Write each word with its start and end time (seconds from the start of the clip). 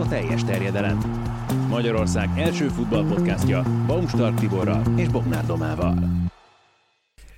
a 0.00 0.08
teljes 0.08 0.44
terjedelem. 0.44 0.98
Magyarország 1.68 2.28
első 2.38 2.68
futballpodcastja 2.68 3.62
Baumstark 3.86 4.38
Tiborral 4.38 4.82
és 4.96 5.08
Bognár 5.08 5.46
Domával. 5.46 6.28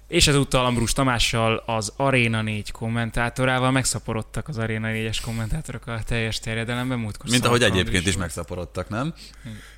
És 0.09 0.27
ezúttal 0.27 0.65
Ambrus 0.65 0.93
Tamással, 0.93 1.63
az 1.67 1.93
Arena 1.97 2.43
4 2.43 2.71
kommentátorával 2.71 3.71
megszaporodtak 3.71 4.49
az 4.49 4.59
Arena 4.59 4.89
4-es 4.91 5.19
kommentátorok 5.25 5.87
a 5.87 5.99
teljes 6.07 6.39
terjedelemben 6.39 6.99
múltkor. 6.99 7.31
Mint 7.31 7.45
ahogy 7.45 7.63
egyébként 7.63 8.07
is 8.07 8.17
megszaporodtak, 8.17 8.89
nem? 8.89 9.15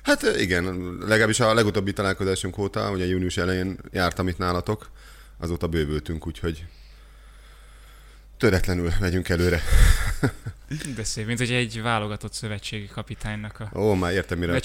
Hát 0.03 0.21
igen, 0.39 0.95
legalábbis 0.99 1.39
a 1.39 1.53
legutóbbi 1.53 1.93
találkozásunk 1.93 2.57
óta, 2.57 2.91
ugye 2.91 3.05
június 3.05 3.37
elején 3.37 3.77
jártam 3.91 4.27
itt 4.27 4.37
nálatok, 4.37 4.89
azóta 5.39 5.67
bővültünk, 5.67 6.27
úgyhogy 6.27 6.65
töretlenül 8.37 8.91
megyünk 8.99 9.29
előre. 9.29 9.61
De 10.95 11.03
szép, 11.03 11.25
mint 11.25 11.39
hogy 11.39 11.51
egy 11.51 11.81
válogatott 11.81 12.33
szövetségi 12.33 12.87
kapitánynak 12.87 13.59
a... 13.59 13.79
Ó, 13.79 13.93
már 13.93 14.13
értem, 14.13 14.37
mire. 14.37 14.51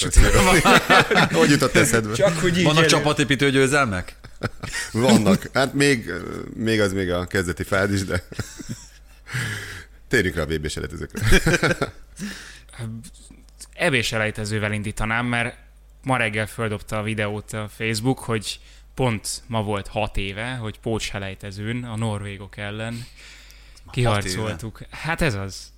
Hogy 1.33 1.51
jutott 1.51 1.75
eszedbe? 1.75 2.15
Csak 2.15 2.39
hogy 2.39 2.59
így 2.59 2.65
Vannak 2.65 2.87
csapatépítő 2.87 3.51
győzelmek? 3.51 4.15
Vannak. 4.93 5.51
Hát 5.53 5.75
még, 5.75 6.13
még 6.55 6.80
az 6.80 6.93
még 6.93 7.11
a 7.11 7.27
kezdeti 7.27 7.63
fád 7.63 7.93
is, 7.93 8.05
de 8.05 8.25
térjünk 10.09 10.37
rá 10.37 10.43
a 10.43 10.47
VB 10.47 10.69
selejtezőkre. 10.69 11.93
ebéselejtezővel 13.75 14.73
indítanám, 14.73 15.27
mert 15.27 15.57
ma 16.02 16.16
reggel 16.16 16.47
földobta 16.47 16.99
a 16.99 17.02
videót 17.02 17.52
a 17.52 17.69
Facebook, 17.77 18.19
hogy 18.19 18.61
pont 18.95 19.43
ma 19.47 19.63
volt 19.63 19.89
hat 19.89 20.16
éve, 20.16 20.55
hogy 20.55 20.79
pótselejtezőn 20.79 21.85
a 21.85 21.97
norvégok 21.97 22.57
ellen 22.57 23.07
kiharcoltuk. 23.91 24.80
Hát 24.91 25.21
ez 25.21 25.35
az. 25.35 25.73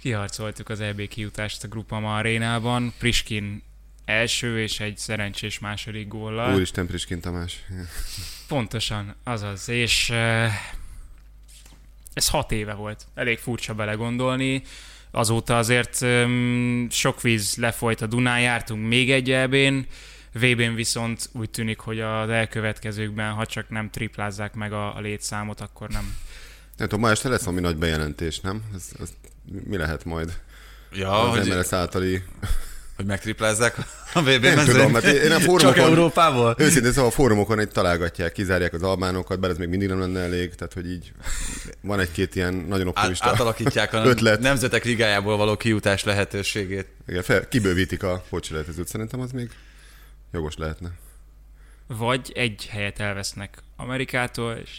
Kiharcoltuk 0.00 0.68
az 0.68 0.80
EB 0.80 1.08
kijutást 1.08 1.64
a 1.64 1.68
Grupama 1.68 2.16
arénában. 2.16 2.92
Priskin 2.98 3.62
első 4.04 4.62
és 4.62 4.80
egy 4.80 4.98
szerencsés 4.98 5.58
második 5.58 6.08
góllal. 6.08 6.54
Úristen, 6.54 6.86
Priskin 6.86 7.20
Tamás. 7.20 7.64
Pontosan, 8.48 9.14
azaz. 9.24 9.68
És 9.68 10.10
ez 12.14 12.28
hat 12.28 12.52
éve 12.52 12.72
volt. 12.72 13.06
Elég 13.14 13.38
furcsa 13.38 13.74
belegondolni. 13.74 14.62
Azóta 15.10 15.58
azért 15.58 16.00
um, 16.00 16.86
sok 16.90 17.22
víz 17.22 17.56
lefolyt 17.56 18.00
a 18.00 18.06
Dunán, 18.06 18.40
jártunk 18.40 18.88
még 18.88 19.10
egy 19.10 19.30
ebén, 19.30 19.86
VB-n 20.32 20.74
viszont 20.74 21.28
úgy 21.32 21.50
tűnik, 21.50 21.78
hogy 21.78 22.00
az 22.00 22.28
elkövetkezőkben, 22.28 23.32
ha 23.32 23.46
csak 23.46 23.68
nem 23.68 23.90
triplázzák 23.90 24.54
meg 24.54 24.72
a, 24.72 24.96
a 24.96 25.00
létszámot, 25.00 25.60
akkor 25.60 25.88
nem. 25.88 26.16
Nem 26.76 26.88
tudom, 26.88 27.04
ma 27.04 27.10
este 27.10 27.28
lesz 27.28 27.42
valami 27.42 27.60
nagy 27.60 27.76
bejelentés, 27.76 28.40
nem? 28.40 28.62
Ez, 28.74 28.82
ez 29.00 29.08
mi 29.64 29.76
lehet 29.76 30.04
majd? 30.04 30.38
Ja, 30.92 31.30
az 31.30 31.38
hogy, 31.38 31.48
MLS 31.48 31.72
általi... 31.72 32.22
hogy 32.96 33.04
megtriplázzák 33.04 33.76
a 34.14 34.20
VB 34.26 34.42
Nem 34.42 34.64
tudom, 34.64 34.92
mert 34.92 35.04
én 35.04 35.30
a 35.30 35.34
Csak 35.34 35.42
fórumokon... 35.42 35.84
Európából? 35.84 36.54
Őszintén 36.58 36.92
szóval 36.92 37.10
a 37.10 37.12
fórumokon 37.12 37.58
egy 37.58 37.68
találgatják, 37.68 38.32
kizárják 38.32 38.72
az 38.72 38.82
albánokat, 38.82 39.40
bár 39.40 39.50
ez 39.50 39.56
még 39.56 39.68
mindig 39.68 39.88
nem 39.88 39.98
lenne 39.98 40.20
elég, 40.20 40.54
tehát 40.54 40.72
hogy 40.72 40.90
így 40.90 41.12
van 41.80 42.00
egy-két 42.00 42.34
ilyen 42.34 42.54
nagyon 42.54 42.86
Át, 42.86 42.96
optimista 42.96 43.28
átalakítják 43.28 43.92
a 43.92 44.04
ötlet. 44.04 44.40
nemzetek 44.40 44.84
ligájából 44.84 45.36
való 45.36 45.56
kijutás 45.56 46.04
lehetőségét. 46.04 46.86
Igen, 47.06 47.22
fel, 47.22 47.48
kibővítik 47.48 48.02
a 48.02 48.24
pocsiletezőt, 48.28 48.88
szerintem 48.88 49.20
az 49.20 49.32
még 49.32 49.50
jogos 50.32 50.56
lehetne. 50.56 50.90
Vagy 51.86 52.32
egy 52.34 52.66
helyet 52.70 53.00
elvesznek 53.00 53.58
Amerikától, 53.76 54.52
és 54.52 54.78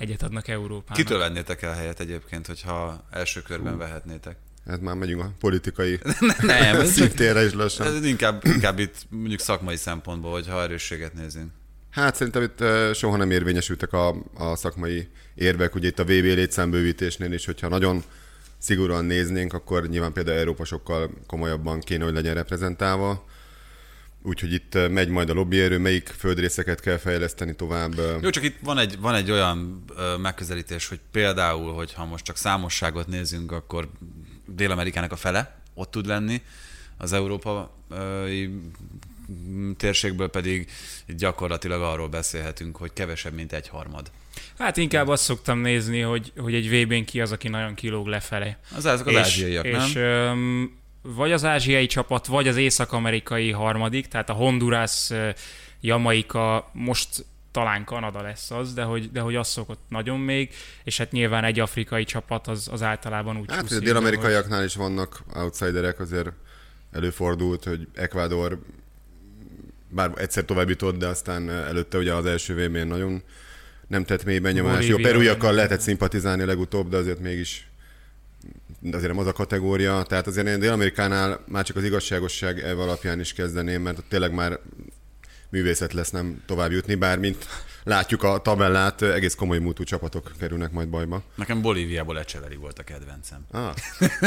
egyet 0.00 0.22
adnak 0.22 0.48
Európának. 0.48 0.96
Kitől 0.96 1.18
vennétek 1.18 1.62
el 1.62 1.74
helyet 1.74 2.00
egyébként, 2.00 2.46
hogyha 2.46 3.04
első 3.10 3.42
körben 3.42 3.78
vehetnétek? 3.78 4.36
Hát 4.66 4.80
már 4.80 4.94
megyünk 4.94 5.22
a 5.22 5.32
politikai 5.38 5.98
Nem, 6.40 6.80
ez, 6.80 6.92
szintérre 6.92 7.44
is 7.44 7.52
lassan. 7.52 7.86
ez 7.86 8.04
inkább, 8.04 8.44
inkább 8.44 8.78
itt 8.78 8.96
mondjuk 9.08 9.40
szakmai 9.40 9.76
szempontból, 9.76 10.30
hogyha 10.30 10.62
erősséget 10.62 11.14
nézünk. 11.14 11.50
Hát 11.90 12.14
szerintem 12.14 12.42
itt 12.42 12.64
soha 12.94 13.16
nem 13.16 13.30
érvényesültek 13.30 13.92
a, 13.92 14.08
a 14.34 14.56
szakmai 14.56 15.08
érvek, 15.34 15.74
ugye 15.74 15.88
itt 15.88 15.98
a 15.98 16.04
VB 16.04 16.08
létszámbővítésnél 16.08 17.32
is, 17.32 17.44
hogyha 17.46 17.68
nagyon 17.68 18.02
szigorúan 18.58 19.04
néznénk, 19.04 19.52
akkor 19.52 19.88
nyilván 19.88 20.12
például 20.12 20.38
Európa 20.38 20.64
sokkal 20.64 21.10
komolyabban 21.26 21.80
kéne, 21.80 22.04
hogy 22.04 22.12
legyen 22.12 22.34
reprezentálva. 22.34 23.24
Úgyhogy 24.22 24.52
itt 24.52 24.74
ö, 24.74 24.88
megy 24.88 25.08
majd 25.08 25.30
a 25.30 25.34
lobbyerő, 25.34 25.78
melyik 25.78 26.08
földrészeket 26.08 26.80
kell 26.80 26.96
fejleszteni 26.96 27.54
tovább. 27.54 27.94
Jó, 28.22 28.30
csak 28.30 28.44
itt 28.44 28.56
van 28.62 28.78
egy, 28.78 28.98
van 28.98 29.14
egy 29.14 29.30
olyan 29.30 29.84
ö, 29.96 30.16
megközelítés, 30.16 30.88
hogy 30.88 31.00
például, 31.10 31.72
hogyha 31.74 32.04
most 32.04 32.24
csak 32.24 32.36
számosságot 32.36 33.06
nézünk, 33.06 33.52
akkor 33.52 33.88
Dél-Amerikának 34.46 35.12
a 35.12 35.16
fele 35.16 35.60
ott 35.74 35.90
tud 35.90 36.06
lenni, 36.06 36.42
az 36.96 37.12
európai 37.12 38.50
térségből 39.76 40.28
pedig 40.28 40.70
gyakorlatilag 41.06 41.82
arról 41.82 42.08
beszélhetünk, 42.08 42.76
hogy 42.76 42.92
kevesebb, 42.92 43.32
mint 43.32 43.52
egy 43.52 43.68
harmad. 43.68 44.10
Hát 44.58 44.76
inkább 44.76 45.08
azt 45.08 45.22
szoktam 45.22 45.58
nézni, 45.58 46.00
hogy, 46.00 46.32
hogy 46.36 46.54
egy 46.54 46.68
VB-n 46.68 47.04
ki 47.04 47.20
az, 47.20 47.32
aki 47.32 47.48
nagyon 47.48 47.74
kilóg 47.74 48.06
lefele. 48.06 48.58
Az, 48.76 48.84
azok 48.84 49.06
az 49.06 49.16
ázsiaiak, 49.16 49.70
nem? 49.70 49.80
és 49.80 49.92
vagy 51.02 51.32
az 51.32 51.44
ázsiai 51.44 51.86
csapat, 51.86 52.26
vagy 52.26 52.48
az 52.48 52.56
észak-amerikai 52.56 53.50
harmadik, 53.50 54.06
tehát 54.06 54.30
a 54.30 54.32
Honduras, 54.32 55.10
Jamaika, 55.80 56.70
most 56.72 57.24
talán 57.50 57.84
Kanada 57.84 58.22
lesz 58.22 58.50
az, 58.50 58.74
de 58.74 58.82
hogy, 58.82 59.10
de 59.12 59.20
hogy 59.20 59.36
az 59.36 59.48
szokott 59.48 59.80
nagyon 59.88 60.20
még, 60.20 60.54
és 60.84 60.98
hát 60.98 61.12
nyilván 61.12 61.44
egy 61.44 61.60
afrikai 61.60 62.04
csapat 62.04 62.46
az, 62.46 62.68
az 62.72 62.82
általában 62.82 63.36
úgy 63.36 63.50
Hát 63.52 63.70
a 63.70 63.78
dél-amerikaiaknál 63.78 64.64
is 64.64 64.74
vannak 64.74 65.22
outsiderek, 65.34 66.00
azért 66.00 66.32
előfordult, 66.92 67.64
hogy 67.64 67.88
Ecuador 67.94 68.58
bár 69.88 70.12
egyszer 70.16 70.44
tovább 70.44 70.68
jutott, 70.68 70.98
de 70.98 71.06
aztán 71.06 71.50
előtte 71.50 71.98
ugye 71.98 72.14
az 72.14 72.26
első 72.26 72.66
vb 72.66 72.76
nagyon 72.76 73.22
nem 73.86 74.04
tett 74.04 74.24
mély 74.24 74.38
benyomást. 74.38 74.88
Jó, 74.88 74.96
perújakkal 74.96 75.52
lehetett 75.52 75.80
szimpatizálni 75.80 76.44
legutóbb, 76.44 76.88
de 76.88 76.96
azért 76.96 77.20
mégis 77.20 77.69
azért 78.92 79.08
nem 79.08 79.18
az 79.18 79.26
a 79.26 79.32
kategória. 79.32 80.02
Tehát 80.02 80.26
azért 80.26 80.46
én 80.46 80.60
Dél-Amerikánál 80.60 81.44
már 81.46 81.64
csak 81.64 81.76
az 81.76 81.84
igazságosság 81.84 82.60
elv 82.60 82.78
alapján 82.78 83.20
is 83.20 83.32
kezdeném, 83.32 83.82
mert 83.82 84.02
tényleg 84.08 84.32
már 84.32 84.58
művészet 85.50 85.92
lesz 85.92 86.10
nem 86.10 86.42
tovább 86.46 86.70
jutni, 86.70 86.94
bár 86.94 87.18
mint 87.18 87.46
látjuk 87.84 88.22
a 88.22 88.38
tabellát, 88.38 89.02
egész 89.02 89.34
komoly 89.34 89.58
múltú 89.58 89.84
csapatok 89.84 90.32
kerülnek 90.38 90.70
majd 90.70 90.88
bajba. 90.88 91.22
Nekem 91.34 91.62
Bolíviából 91.62 92.18
Ecseveri 92.18 92.56
volt 92.56 92.78
a 92.78 92.82
kedvencem. 92.82 93.46
Ah, 93.50 93.74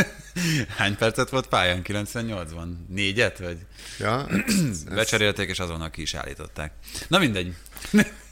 Hány 0.78 0.96
percet 0.96 1.30
volt 1.30 1.47
pályán? 1.47 1.81
98-ban? 1.84 2.68
Négyet? 2.88 3.40
Vagy? 3.40 3.58
ja, 4.00 4.28
Becserélték, 4.96 5.50
és 5.50 5.59
azonnal 5.59 5.90
ki 5.90 6.02
is 6.02 6.13
állították. 6.13 6.74
Na 7.08 7.19
mindegy. 7.19 7.56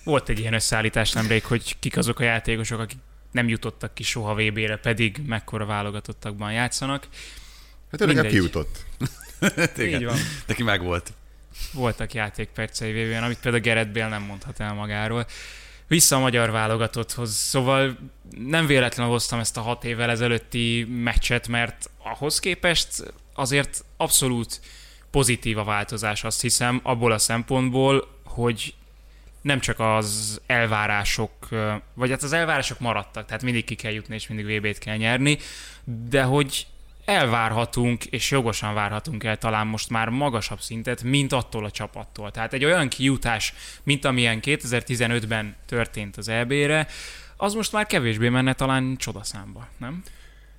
Volt 0.03 0.29
egy 0.29 0.39
ilyen 0.39 0.53
összeállítás 0.53 1.11
nemrég, 1.11 1.45
hogy 1.45 1.79
kik 1.79 1.97
azok 1.97 2.19
a 2.19 2.23
játékosok, 2.23 2.79
akik 2.79 2.97
nem 3.31 3.49
jutottak 3.49 3.93
ki 3.93 4.03
soha 4.03 4.33
VB-re, 4.33 4.77
pedig 4.77 5.21
mekkora 5.25 5.65
válogatottakban 5.65 6.51
játszanak. 6.51 7.07
hát 7.91 8.05
Mindegy. 8.05 8.27
kijutott. 8.27 8.85
Így 9.79 10.05
van. 10.05 10.17
Neki 10.45 10.63
meg 10.63 10.81
volt. 10.81 11.13
voltak 11.73 12.13
játékpercei 12.13 12.91
VB-n, 12.91 13.23
amit 13.23 13.39
például 13.39 13.63
Gerett 13.63 13.89
Bél 13.89 14.07
nem 14.07 14.23
mondhat 14.23 14.59
el 14.59 14.73
magáról. 14.73 15.25
Vissza 15.87 16.15
a 16.15 16.19
magyar 16.19 16.51
válogatotthoz, 16.51 17.35
szóval 17.35 17.97
nem 18.37 18.65
véletlenül 18.65 19.11
hoztam 19.11 19.39
ezt 19.39 19.57
a 19.57 19.61
hat 19.61 19.83
évvel 19.83 20.09
ezelőtti 20.09 20.83
meccset, 20.83 21.47
mert 21.47 21.89
ahhoz 22.03 22.39
képest 22.39 23.13
azért 23.33 23.83
abszolút 23.97 24.61
pozitív 25.09 25.57
a 25.57 25.63
változás, 25.63 26.23
azt 26.23 26.41
hiszem, 26.41 26.79
abból 26.83 27.11
a 27.11 27.17
szempontból, 27.17 28.07
hogy 28.23 28.73
nem 29.41 29.59
csak 29.59 29.79
az 29.79 30.41
elvárások, 30.45 31.31
vagy 31.93 32.09
hát 32.09 32.23
az 32.23 32.33
elvárások 32.33 32.79
maradtak, 32.79 33.25
tehát 33.25 33.43
mindig 33.43 33.63
ki 33.63 33.75
kell 33.75 33.91
jutni, 33.91 34.15
és 34.15 34.27
mindig 34.27 34.57
VB-t 34.57 34.77
kell 34.77 34.97
nyerni, 34.97 35.37
de 36.09 36.23
hogy 36.23 36.67
elvárhatunk, 37.05 38.05
és 38.05 38.31
jogosan 38.31 38.73
várhatunk 38.73 39.23
el 39.23 39.37
talán 39.37 39.67
most 39.67 39.89
már 39.89 40.09
magasabb 40.09 40.61
szintet, 40.61 41.03
mint 41.03 41.33
attól 41.33 41.65
a 41.65 41.71
csapattól. 41.71 42.31
Tehát 42.31 42.53
egy 42.53 42.65
olyan 42.65 42.87
kijutás, 42.87 43.53
mint 43.83 44.05
amilyen 44.05 44.39
2015-ben 44.41 45.55
történt 45.65 46.17
az 46.17 46.27
EB-re, 46.27 46.87
az 47.37 47.53
most 47.53 47.71
már 47.71 47.85
kevésbé 47.85 48.29
menne 48.29 48.53
talán 48.53 48.95
csodaszámba, 48.97 49.67
nem? 49.77 50.03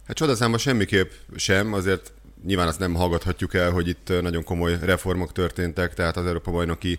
Hát 0.06 0.16
csodaszámban 0.16 0.58
semmiképp 0.58 1.10
sem, 1.36 1.72
azért 1.72 2.12
nyilván 2.44 2.68
azt 2.68 2.78
nem 2.78 2.94
hallgathatjuk 2.94 3.54
el, 3.54 3.70
hogy 3.70 3.88
itt 3.88 4.12
nagyon 4.20 4.44
komoly 4.44 4.78
reformok 4.80 5.32
történtek, 5.32 5.94
tehát 5.94 6.16
az 6.16 6.26
Európa 6.26 6.50
bajnoki 6.50 6.98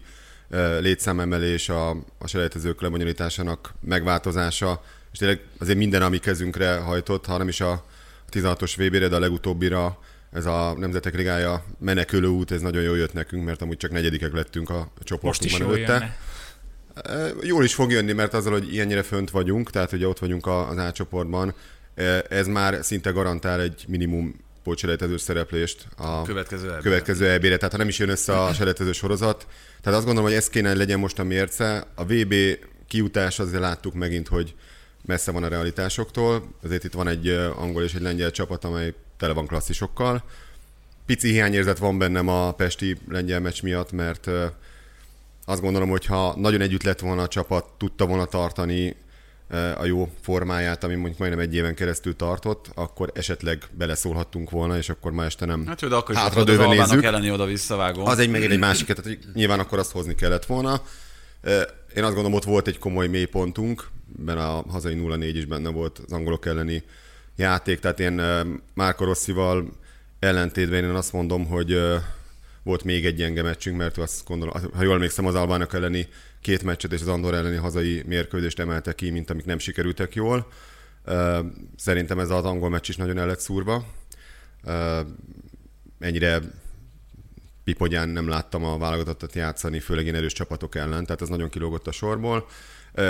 létszámemelés, 0.79 1.69
a, 1.69 1.89
a 2.17 2.27
selejtezők 2.27 2.81
lebonyolításának 2.81 3.73
megváltozása, 3.81 4.83
és 5.11 5.17
tényleg 5.17 5.39
azért 5.59 5.77
minden, 5.77 6.01
ami 6.01 6.17
kezünkre 6.17 6.75
hajtott, 6.77 7.25
ha 7.25 7.37
nem 7.37 7.47
is 7.47 7.61
a 7.61 7.85
16-os 8.31 8.73
VB-re, 8.77 9.07
de 9.07 9.15
a 9.15 9.19
legutóbbira 9.19 9.99
ez 10.31 10.45
a 10.45 10.73
Nemzetek 10.77 11.15
Ligája 11.15 11.63
menekülő 11.79 12.27
út, 12.27 12.51
ez 12.51 12.61
nagyon 12.61 12.83
jól 12.83 12.97
jött 12.97 13.13
nekünk, 13.13 13.45
mert 13.45 13.61
amúgy 13.61 13.77
csak 13.77 13.91
negyedikek 13.91 14.33
lettünk 14.33 14.69
a 14.69 14.75
Most 14.75 14.89
is 14.97 15.03
csoportunkban 15.51 15.59
jól 15.59 15.75
előtte. 15.89 16.17
E, 17.03 17.27
Jól 17.41 17.63
is 17.63 17.73
fog 17.73 17.91
jönni, 17.91 18.11
mert 18.11 18.33
azzal, 18.33 18.51
hogy 18.51 18.73
ilyennyire 18.73 19.01
fönt 19.03 19.29
vagyunk, 19.29 19.69
tehát 19.69 19.91
ugye 19.91 20.07
ott 20.07 20.19
vagyunk 20.19 20.45
a- 20.45 20.69
az 20.69 20.77
A 20.77 20.91
csoportban, 20.91 21.53
e, 21.95 22.23
ez 22.29 22.47
már 22.47 22.79
szinte 22.83 23.09
garantál 23.09 23.61
egy 23.61 23.85
minimum 23.87 24.35
pótselejtezős 24.63 25.21
szereplést 25.21 25.87
a 25.97 26.21
Következő 26.21 26.67
EB-re. 26.69 26.81
következő 26.81 27.29
EB-re. 27.29 27.55
Tehát 27.57 27.71
ha 27.71 27.77
nem 27.77 27.87
is 27.87 27.99
jön 27.99 28.09
össze 28.09 28.41
a 28.43 28.53
selejtező 28.53 28.91
sorozat. 28.91 29.47
Tehát 29.83 29.97
azt 29.97 30.07
gondolom, 30.07 30.29
hogy 30.29 30.39
ez 30.39 30.49
kéne 30.49 30.73
legyen 30.73 30.99
most 30.99 31.19
a 31.19 31.23
mérce. 31.23 31.87
A 31.95 32.05
VB 32.05 32.33
kiutás 32.87 33.39
azért 33.39 33.61
láttuk 33.61 33.93
megint, 33.93 34.27
hogy 34.27 34.55
messze 35.05 35.31
van 35.31 35.43
a 35.43 35.47
realitásoktól. 35.47 36.53
Azért 36.63 36.83
itt 36.83 36.93
van 36.93 37.07
egy 37.07 37.27
angol 37.55 37.83
és 37.83 37.93
egy 37.93 38.01
lengyel 38.01 38.31
csapat, 38.31 38.63
amely 38.63 38.93
tele 39.17 39.33
van 39.33 39.47
klasszisokkal. 39.47 40.23
Pici 41.05 41.29
hiányérzet 41.29 41.77
van 41.77 41.97
bennem 41.97 42.27
a 42.27 42.51
pesti 42.51 42.97
lengyel 43.09 43.39
meccs 43.39 43.61
miatt, 43.61 43.91
mert 43.91 44.29
azt 45.45 45.61
gondolom, 45.61 45.89
hogy 45.89 46.05
ha 46.05 46.35
nagyon 46.37 46.61
együtt 46.61 46.83
lett 46.83 46.99
volna 46.99 47.21
a 47.21 47.27
csapat, 47.27 47.65
tudta 47.77 48.05
volna 48.05 48.25
tartani 48.25 48.95
a 49.77 49.85
jó 49.85 50.09
formáját, 50.21 50.83
ami 50.83 50.95
mondjuk 50.95 51.17
majdnem 51.17 51.41
egy 51.41 51.55
éven 51.55 51.75
keresztül 51.75 52.15
tartott, 52.15 52.69
akkor 52.75 53.11
esetleg 53.13 53.63
beleszólhattunk 53.71 54.49
volna, 54.49 54.77
és 54.77 54.89
akkor 54.89 55.11
ma 55.11 55.23
este 55.23 55.45
nem 55.45 55.67
Hát 55.67 55.87
de 55.87 55.95
akkor 55.95 56.15
is 56.15 56.21
hátradőve 56.21 56.67
nézzük. 56.67 57.03
elleni 57.03 57.31
oda 57.31 57.45
visszavágó. 57.45 58.05
Az 58.05 58.19
egy 58.19 58.29
megint 58.29 58.51
egy 58.51 58.59
másik, 58.59 58.87
tehát 58.87 59.03
hogy 59.03 59.19
nyilván 59.33 59.59
akkor 59.59 59.79
azt 59.79 59.91
hozni 59.91 60.15
kellett 60.15 60.45
volna. 60.45 60.81
Én 61.95 62.03
azt 62.03 62.13
gondolom, 62.13 62.33
ott 62.33 62.43
volt 62.43 62.67
egy 62.67 62.79
komoly 62.79 63.07
mélypontunk, 63.07 63.87
ben 64.05 64.37
a 64.37 64.63
hazai 64.69 65.01
0-4 65.03 65.31
is 65.33 65.45
benne 65.45 65.69
volt 65.69 66.01
az 66.05 66.11
angolok 66.11 66.45
elleni 66.45 66.83
játék, 67.35 67.79
tehát 67.79 67.99
én 67.99 68.21
Márko 68.73 69.05
Rosszival 69.05 69.71
ellentétben 70.19 70.83
én 70.83 70.89
azt 70.89 71.13
mondom, 71.13 71.45
hogy 71.45 71.79
volt 72.63 72.83
még 72.83 73.05
egy 73.05 73.15
gyenge 73.15 73.41
meccsünk, 73.41 73.77
mert 73.77 73.97
azt 73.97 74.25
gondolom, 74.25 74.53
ha 74.73 74.83
jól 74.83 74.93
emlékszem, 74.93 75.25
az 75.25 75.35
albánok 75.35 75.73
elleni 75.73 76.07
két 76.43 76.63
meccset 76.63 76.93
és 76.93 77.01
az 77.01 77.07
Andor 77.07 77.33
elleni 77.33 77.55
hazai 77.55 78.03
mérkőzést 78.05 78.59
emelte 78.59 78.93
ki, 78.93 79.09
mint 79.09 79.29
amik 79.29 79.45
nem 79.45 79.59
sikerültek 79.59 80.15
jól. 80.15 80.47
Szerintem 81.75 82.19
ez 82.19 82.29
az 82.29 82.43
angol 82.43 82.69
meccs 82.69 82.89
is 82.89 82.95
nagyon 82.95 83.17
el 83.17 83.27
lett 83.27 83.39
szúrva. 83.39 83.85
Ennyire 85.99 86.39
pipogyán 87.63 88.09
nem 88.09 88.27
láttam 88.27 88.63
a 88.63 88.77
válogatottat 88.77 89.33
játszani, 89.35 89.79
főleg 89.79 90.03
ilyen 90.03 90.15
erős 90.15 90.33
csapatok 90.33 90.75
ellen, 90.75 91.05
tehát 91.05 91.21
ez 91.21 91.29
nagyon 91.29 91.49
kilógott 91.49 91.87
a 91.87 91.91
sorból. 91.91 92.47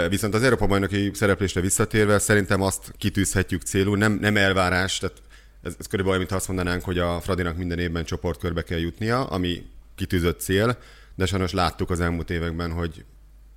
Viszont 0.09 0.33
az 0.33 0.43
Európa 0.43 0.67
bajnoki 0.67 1.11
szereplésre 1.13 1.61
visszatérve 1.61 2.19
szerintem 2.19 2.61
azt 2.61 2.93
kitűzhetjük 2.97 3.61
célul, 3.61 3.97
nem, 3.97 4.13
nem 4.21 4.37
elvárás, 4.37 4.97
tehát 4.97 5.21
ez, 5.61 5.75
ez 5.79 5.87
körülbelül 5.87 6.07
olyan, 6.07 6.17
mintha 6.17 6.35
azt 6.35 6.47
mondanánk, 6.47 6.83
hogy 6.83 6.99
a 6.99 7.21
Fradinak 7.21 7.57
minden 7.57 7.79
évben 7.79 8.03
csoportkörbe 8.03 8.61
kell 8.61 8.79
jutnia, 8.79 9.25
ami 9.25 9.65
kitűzött 9.95 10.39
cél, 10.39 10.77
de 11.15 11.25
sajnos 11.25 11.51
láttuk 11.51 11.89
az 11.89 11.99
elmúlt 11.99 12.29
években, 12.29 12.71
hogy 12.71 13.05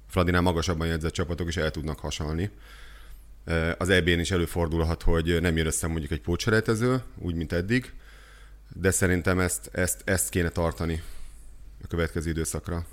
Fradinál 0.06 0.40
magasabban 0.40 0.86
jegyzett 0.86 1.12
csapatok 1.12 1.48
is 1.48 1.56
el 1.56 1.70
tudnak 1.70 1.98
hasalni. 1.98 2.50
Az 3.78 3.88
EB-n 3.88 4.18
is 4.18 4.30
előfordulhat, 4.30 5.02
hogy 5.02 5.40
nem 5.40 5.56
jön 5.56 5.66
össze 5.66 5.86
mondjuk 5.86 6.10
egy 6.10 6.20
pótselejtező, 6.20 7.02
úgy, 7.18 7.34
mint 7.34 7.52
eddig, 7.52 7.92
de 8.74 8.90
szerintem 8.90 9.38
ezt, 9.38 9.68
ezt, 9.72 10.02
ezt 10.04 10.28
kéne 10.28 10.48
tartani 10.48 11.02
a 11.84 11.86
következő 11.86 12.30
időszakra. 12.30 12.86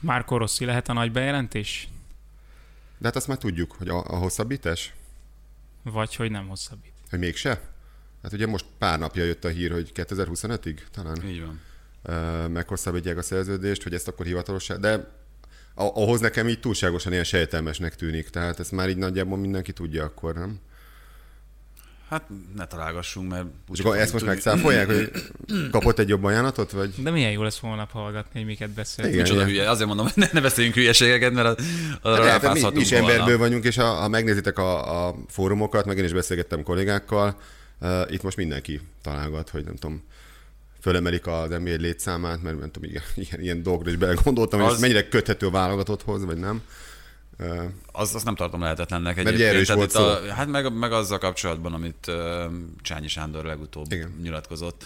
Márko 0.00 0.36
Rossi 0.36 0.64
lehet 0.64 0.88
a 0.88 0.92
nagy 0.92 1.12
bejelentés? 1.12 1.88
De 2.98 3.06
hát 3.06 3.16
azt 3.16 3.26
már 3.28 3.38
tudjuk, 3.38 3.72
hogy 3.72 3.88
a, 3.88 4.04
a 4.04 4.16
hosszabbítás, 4.16 4.94
Vagy 5.82 6.14
hogy 6.16 6.30
nem 6.30 6.48
hosszabbít? 6.48 6.92
hogy 7.10 7.18
mégse. 7.18 7.60
Hát 8.22 8.32
ugye 8.32 8.46
most 8.46 8.64
pár 8.78 8.98
napja 8.98 9.24
jött 9.24 9.44
a 9.44 9.48
hír, 9.48 9.72
hogy 9.72 9.90
2025-ig 9.94 10.78
talán 10.90 11.26
Így 11.26 11.42
van. 11.44 12.50
meghosszabbítják 12.50 13.16
a 13.16 13.22
szerződést, 13.22 13.82
hogy 13.82 13.94
ezt 13.94 14.08
akkor 14.08 14.26
hivatalossá, 14.26 14.76
de 14.76 15.18
ahhoz 15.74 16.20
nekem 16.20 16.48
így 16.48 16.60
túlságosan 16.60 17.12
ilyen 17.12 17.24
sejtelmesnek 17.24 17.94
tűnik, 17.94 18.28
tehát 18.28 18.60
ezt 18.60 18.72
már 18.72 18.88
így 18.88 18.96
nagyjából 18.96 19.38
mindenki 19.38 19.72
tudja 19.72 20.04
akkor, 20.04 20.34
nem? 20.34 20.60
Hát 22.10 22.22
ne 22.56 22.66
találgassunk, 22.66 23.30
mert... 23.30 23.46
És 23.72 23.80
akkor 23.80 23.96
ezt 23.96 24.12
most 24.12 24.24
megszáfolják, 24.24 24.86
hogy 24.86 25.10
kapott 25.70 25.98
egy 25.98 26.08
jobb 26.08 26.24
ajánlatot, 26.24 26.70
vagy? 26.70 26.94
De 26.96 27.10
milyen 27.10 27.30
jó 27.30 27.42
lesz 27.42 27.58
holnap 27.58 27.90
hallgatni, 27.90 28.38
hogy 28.38 28.48
miket 28.48 28.70
beszélünk. 28.70 29.14
Igen. 29.14 29.26
Micsoda 29.26 29.46
hülye. 29.46 29.70
Azért 29.70 29.86
mondom, 29.88 30.06
hogy 30.06 30.16
ne, 30.24 30.28
ne 30.32 30.40
beszéljünk 30.40 30.76
hülyeségeket, 30.76 31.32
mert 31.32 31.60
arra 32.02 32.24
Hát, 32.24 32.42
hát 32.42 32.54
mi, 32.54 32.60
mi 32.74 32.80
is 32.80 32.90
volna. 32.90 33.10
emberből 33.10 33.38
vagyunk, 33.38 33.64
és 33.64 33.76
ha, 33.76 33.84
ha 33.84 34.08
megnézitek 34.08 34.58
a, 34.58 35.06
a 35.06 35.14
fórumokat, 35.28 35.84
meg 35.84 35.98
én 35.98 36.04
is 36.04 36.12
beszélgettem 36.12 36.62
kollégákkal, 36.62 37.40
uh, 37.80 38.00
itt 38.08 38.22
most 38.22 38.36
mindenki 38.36 38.80
találgat, 39.02 39.50
hogy 39.50 39.64
nem 39.64 39.74
tudom, 39.74 40.02
fölemelik 40.80 41.26
az 41.26 41.48
NBA 41.48 41.70
létszámát, 41.76 42.42
mert 42.42 42.58
nem 42.58 42.70
tudom, 42.70 42.90
ilyen, 42.90 43.02
ilyen, 43.28 43.40
ilyen 43.40 43.62
dolgokra 43.62 43.90
is 43.90 43.96
belegondoltam, 43.96 44.58
hogy 44.60 44.68
Az- 44.68 44.74
ez 44.74 44.80
mennyire 44.80 45.08
köthető 45.08 45.46
a 45.46 45.50
válogatotthoz, 45.50 46.24
vagy 46.24 46.38
nem. 46.38 46.62
Az, 47.92 48.14
azt 48.14 48.24
nem 48.24 48.34
tartom 48.34 48.60
lehetetlennek 48.60 49.16
Mert 49.16 49.28
egyébként. 49.28 49.60
is 49.60 49.66
Tehát 49.66 49.92
volt 49.92 50.22
itt 50.24 50.28
a, 50.28 50.32
hát 50.34 50.48
meg, 50.48 50.72
meg 50.78 50.92
azzal 50.92 51.18
kapcsolatban, 51.18 51.72
amit 51.72 52.06
uh, 52.08 52.14
Csányi 52.82 53.08
Sándor 53.08 53.44
legutóbb 53.44 53.84
Igen. 53.92 54.08
Igen. 54.08 54.20
nyilatkozott. 54.22 54.84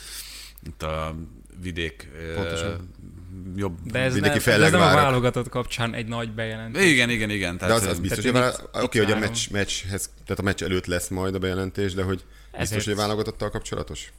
Itt 0.66 0.82
a 0.82 1.14
vidék 1.62 2.08
uh, 2.28 2.34
Pontosan. 2.34 2.68
De 2.70 3.60
jobb... 3.60 3.78
ez, 3.96 4.12
Mindenki 4.12 4.50
nem, 4.50 4.62
ez 4.62 4.70
nem 4.72 4.80
a 4.80 4.84
válogatott 4.94 5.48
kapcsán 5.48 5.94
egy 5.94 6.06
nagy 6.06 6.32
bejelentés. 6.32 6.90
Igen, 6.90 7.10
igen, 7.10 7.30
igen. 7.30 7.52
de 7.56 7.66
Tehát, 7.66 7.82
az, 7.82 7.86
az 7.88 7.98
biztos, 7.98 8.24
hogy 8.24 8.32
tehát 8.32 8.54
a 8.54 8.56
én 8.56 8.64
vá- 8.72 8.76
itt- 8.76 8.82
oké, 8.82 8.98
itt 8.98 9.04
hogy 9.04 9.12
a 9.12 9.18
meccs, 9.18 9.50
meccshez, 9.50 10.10
tehát 10.24 10.38
a 10.38 10.42
meccs 10.42 10.62
előtt 10.62 10.86
lesz 10.86 11.08
majd 11.08 11.34
a 11.34 11.38
bejelentés, 11.38 11.94
de 11.94 12.02
hogy 12.02 12.16
biztos, 12.16 12.60
Ezért- 12.60 12.84
hogy 12.84 12.92
a 12.92 12.96
válogatottal 12.96 13.50
kapcsolatos? 13.50 14.12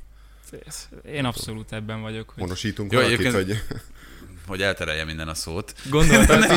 Én 1.05 1.25
abszolút 1.25 1.71
ebben 1.71 2.01
vagyok. 2.01 2.29
Hogy... 2.29 2.43
Honosítunk 2.43 2.91
Jó, 2.91 2.99
valakit, 2.99 3.19
egyébként- 3.19 3.45
hogy 3.45 3.79
hogy 4.47 4.61
elterelje 4.61 5.05
minden 5.05 5.27
a 5.27 5.33
szót. 5.33 5.73
Gondoltam, 5.89 6.41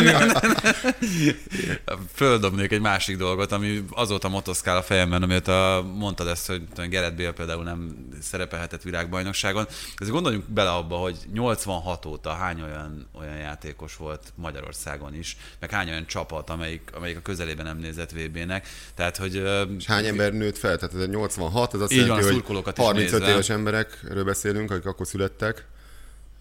Földobnék 2.15 2.73
egy 2.73 2.81
másik 2.81 3.17
dolgot, 3.17 3.53
ami 3.53 3.85
azóta 3.91 4.29
motoszkál 4.29 4.77
a 4.77 4.83
fejemben, 4.83 5.23
amióta 5.23 5.87
mondtad 5.95 6.27
ezt, 6.27 6.47
hogy 6.47 6.89
Gerett 6.89 7.15
Bél 7.15 7.33
például 7.33 7.63
nem 7.63 8.09
szerepelhetett 8.21 8.83
világbajnokságon. 8.83 9.67
Ezért 9.97 10.15
gondoljunk 10.15 10.45
bele 10.49 10.71
abba, 10.71 10.97
hogy 10.97 11.17
86 11.33 12.07
óta 12.07 12.31
hány 12.31 12.63
olyan, 12.63 13.09
olyan 13.19 13.37
játékos 13.37 13.97
volt 13.97 14.33
Magyarországon 14.35 15.15
is, 15.15 15.37
meg 15.61 15.71
hány 15.71 15.89
olyan 15.89 16.07
csapat, 16.07 16.51
amelyik, 16.51 16.91
amelyik 16.95 17.17
a 17.17 17.21
közelében 17.21 17.65
nem 17.65 17.79
nézett 17.79 18.11
VB-nek. 18.11 18.69
Tehát, 18.95 19.17
hogy 19.17 19.35
És 19.79 19.87
hány 19.87 20.07
ember 20.07 20.33
nőtt 20.33 20.59
fel? 20.59 20.77
Tehát 20.77 20.95
ez 20.95 21.01
egy 21.01 21.09
86, 21.09 21.75
ez 21.75 21.81
azt 21.81 21.91
van, 21.91 22.01
jelenti, 22.01 22.23
a 22.23 22.25
hogy 22.25 22.35
szurkolókat 22.35 22.79
is 22.79 22.85
35 22.85 23.11
nézve. 23.11 23.33
éves 23.33 23.51
emberekről 23.51 24.25
beszélünk, 24.25 24.71
akik 24.71 24.87
akkor 24.87 25.07
születtek, 25.07 25.67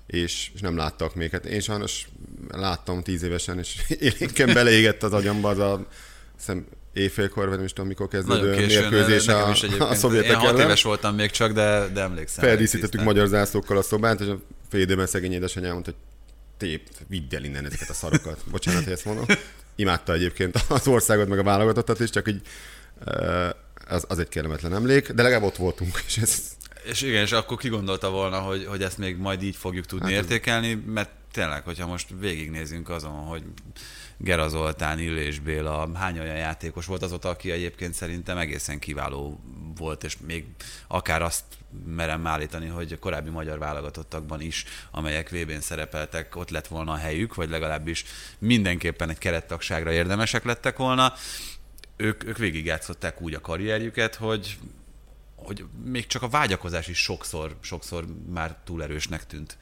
és, 0.08 0.52
és 0.54 0.62
nem 0.62 0.78
láttak 0.78 1.16
még. 1.16 1.32
Hát 1.32 1.46
én 1.46 1.60
sajnos 1.60 2.08
láttam 2.50 3.04
10 3.04 3.24
évesen, 3.24 3.60
és 3.60 3.76
élénken 4.00 4.54
beleégett 4.54 5.04
az 5.04 5.14
agyamba 5.14 5.50
az 5.50 5.60
a 5.60 5.88
szem, 6.36 6.66
éjfélkor, 6.94 7.48
vagy 7.48 7.56
nem 7.56 7.66
is 7.66 7.74
tudom, 7.74 7.88
mikor 7.88 8.08
kezdődő 8.08 8.66
mérkőzés 8.66 9.28
a, 9.28 9.50
a 9.80 9.96
szovjetek 9.96 10.32
Én 10.32 10.38
hat 10.38 10.60
éves 10.60 10.84
voltam 10.84 11.16
még 11.16 11.32
csak, 11.32 11.52
de, 11.52 11.88
de 11.94 12.02
emlékszem. 12.02 12.46
Feldíszítettük 12.46 13.04
magyar 13.04 13.28
zászlókkal 13.28 13.78
a 13.78 13.82
szobát, 13.82 14.20
és 14.20 14.28
a 14.28 14.40
fél 14.70 14.82
időben 14.82 15.08
szegény 15.08 15.34
édesanyám 15.34 15.72
mondta, 15.72 15.92
hogy 15.92 16.00
tép, 16.58 16.90
vidd 17.08 17.36
el 17.36 17.44
innen 17.44 17.66
ezeket 17.66 17.90
a 17.90 17.94
szarokat. 17.94 18.40
Bocsánat, 18.52 18.84
hogy 18.84 18.94
ezt 18.94 19.06
mondom. 19.06 19.26
Imádta 19.76 20.14
egyébként 20.14 20.66
az 20.68 20.88
országot, 20.88 21.28
meg 21.28 21.40
a 21.40 21.44
válogatottat 21.44 22.00
is, 22.00 22.10
csak 22.10 22.28
így 22.28 22.42
az, 23.88 24.06
az 24.08 24.20
egy 24.20 24.30
kellemetlen 24.30 24.74
emlék, 24.74 25.12
de 25.12 25.22
legalább 25.22 25.44
ott 25.44 25.56
voltunk, 25.56 26.04
és 26.08 26.18
ez 26.18 26.42
És 26.90 27.02
igen, 27.02 27.22
és 27.22 27.32
akkor 27.32 27.58
ki 27.58 27.70
gondolta 27.70 28.10
volna, 28.10 28.40
hogy, 28.40 28.66
hogy 28.66 28.84
ezt 28.84 28.98
még 28.98 29.18
majd 29.18 29.44
így 29.44 29.56
fogjuk 29.56 29.86
tudni 29.86 30.14
Hát 30.14 30.24
értékelni, 30.24 30.74
mert 30.74 31.10
tényleg, 31.32 31.64
hogyha 31.64 31.88
most 31.88 32.08
végignézünk 32.20 32.90
azon, 32.90 33.12
hogy 33.12 33.44
Gera 34.18 34.50
Zoltán, 34.50 35.00
Illés 35.00 35.40
Béla, 35.40 35.90
hány 35.94 36.20
olyan 36.20 36.36
játékos 36.36 36.86
volt 36.86 37.04
azóta, 37.04 37.30
aki 37.30 37.52
egyébként 37.52 37.94
szerintem 37.94 38.38
egészen 38.38 38.80
kiváló 38.80 39.40
volt, 39.78 40.04
és 40.04 40.18
még 40.28 40.46
akár 40.88 41.22
azt 41.22 41.44
merem 41.86 42.28
állítani, 42.28 42.68
hogy 42.68 42.92
a 42.92 42.98
korábbi 43.00 43.30
magyar 43.30 43.58
válogatottakban 43.58 44.42
is, 44.42 44.66
amelyek 44.92 45.30
VB-n 45.30 45.60
szerepeltek, 45.60 46.36
ott 46.36 46.50
lett 46.50 46.68
volna 46.68 46.92
a 46.92 46.98
helyük, 46.98 47.36
vagy 47.36 47.50
legalábbis 47.50 48.06
mindenképpen 48.40 49.10
egy 49.10 49.18
kerettagságra 49.18 49.92
érdemesek 49.92 50.44
lettek 50.44 50.78
volna. 50.78 51.14
Ők, 51.96 52.24
ők 52.24 52.38
végigjátszották 52.38 53.22
úgy 53.22 53.34
a 53.34 53.42
karrierjüket, 53.42 54.16
hogy 54.16 54.58
hogy 55.38 55.66
még 55.84 56.08
csak 56.08 56.22
a 56.22 56.30
vágyakozás 56.30 56.88
is 56.88 56.98
sokszor, 56.98 57.58
sokszor 57.60 58.06
már 58.30 58.58
túl 58.64 58.84
erősnek 58.84 59.26
tűnt 59.26 59.58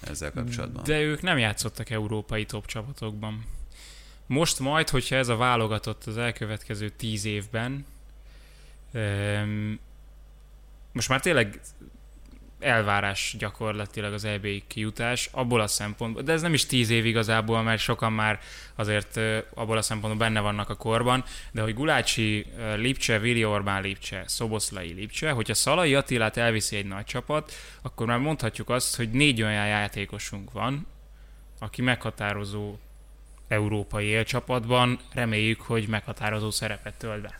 ezzel 0.00 0.32
kapcsolatban. 0.32 0.84
De 0.84 1.00
ők 1.00 1.22
nem 1.22 1.38
játszottak 1.38 1.90
európai 1.90 2.44
top 2.44 2.66
csapatokban. 2.66 3.44
Most 4.26 4.58
majd, 4.58 4.88
hogyha 4.88 5.16
ez 5.16 5.28
a 5.28 5.36
válogatott 5.36 6.04
az 6.04 6.16
elkövetkező 6.16 6.88
tíz 6.88 7.24
évben, 7.24 7.86
öm, 8.92 9.78
most 10.92 11.08
már 11.08 11.20
tényleg 11.20 11.60
elvárás 12.60 13.34
gyakorlatilag 13.38 14.12
az 14.12 14.24
EB 14.24 14.46
kijutás, 14.66 15.28
abból 15.32 15.60
a 15.60 15.66
szempontból, 15.66 16.22
de 16.22 16.32
ez 16.32 16.42
nem 16.42 16.54
is 16.54 16.66
tíz 16.66 16.90
év 16.90 17.06
igazából, 17.06 17.62
mert 17.62 17.80
sokan 17.80 18.12
már 18.12 18.40
azért 18.74 19.20
abból 19.54 19.76
a 19.76 19.82
szempontból 19.82 20.26
benne 20.26 20.40
vannak 20.40 20.68
a 20.68 20.74
korban, 20.74 21.24
de 21.52 21.62
hogy 21.62 21.74
Gulácsi, 21.74 22.46
Lipcse, 22.76 23.18
Vili 23.18 23.44
Orbán 23.44 23.82
Lipcse, 23.82 24.24
Szoboszlai 24.26 24.92
Lipcse, 24.92 25.30
hogyha 25.30 25.54
Szalai 25.54 25.94
Attilát 25.94 26.36
elviszi 26.36 26.76
egy 26.76 26.86
nagy 26.86 27.04
csapat, 27.04 27.52
akkor 27.82 28.06
már 28.06 28.18
mondhatjuk 28.18 28.68
azt, 28.68 28.96
hogy 28.96 29.10
négy 29.10 29.42
olyan 29.42 29.66
játékosunk 29.66 30.52
van, 30.52 30.86
aki 31.58 31.82
meghatározó 31.82 32.76
európai 33.48 34.06
élcsapatban, 34.06 34.98
reméljük, 35.12 35.60
hogy 35.60 35.88
meghatározó 35.88 36.50
szerepet 36.50 36.94
tölt 36.94 37.20
be. 37.20 37.39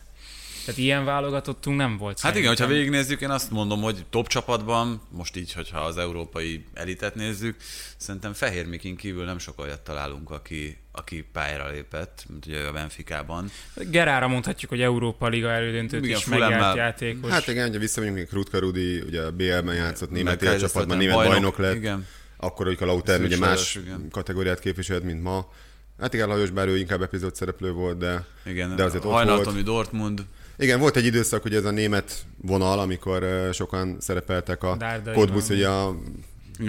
Tehát 0.65 0.79
ilyen 0.79 1.05
válogatottunk 1.05 1.77
nem 1.77 1.97
volt. 1.97 2.19
Hát 2.19 2.35
igen, 2.35 2.43
szerintem. 2.43 2.67
hogyha 2.67 2.79
végignézzük, 2.79 3.21
én 3.21 3.29
azt 3.29 3.51
mondom, 3.51 3.81
hogy 3.81 4.05
top 4.09 4.27
csapatban, 4.27 5.01
most 5.09 5.35
így, 5.35 5.53
hogyha 5.53 5.79
az 5.79 5.97
európai 5.97 6.65
elitet 6.73 7.15
nézzük, 7.15 7.55
szerintem 7.97 8.33
Fehér 8.33 8.65
Mikin 8.65 8.95
kívül 8.95 9.25
nem 9.25 9.37
sok 9.39 9.59
olyat 9.59 9.81
találunk, 9.81 10.29
aki, 10.29 10.77
aki 10.91 11.25
pályára 11.33 11.69
lépett, 11.69 12.25
mint 12.29 12.45
ugye 12.45 12.67
a 12.67 12.71
Benficában. 12.71 13.51
Gerára 13.75 14.27
mondhatjuk, 14.27 14.69
hogy 14.69 14.81
Európa 14.81 15.27
Liga 15.27 15.49
elődöntőt 15.49 16.05
Igen, 16.05 16.17
is 16.17 16.25
megjárt 16.25 16.75
játékos. 16.75 17.31
Hát 17.31 17.47
igen, 17.47 17.69
ugye 17.69 17.77
visszamegyünk, 17.77 18.31
Rutka 18.31 18.59
Rudi, 18.59 19.01
ugye 19.01 19.21
a 19.21 19.31
BL-ben 19.31 19.75
játszott, 19.75 20.11
német 20.11 20.59
csapatban, 20.59 20.97
német 20.97 21.15
bajnok 21.15 21.57
lett. 21.57 21.75
Igen. 21.75 22.07
Akkor, 22.37 22.65
hogy 22.65 22.77
a 22.79 22.85
Lautern 22.85 23.23
ugye 23.23 23.37
más 23.37 23.75
igen. 23.75 24.07
kategóriát 24.11 24.59
képviselt, 24.59 25.03
mint 25.03 25.23
ma. 25.23 25.51
Hát 25.99 26.13
igen, 26.13 26.27
Lajos 26.27 26.49
bár 26.49 26.67
ő 26.67 26.77
inkább 26.77 27.01
epizód 27.01 27.35
szereplő 27.35 27.71
volt, 27.71 27.97
de, 27.97 28.25
Igen, 28.45 28.75
de 28.75 28.83
azért 28.83 29.05
ott 29.05 29.11
volt. 29.11 29.63
Dortmund, 29.63 30.25
Igen, 30.57 30.79
volt 30.79 30.95
egy 30.95 31.05
időszak, 31.05 31.41
hogy 31.41 31.55
ez 31.55 31.65
a 31.65 31.71
német 31.71 32.25
vonal, 32.41 32.79
amikor 32.79 33.49
sokan 33.53 33.97
szerepeltek 33.99 34.63
a. 34.63 34.77
Kodbusz, 35.13 35.49
ugye 35.49 35.67
a 35.67 35.95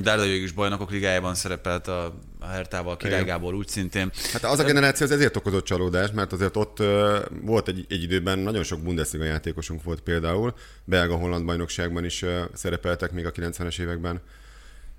Dárdai 0.01 0.43
is 0.43 0.53
bajnokok 0.53 0.91
ligájában 0.91 1.35
szerepelt 1.35 1.89
a, 1.89 2.19
Hertával, 2.41 2.97
Király 2.97 3.15
Igen. 3.15 3.27
Gábor 3.27 3.55
úgy 3.55 3.69
szintén. 3.69 4.11
Hát 4.33 4.45
az 4.45 4.59
a 4.59 4.65
generáció 4.65 5.07
az 5.07 5.13
ezért 5.13 5.37
okozott 5.37 5.65
csalódást, 5.65 6.13
mert 6.13 6.33
azért 6.33 6.57
ott 6.57 6.81
ö, 6.81 7.19
volt 7.43 7.69
egy, 7.69 7.87
egy 7.89 8.03
időben 8.03 8.39
nagyon 8.39 8.63
sok 8.63 8.81
Bundesliga 8.81 9.25
játékosunk 9.25 9.83
volt 9.83 10.01
például, 10.01 10.55
belga-holland 10.85 11.45
bajnokságban 11.45 12.05
is 12.05 12.23
ö, 12.23 12.43
szerepeltek 12.53 13.13
még 13.13 13.27
a 13.27 13.33
90-es 13.33 13.81
években 13.81 14.21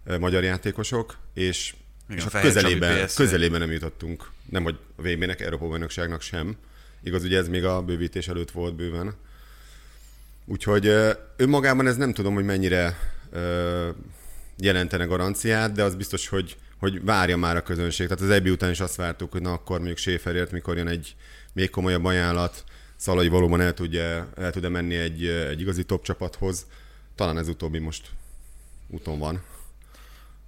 ö, 0.06 0.18
magyar 0.18 0.44
játékosok, 0.44 1.18
és, 1.34 1.74
Igen, 2.10 2.26
és 2.26 2.34
a 2.34 2.40
közelében, 2.40 3.08
közelében 3.16 3.60
nem 3.60 3.72
jutottunk. 3.72 4.30
Nem, 4.50 4.64
hogy 4.64 4.78
a 4.96 5.02
VB-nek, 5.02 5.42
Európa 5.42 5.68
bajnokságnak 5.68 6.22
sem. 6.22 6.58
Igaz, 7.04 7.24
ugye 7.24 7.38
ez 7.38 7.48
még 7.48 7.66
a 7.66 7.82
bővítés 7.82 8.28
előtt 8.28 8.52
volt 8.52 8.76
bőven. 8.76 9.14
Úgyhogy 10.46 10.92
önmagában 11.36 11.88
ez 11.88 11.96
nem 11.96 12.14
tudom, 12.14 12.34
hogy 12.34 12.46
mennyire 12.46 12.98
jelentene 14.58 15.06
garanciát, 15.06 15.72
de 15.72 15.84
az 15.84 15.96
biztos, 15.96 16.28
hogy, 16.28 16.58
hogy 16.80 17.04
várja 17.04 17.38
már 17.38 17.56
a 17.56 17.64
közönség. 17.64 18.08
Tehát 18.08 18.24
az 18.24 18.30
EBI 18.30 18.50
után 18.50 18.72
is 18.72 18.80
azt 18.80 18.96
vártuk, 18.96 19.32
hogy 19.32 19.42
na 19.42 19.52
akkor 19.52 19.78
mondjuk 19.78 19.98
Schäferért, 19.98 20.52
mikor 20.52 20.78
jön 20.78 20.88
egy 20.88 21.16
még 21.54 21.70
komolyabb 21.70 22.06
ajánlat, 22.06 22.64
Szalai 22.96 23.28
valóban 23.28 23.62
el, 23.62 23.74
tudja, 23.74 24.30
el 24.36 24.52
tud 24.52 24.70
menni 24.70 24.96
egy, 24.96 25.26
egy 25.26 25.62
igazi 25.62 25.84
top 25.84 26.04
csapathoz. 26.04 26.66
Talán 27.16 27.38
ez 27.38 27.48
utóbbi 27.48 27.80
most 27.80 28.10
úton 28.90 29.20
van. 29.20 29.44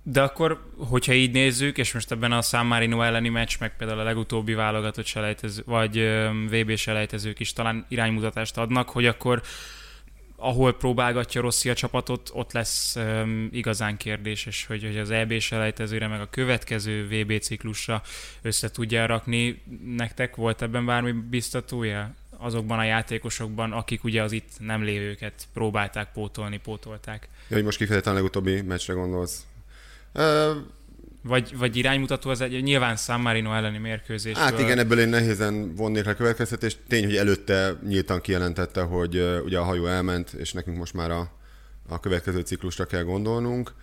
De 0.07 0.21
akkor, 0.21 0.71
hogyha 0.77 1.13
így 1.13 1.31
nézzük, 1.31 1.77
és 1.77 1.93
most 1.93 2.11
ebben 2.11 2.31
a 2.31 2.41
San 2.41 2.65
Marino 2.65 3.01
elleni 3.01 3.29
meccs, 3.29 3.55
meg 3.59 3.77
például 3.77 3.99
a 3.99 4.03
legutóbbi 4.03 4.53
válogatott 4.53 5.05
selejtező, 5.05 5.61
vagy 5.65 5.99
VB 6.49 6.75
selejtezők 6.75 7.39
is 7.39 7.53
talán 7.53 7.85
iránymutatást 7.89 8.57
adnak, 8.57 8.89
hogy 8.89 9.05
akkor 9.05 9.41
ahol 10.35 10.73
próbálgatja 10.73 11.41
Rossi 11.41 11.69
a 11.69 11.73
csapatot, 11.73 12.29
ott 12.33 12.51
lesz 12.51 12.95
um, 12.95 13.49
igazán 13.51 13.97
kérdéses, 13.97 14.65
hogy, 14.65 14.83
hogy 14.83 14.97
az 14.97 15.09
EB 15.09 15.39
selejtezőre, 15.39 16.07
meg 16.07 16.21
a 16.21 16.29
következő 16.29 17.07
VB 17.07 17.39
ciklusra 17.39 18.01
össze 18.41 18.71
tudja 18.71 19.05
rakni. 19.05 19.61
Nektek 19.85 20.35
volt 20.35 20.61
ebben 20.61 20.85
bármi 20.85 21.11
biztatója? 21.11 22.15
azokban 22.37 22.79
a 22.79 22.83
játékosokban, 22.83 23.71
akik 23.71 24.03
ugye 24.03 24.21
az 24.21 24.31
itt 24.31 24.49
nem 24.59 24.83
lévőket 24.83 25.47
próbálták 25.53 26.11
pótolni, 26.11 26.57
pótolták. 26.57 27.29
Ja, 27.47 27.55
hogy 27.55 27.65
most 27.65 27.77
kifejezetten 27.77 28.13
a 28.13 28.15
legutóbbi 28.15 28.61
meccsre 28.61 28.93
gondolsz. 28.93 29.45
Vagy, 31.27 31.57
vagy 31.57 31.75
iránymutató 31.75 32.29
az 32.29 32.41
egy, 32.41 32.63
nyilván 32.63 32.95
San 32.95 33.19
Marino 33.19 33.53
elleni 33.53 33.77
mérkőzés. 33.77 34.37
Hát 34.37 34.59
igen, 34.59 34.79
ebből 34.79 34.99
én 34.99 35.09
nehézen 35.09 35.75
vonnék 35.75 36.05
le 36.05 36.13
következtetést. 36.13 36.79
Tény, 36.87 37.03
hogy 37.03 37.15
előtte 37.15 37.79
nyíltan 37.87 38.21
kijelentette, 38.21 38.81
hogy 38.81 39.41
ugye 39.43 39.57
a 39.57 39.63
hajó 39.63 39.85
elment, 39.85 40.33
és 40.33 40.53
nekünk 40.53 40.77
most 40.77 40.93
már 40.93 41.11
a, 41.11 41.31
a 41.89 41.99
következő 41.99 42.39
ciklusra 42.39 42.85
kell 42.85 43.03
gondolnunk. 43.03 43.73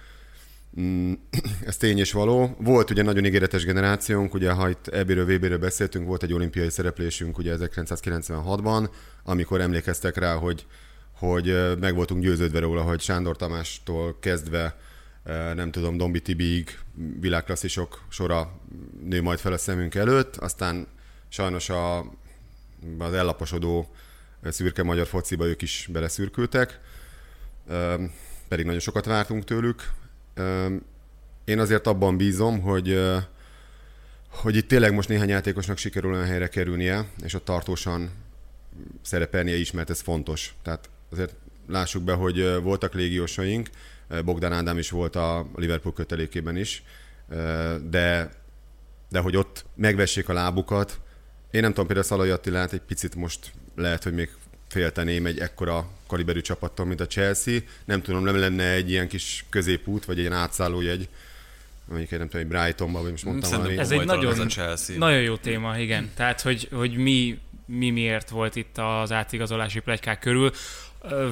Mm, 0.80 1.12
Ez 1.66 1.76
tény 1.76 1.98
és 1.98 2.12
való. 2.12 2.56
Volt 2.58 2.90
ugye 2.90 3.02
nagyon 3.02 3.24
ígéretes 3.24 3.64
generációnk, 3.64 4.34
ugye 4.34 4.50
ha 4.50 4.68
itt 4.68 4.88
EB-ről, 4.88 5.24
VB-ről 5.24 5.58
beszéltünk, 5.58 6.06
volt 6.06 6.22
egy 6.22 6.32
olimpiai 6.32 6.70
szereplésünk 6.70 7.38
ugye 7.38 7.56
1996-ban, 7.58 8.88
amikor 9.24 9.60
emlékeztek 9.60 10.16
rá, 10.16 10.34
hogy, 10.34 10.66
hogy 11.12 11.78
meg 11.80 11.94
voltunk 11.94 12.22
győződve 12.22 12.58
róla, 12.58 12.82
hogy 12.82 13.00
Sándor 13.00 13.36
Tamástól 13.36 14.18
kezdve 14.20 14.76
nem 15.54 15.70
tudom, 15.70 15.96
Dombi 15.96 16.20
Tibiig 16.20 16.78
világklasszisok 17.20 18.04
sora 18.08 18.60
nő 19.04 19.22
majd 19.22 19.38
fel 19.38 19.52
a 19.52 19.58
szemünk 19.58 19.94
előtt, 19.94 20.36
aztán 20.36 20.86
sajnos 21.28 21.68
a, 21.68 21.98
az 22.98 23.12
ellaposodó 23.12 23.90
szürke 24.42 24.82
magyar 24.82 25.06
fociba 25.06 25.46
ők 25.46 25.62
is 25.62 25.88
beleszürkültek, 25.92 26.80
pedig 28.48 28.64
nagyon 28.64 28.80
sokat 28.80 29.04
vártunk 29.04 29.44
tőlük. 29.44 29.90
Én 31.44 31.58
azért 31.58 31.86
abban 31.86 32.16
bízom, 32.16 32.60
hogy 32.60 33.00
hogy 34.32 34.56
itt 34.56 34.68
tényleg 34.68 34.94
most 34.94 35.08
néhány 35.08 35.28
játékosnak 35.28 35.76
sikerül 35.76 36.12
olyan 36.12 36.26
helyre 36.26 36.48
kerülnie, 36.48 37.10
és 37.24 37.34
ott 37.34 37.44
tartósan 37.44 38.10
szerepelnie 39.02 39.56
is, 39.56 39.70
mert 39.70 39.90
ez 39.90 40.00
fontos. 40.00 40.54
Tehát 40.62 40.90
azért 41.10 41.34
lássuk 41.68 42.02
be, 42.02 42.12
hogy 42.12 42.62
voltak 42.62 42.94
légiósaink, 42.94 43.68
Bogdan 44.24 44.52
Ádám 44.52 44.78
is 44.78 44.90
volt 44.90 45.16
a 45.16 45.46
Liverpool 45.56 45.94
kötelékében 45.94 46.56
is, 46.56 46.82
de, 47.90 48.30
de 49.08 49.18
hogy 49.18 49.36
ott 49.36 49.64
megvessék 49.74 50.28
a 50.28 50.32
lábukat. 50.32 51.00
Én 51.50 51.60
nem 51.60 51.70
tudom, 51.70 51.86
például 51.86 52.06
Szalai 52.06 52.30
Attilát 52.30 52.72
egy 52.72 52.80
picit 52.80 53.14
most 53.14 53.52
lehet, 53.76 54.02
hogy 54.02 54.14
még 54.14 54.30
félteném 54.68 55.26
egy 55.26 55.38
ekkora 55.38 55.88
kaliberű 56.06 56.40
csapattól, 56.40 56.86
mint 56.86 57.00
a 57.00 57.06
Chelsea. 57.06 57.58
Nem 57.84 58.02
tudom, 58.02 58.24
nem 58.24 58.36
lenne 58.36 58.70
egy 58.70 58.90
ilyen 58.90 59.08
kis 59.08 59.44
középút, 59.48 60.04
vagy 60.04 60.16
egy 60.18 60.24
ilyen 60.24 60.36
átszállójegy, 60.36 61.08
mondjuk 61.84 62.12
egy 62.12 62.18
nem 62.18 62.28
tudom, 62.28 62.42
egy 62.42 62.48
Brightonba, 62.52 63.02
vagy 63.02 63.10
most 63.10 63.24
mondtam 63.24 63.50
Szerintem 63.50 63.74
valami. 63.74 63.94
Ez 63.94 64.00
egy 64.00 64.06
nagyon, 64.06 64.32
ez 64.32 64.38
a 64.38 64.46
Chelsea. 64.46 64.98
nagyon 64.98 65.20
jó 65.20 65.36
téma, 65.36 65.78
igen. 65.78 66.10
Tehát, 66.14 66.40
hogy, 66.40 66.68
hogy 66.72 66.96
mi, 66.96 67.38
mi 67.66 67.90
miért 67.90 68.28
volt 68.28 68.56
itt 68.56 68.78
az 68.78 69.12
átigazolási 69.12 69.80
plegykák 69.80 70.18
körül. 70.18 70.52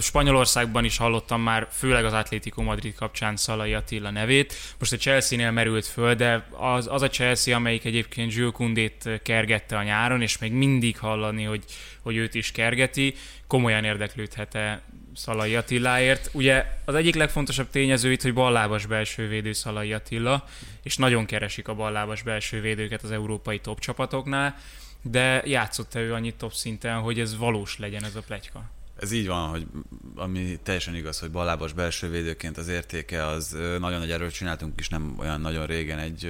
Spanyolországban 0.00 0.84
is 0.84 0.96
hallottam 0.96 1.42
már, 1.42 1.68
főleg 1.70 2.04
az 2.04 2.12
Atlético 2.12 2.62
Madrid 2.62 2.94
kapcsán 2.94 3.36
Szalai 3.36 3.74
Attila 3.74 4.10
nevét. 4.10 4.54
Most 4.78 4.92
a 4.92 4.96
Chelsea-nél 4.96 5.50
merült 5.50 5.86
föl, 5.86 6.14
de 6.14 6.46
az, 6.50 6.88
az 6.90 7.02
a 7.02 7.08
Chelsea, 7.08 7.56
amelyik 7.56 7.84
egyébként 7.84 8.34
Jules 8.34 8.52
Koundét 8.52 9.20
kergette 9.22 9.76
a 9.76 9.82
nyáron, 9.82 10.22
és 10.22 10.38
még 10.38 10.52
mindig 10.52 10.98
hallani, 10.98 11.44
hogy, 11.44 11.64
hogy 12.02 12.16
őt 12.16 12.34
is 12.34 12.52
kergeti, 12.52 13.14
komolyan 13.46 13.84
érdeklődhet-e 13.84 14.82
Szalai 15.14 15.56
Attiláért. 15.56 16.30
Ugye 16.32 16.64
az 16.84 16.94
egyik 16.94 17.14
legfontosabb 17.14 17.70
tényező 17.70 18.12
itt, 18.12 18.22
hogy 18.22 18.34
ballábas 18.34 18.86
belső 18.86 19.28
védő 19.28 19.52
Szalai 19.52 19.92
Attila, 19.92 20.44
és 20.82 20.96
nagyon 20.96 21.26
keresik 21.26 21.68
a 21.68 21.74
ballábas 21.74 22.22
belső 22.22 22.60
védőket 22.60 23.02
az 23.02 23.10
európai 23.10 23.58
top 23.58 23.80
csapatoknál, 23.80 24.56
de 25.02 25.42
játszott-e 25.44 26.00
ő 26.00 26.12
annyit 26.12 26.34
top 26.34 26.52
szinten, 26.52 26.98
hogy 26.98 27.20
ez 27.20 27.36
valós 27.36 27.78
legyen 27.78 28.04
ez 28.04 28.16
a 28.16 28.22
pletyka? 28.26 28.79
Ez 29.00 29.12
így 29.12 29.26
van, 29.26 29.48
hogy 29.48 29.66
ami 30.14 30.58
teljesen 30.62 30.94
igaz, 30.94 31.18
hogy 31.18 31.30
ballábas 31.30 31.72
belső 31.72 32.10
védőként 32.10 32.58
az 32.58 32.68
értéke 32.68 33.26
az 33.26 33.56
nagyon 33.78 33.98
nagy 33.98 34.10
erőt 34.10 34.32
csináltunk 34.32 34.80
is 34.80 34.88
nem 34.88 35.14
olyan 35.18 35.40
nagyon 35.40 35.66
régen 35.66 35.98
egy, 35.98 36.24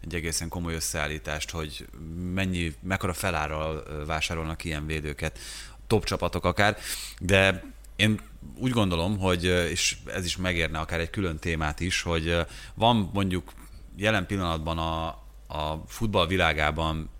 egy 0.00 0.14
egészen 0.14 0.48
komoly 0.48 0.74
összeállítást, 0.74 1.50
hogy 1.50 1.86
mennyi, 2.32 2.74
mekkora 2.82 3.12
felárral 3.12 3.82
vásárolnak 4.06 4.64
ilyen 4.64 4.86
védőket, 4.86 5.38
top 5.86 6.04
csapatok 6.04 6.44
akár, 6.44 6.78
de 7.20 7.64
én 7.96 8.20
úgy 8.58 8.70
gondolom, 8.70 9.18
hogy, 9.18 9.44
és 9.44 9.96
ez 10.06 10.24
is 10.24 10.36
megérne 10.36 10.78
akár 10.78 11.00
egy 11.00 11.10
külön 11.10 11.38
témát 11.38 11.80
is, 11.80 12.02
hogy 12.02 12.36
van 12.74 13.10
mondjuk 13.12 13.52
jelen 13.96 14.26
pillanatban 14.26 14.78
a, 14.78 15.06
a 15.46 15.84
futball 15.86 16.26
világában 16.26 17.10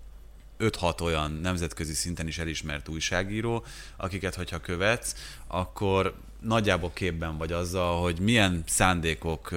5-6 0.59 1.01
olyan 1.01 1.31
nemzetközi 1.31 1.93
szinten 1.93 2.27
is 2.27 2.37
elismert 2.37 2.87
újságíró, 2.87 3.65
akiket, 3.97 4.35
hogyha 4.35 4.59
követsz, 4.59 5.15
akkor 5.47 6.15
nagyjából 6.41 6.91
képben 6.93 7.37
vagy 7.37 7.51
azzal, 7.51 8.01
hogy 8.01 8.19
milyen 8.19 8.63
szándékok 8.67 9.51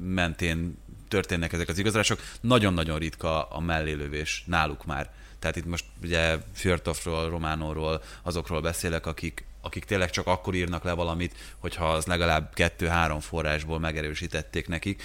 mentén 0.00 0.78
történnek 1.08 1.52
ezek 1.52 1.68
az 1.68 1.78
igazolások. 1.78 2.20
Nagyon-nagyon 2.40 2.98
ritka 2.98 3.42
a 3.42 3.60
mellélövés 3.60 4.44
náluk 4.46 4.84
már. 4.84 5.10
Tehát 5.38 5.56
itt 5.56 5.66
most 5.66 5.84
ugye 6.02 6.38
Fjörtofról, 6.52 7.28
Románóról, 7.28 8.02
azokról 8.22 8.60
beszélek, 8.60 9.06
akik, 9.06 9.44
akik 9.60 9.84
tényleg 9.84 10.10
csak 10.10 10.26
akkor 10.26 10.54
írnak 10.54 10.84
le 10.84 10.92
valamit, 10.92 11.34
hogyha 11.58 11.92
az 11.92 12.06
legalább 12.06 12.54
kettő-három 12.54 13.20
forrásból 13.20 13.78
megerősítették 13.78 14.68
nekik. 14.68 15.02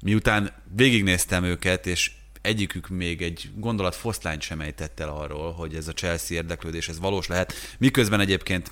Miután 0.00 0.52
végignéztem 0.74 1.44
őket, 1.44 1.86
és 1.86 2.10
egyikük 2.44 2.88
még 2.88 3.22
egy 3.22 3.50
gondolat 3.56 3.94
foszlányt 3.94 4.42
sem 4.42 4.60
ejtett 4.60 5.00
el 5.00 5.08
arról, 5.08 5.52
hogy 5.52 5.74
ez 5.74 5.88
a 5.88 5.92
Chelsea 5.92 6.36
érdeklődés, 6.36 6.88
ez 6.88 6.98
valós 6.98 7.26
lehet. 7.26 7.52
Miközben 7.78 8.20
egyébként 8.20 8.70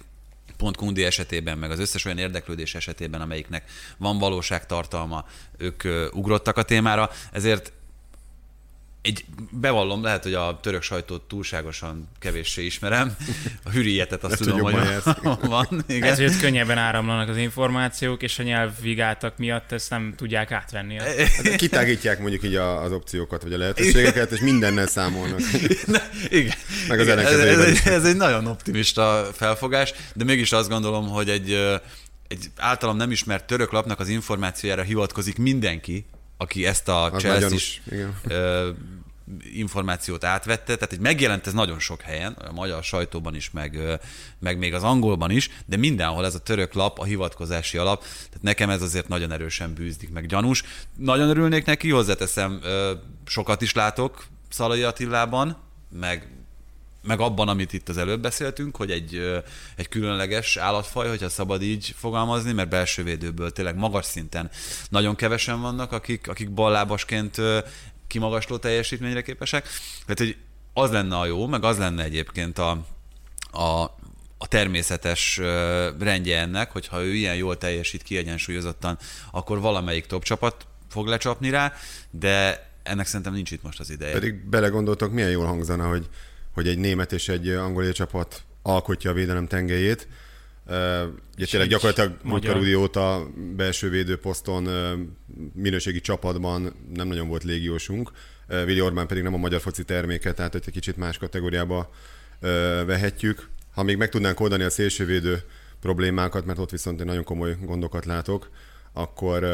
pont 0.57 0.77
Kundi 0.77 1.05
esetében, 1.05 1.59
meg 1.59 1.71
az 1.71 1.79
összes 1.79 2.05
olyan 2.05 2.19
érdeklődés 2.19 2.75
esetében, 2.75 3.21
amelyiknek 3.21 3.71
van 3.99 4.19
valóságtartalma, 4.19 5.25
ők 5.57 5.83
ugrottak 6.15 6.57
a 6.57 6.63
témára, 6.63 7.11
ezért 7.33 7.73
egy, 9.03 9.25
bevallom, 9.51 10.03
lehet, 10.03 10.23
hogy 10.23 10.35
a 10.35 10.59
török 10.63 10.83
sajtót 10.83 11.23
túlságosan 11.23 12.09
kevéssé 12.19 12.65
ismerem. 12.65 13.17
A 13.65 13.71
hürriyetet 13.71 14.25
azt 14.25 14.37
tudom, 14.37 14.61
hogy 14.61 14.75
van. 15.41 15.85
Igen. 15.87 16.11
Ezért 16.13 16.41
könnyebben 16.41 16.79
áramlanak 16.79 17.29
az 17.29 17.37
információk, 17.37 18.23
és 18.23 18.39
a 18.39 18.43
nyelvvigáltak 18.43 19.39
miatt 19.39 19.73
ezt 19.73 19.91
nem 19.91 20.15
tudják 20.17 20.53
átvenni. 20.53 20.97
Hát 21.37 21.57
kitágítják 21.57 22.19
mondjuk 22.21 22.45
így 22.45 22.55
a- 22.55 22.83
az 22.83 22.93
opciókat, 22.93 23.43
vagy 23.43 23.53
a 23.53 23.59
lehetőségeket, 23.59 24.31
és 24.31 24.41
mindennel 24.41 24.87
számolnak. 24.87 25.41
Igen. 26.29 26.55
Meg 26.89 26.99
az 27.01 27.07
Igen, 27.07 27.19
ez, 27.19 27.39
ez, 27.39 27.59
egy, 27.61 27.81
ez 27.85 28.05
egy 28.05 28.17
nagyon 28.17 28.47
optimista 28.47 29.29
felfogás, 29.35 29.93
de 30.15 30.25
mégis 30.25 30.53
azt 30.53 30.69
gondolom, 30.69 31.09
hogy 31.09 31.29
egy, 31.29 31.53
egy 32.29 32.51
általam 32.57 32.97
nem 32.97 33.11
ismert 33.11 33.45
török 33.47 33.73
lapnak 33.73 34.01
az 34.01 34.09
információjára 34.09 34.83
hivatkozik 34.83 35.39
mindenki, 35.39 36.05
aki 36.43 36.67
ezt 36.67 36.89
a 36.89 37.05
Az 37.05 37.23
Chelsea 37.23 37.51
is, 37.51 37.83
igen. 37.91 38.15
ö, 38.29 38.71
információt 39.53 40.25
átvette, 40.25 40.75
tehát 40.75 40.91
hogy 40.91 41.01
megjelent 41.01 41.47
ez 41.47 41.53
nagyon 41.53 41.79
sok 41.79 42.01
helyen, 42.01 42.33
a 42.33 42.53
magyar 42.53 42.85
sajtóban 42.85 43.35
is, 43.35 43.51
meg, 43.51 43.79
meg 44.39 44.59
még 44.59 44.75
az 44.75 44.83
angolban 44.83 45.31
is, 45.31 45.51
de 45.67 45.77
mindenhol 45.77 46.25
ez 46.25 46.35
a 46.35 46.39
török 46.39 46.73
lap, 46.73 46.99
a 46.99 47.05
hivatkozási 47.05 47.79
alap, 47.79 48.01
tehát 48.03 48.43
nekem 48.43 48.71
ez 48.71 48.83
azért 48.83 49.09
nagyon 49.09 49.33
erősen 49.33 49.75
bűzdik, 49.75 50.11
meg 50.11 50.27
gyanús. 50.27 50.63
Nagyon 50.97 51.29
örülnék 51.29 51.65
neki, 51.65 51.91
hozzáteszem, 51.91 52.61
sokat 53.25 53.63
is 53.63 53.73
látok 53.73 54.25
Szalai 54.49 54.83
Attilában, 54.83 55.57
meg 55.91 56.29
meg 57.03 57.21
abban, 57.21 57.49
amit 57.49 57.73
itt 57.73 57.89
az 57.89 57.97
előbb 57.97 58.21
beszéltünk, 58.21 58.77
hogy 58.77 58.91
egy, 58.91 59.43
egy 59.77 59.89
különleges 59.89 60.57
állatfaj, 60.57 61.09
hogyha 61.09 61.29
szabad 61.29 61.63
így 61.63 61.95
fogalmazni, 61.97 62.53
mert 62.53 62.69
belső 62.69 63.03
védőből 63.03 63.53
tényleg 63.53 63.77
magas 63.77 64.05
szinten 64.05 64.51
nagyon 64.89 65.15
kevesen 65.15 65.61
vannak, 65.61 65.93
akik, 65.93 66.29
akik 66.29 66.51
ballábasként 66.51 67.37
kimagasló 68.07 68.57
teljesítményre 68.57 69.23
képesek. 69.23 69.69
Tehát, 70.07 70.19
hogy 70.19 70.37
az 70.73 70.91
lenne 70.91 71.19
a 71.19 71.27
jó, 71.27 71.47
meg 71.47 71.65
az 71.65 71.79
lenne 71.79 72.03
egyébként 72.03 72.59
a, 72.59 72.71
a, 73.53 73.83
a 74.39 74.49
természetes 74.49 75.41
rendje 75.99 76.41
ennek, 76.41 76.71
hogyha 76.71 77.03
ő 77.03 77.15
ilyen 77.15 77.37
jól 77.37 77.59
teljesít, 77.59 78.03
kiegyensúlyozottan, 78.03 78.99
akkor 79.31 79.61
valamelyik 79.61 80.07
top 80.07 80.23
csapat 80.23 80.67
fog 80.89 81.07
lecsapni 81.07 81.51
rá, 81.51 81.73
de 82.11 82.67
ennek 82.83 83.07
szerintem 83.07 83.33
nincs 83.33 83.51
itt 83.51 83.63
most 83.63 83.81
az 83.81 83.91
ideje. 83.91 84.13
Pedig 84.13 84.35
belegondoltok, 84.35 85.13
milyen 85.13 85.31
jól 85.31 85.47
hangzana, 85.47 85.89
hogy, 85.89 86.09
hogy 86.53 86.69
egy 86.69 86.79
német 86.79 87.13
és 87.13 87.29
egy 87.29 87.49
angol 87.49 87.93
csapat 87.93 88.43
alkotja 88.63 89.11
a 89.11 89.15
védelem 89.15 89.47
tengelyét. 89.47 90.09
Ugye 91.37 91.47
tényleg 91.51 91.69
gyakorlatilag 91.69 92.17
magyar. 92.23 92.57
Mutka 92.57 92.79
óta 92.79 93.31
belső 93.57 93.91
védőposzton 93.91 94.69
minőségi 95.55 96.01
csapatban 96.01 96.75
nem 96.95 97.09
nagyon 97.09 97.29
volt 97.29 97.45
légiósunk. 97.45 98.11
Vili 98.65 98.81
Orbán 98.81 99.07
pedig 99.07 99.23
nem 99.23 99.35
a 99.35 99.37
magyar 99.37 99.61
foci 99.61 99.85
terméke, 99.85 100.33
tehát 100.33 100.55
egy 100.55 100.71
kicsit 100.71 100.97
más 100.97 101.19
kategóriába 101.19 101.91
vehetjük. 102.87 103.49
Ha 103.75 103.83
még 103.83 103.97
meg 103.97 104.09
tudnánk 104.09 104.41
oldani 104.41 104.63
a 104.63 104.71
szélsővédő 104.71 105.43
problémákat, 105.81 106.45
mert 106.45 106.59
ott 106.59 106.71
viszont 106.71 107.01
én 107.01 107.07
nagyon 107.07 107.25
komoly 107.25 107.57
gondokat 107.61 108.05
látok, 108.05 108.51
akkor, 108.93 109.45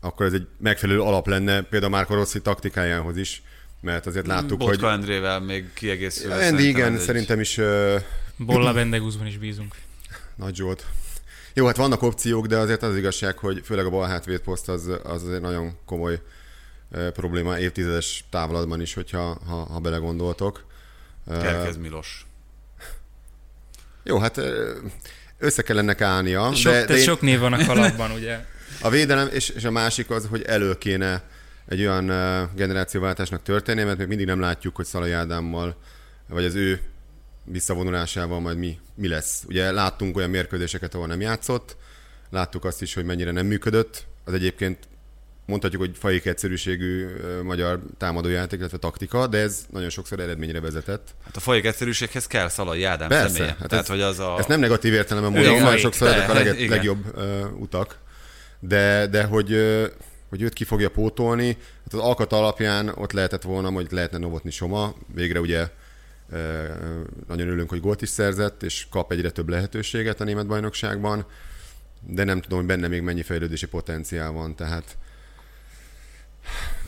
akkor 0.00 0.26
ez 0.26 0.32
egy 0.32 0.46
megfelelő 0.58 1.00
alap 1.00 1.26
lenne 1.26 1.62
például 1.62 1.92
Márko 1.92 2.14
Rossi 2.14 2.40
taktikájához 2.40 3.16
is, 3.16 3.42
mert 3.80 4.06
azért 4.06 4.26
láttuk, 4.26 4.58
Botka 4.58 4.86
hogy... 4.86 4.94
Endrével 4.94 5.40
még 5.40 5.72
kiegészülve. 5.72 6.34
Andy, 6.34 6.44
szerintem 6.46 6.68
igen, 6.68 6.94
egy- 6.94 7.00
szerintem 7.00 7.40
is 7.40 7.58
uh, 7.58 8.00
Bolla 8.36 8.72
Bendegúzban 8.72 9.26
is 9.26 9.38
bízunk. 9.38 9.74
nagy 10.36 10.54
Zsolt. 10.54 10.86
Jó, 11.54 11.66
hát 11.66 11.76
vannak 11.76 12.02
opciók, 12.02 12.46
de 12.46 12.56
azért 12.56 12.82
az, 12.82 12.90
az 12.90 12.96
igazság, 12.96 13.38
hogy 13.38 13.60
főleg 13.64 13.84
a 13.86 13.90
bal 13.90 14.08
hátvéd 14.08 14.40
poszt 14.40 14.68
az, 14.68 14.86
az 15.04 15.22
azért 15.22 15.40
nagyon 15.40 15.78
komoly 15.84 16.20
uh, 16.90 17.08
probléma 17.08 17.58
évtizedes 17.58 18.24
távlatban 18.30 18.80
is, 18.80 18.94
hogyha 18.94 19.40
ha, 19.46 19.54
ha 19.54 19.78
belegondoltok. 19.78 20.64
Uh, 21.26 21.42
Kerkez 21.42 21.76
Milos. 21.76 22.26
jó, 24.04 24.18
hát 24.18 24.40
össze 25.38 25.62
kell 25.62 25.78
ennek 25.78 26.00
állnia. 26.00 26.54
Sok, 26.54 26.72
de, 26.72 26.78
de, 26.78 26.84
de 26.86 26.96
én- 26.96 27.02
sok 27.02 27.20
név 27.20 27.38
van 27.38 27.52
a 27.52 27.64
kalapban, 27.66 28.10
ugye? 28.10 28.38
A 28.80 28.90
védelem, 28.90 29.28
és, 29.32 29.48
és 29.48 29.64
a 29.64 29.70
másik 29.70 30.10
az, 30.10 30.26
hogy 30.30 30.42
elő 30.42 30.78
kéne 30.78 31.22
egy 31.68 31.80
olyan 31.80 32.06
generációváltásnak 32.54 33.42
történnie, 33.42 33.84
mert 33.84 33.98
még 33.98 34.06
mindig 34.08 34.26
nem 34.26 34.40
látjuk, 34.40 34.76
hogy 34.76 34.84
Szalai 34.84 35.12
Ádámmal, 35.12 35.76
vagy 36.28 36.44
az 36.44 36.54
ő 36.54 36.80
visszavonulásával 37.44 38.40
majd 38.40 38.56
mi, 38.58 38.78
mi 38.94 39.08
lesz. 39.08 39.42
Ugye 39.48 39.72
láttunk 39.72 40.16
olyan 40.16 40.30
mérkőzéseket, 40.30 40.94
ahol 40.94 41.06
nem 41.06 41.20
játszott, 41.20 41.76
láttuk 42.30 42.64
azt 42.64 42.82
is, 42.82 42.94
hogy 42.94 43.04
mennyire 43.04 43.30
nem 43.30 43.46
működött. 43.46 44.06
Az 44.24 44.32
egyébként 44.32 44.78
mondhatjuk, 45.46 45.82
hogy 45.82 45.96
faik 45.98 46.26
egyszerűségű 46.26 47.06
magyar 47.42 47.82
támadójáték, 47.98 48.58
illetve 48.58 48.78
taktika, 48.78 49.26
de 49.26 49.38
ez 49.38 49.66
nagyon 49.70 49.90
sokszor 49.90 50.20
eredményre 50.20 50.60
vezetett. 50.60 51.14
Hát 51.24 51.36
a 51.36 51.40
folyék 51.40 51.64
egyszerűséghez 51.64 52.26
kell 52.26 52.48
Szalai 52.48 52.84
Ádám 52.84 53.08
Persze, 53.08 53.28
személye. 53.28 53.56
hát 53.58 53.68
Tehát, 53.68 53.84
ez- 53.84 53.90
hogy 53.90 54.00
az 54.00 54.18
a... 54.18 54.34
Ezt 54.38 54.48
nem 54.48 54.60
negatív 54.60 54.92
értelemben 54.92 55.32
mondom, 55.32 55.62
nagyon 55.62 55.78
sokszor 55.78 56.08
ezek 56.08 56.28
a 56.28 56.32
leg, 56.32 56.68
legjobb 56.68 57.16
uh, 57.16 57.60
utak. 57.60 57.98
De, 58.60 59.06
de 59.06 59.24
hogy, 59.24 59.52
uh, 59.52 59.84
hogy 60.28 60.42
őt 60.42 60.52
ki 60.52 60.64
fogja 60.64 60.90
pótolni, 60.90 61.46
hát 61.84 61.92
az 61.92 61.98
alkat 61.98 62.32
alapján 62.32 62.88
ott 62.88 63.12
lehetett 63.12 63.42
volna, 63.42 63.70
hogy 63.70 63.86
lehetne 63.90 64.18
Novotni 64.18 64.50
Soma, 64.50 64.94
végre 65.14 65.40
ugye 65.40 65.68
nagyon 67.26 67.46
örülünk, 67.46 67.70
hogy 67.70 67.80
gólt 67.80 68.02
is 68.02 68.08
szerzett, 68.08 68.62
és 68.62 68.86
kap 68.90 69.12
egyre 69.12 69.30
több 69.30 69.48
lehetőséget 69.48 70.20
a 70.20 70.24
német 70.24 70.46
bajnokságban, 70.46 71.26
de 72.00 72.24
nem 72.24 72.40
tudom, 72.40 72.58
hogy 72.58 72.66
benne 72.66 72.88
még 72.88 73.02
mennyi 73.02 73.22
fejlődési 73.22 73.66
potenciál 73.66 74.30
van, 74.30 74.56
tehát 74.56 74.96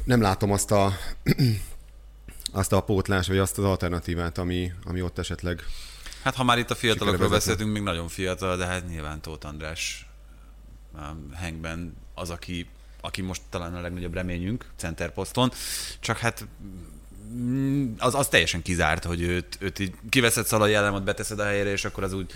nem 0.05 0.21
látom 0.21 0.53
azt 0.53 0.71
a 0.71 0.93
azt 2.53 2.73
a 2.73 2.81
pótlás, 2.81 3.27
vagy 3.27 3.39
azt 3.39 3.59
az 3.59 3.65
alternatívát, 3.65 4.39
ami, 4.39 4.73
ami 4.85 5.03
ott 5.03 5.19
esetleg 5.19 5.65
Hát 6.23 6.35
ha 6.35 6.45
már 6.45 6.59
itt 6.59 6.71
a 6.71 6.75
fiatalokról 6.75 7.29
beszéltünk, 7.29 7.73
még 7.73 7.83
nagyon 7.83 8.09
fiatal, 8.09 8.57
de 8.57 8.67
hát 8.67 8.89
nyilván 8.89 9.21
Tóth 9.21 9.47
András 9.47 10.09
um, 10.95 11.33
Hengben 11.33 11.97
az, 12.15 12.31
aki, 12.31 12.69
aki 13.09 13.23
most 13.23 13.43
talán 13.51 13.75
a 13.75 13.81
legnagyobb 13.81 14.15
reményünk 14.15 14.65
centerposzton, 14.77 15.53
csak 16.01 16.19
hát 16.19 16.47
mm, 17.33 17.93
az, 17.99 18.15
az 18.15 18.29
teljesen 18.29 18.63
kizárt, 18.63 19.05
hogy 19.05 19.23
őt, 19.23 19.57
őt 19.61 19.79
így 19.79 19.93
kiveszed 20.09 20.47
Szalai 20.47 20.75
Ádámot, 20.75 21.05
beteszed 21.05 21.39
a 21.39 21.45
helyére, 21.45 21.71
és 21.71 21.85
akkor 21.85 22.03
az 22.03 22.13
úgy 22.13 22.33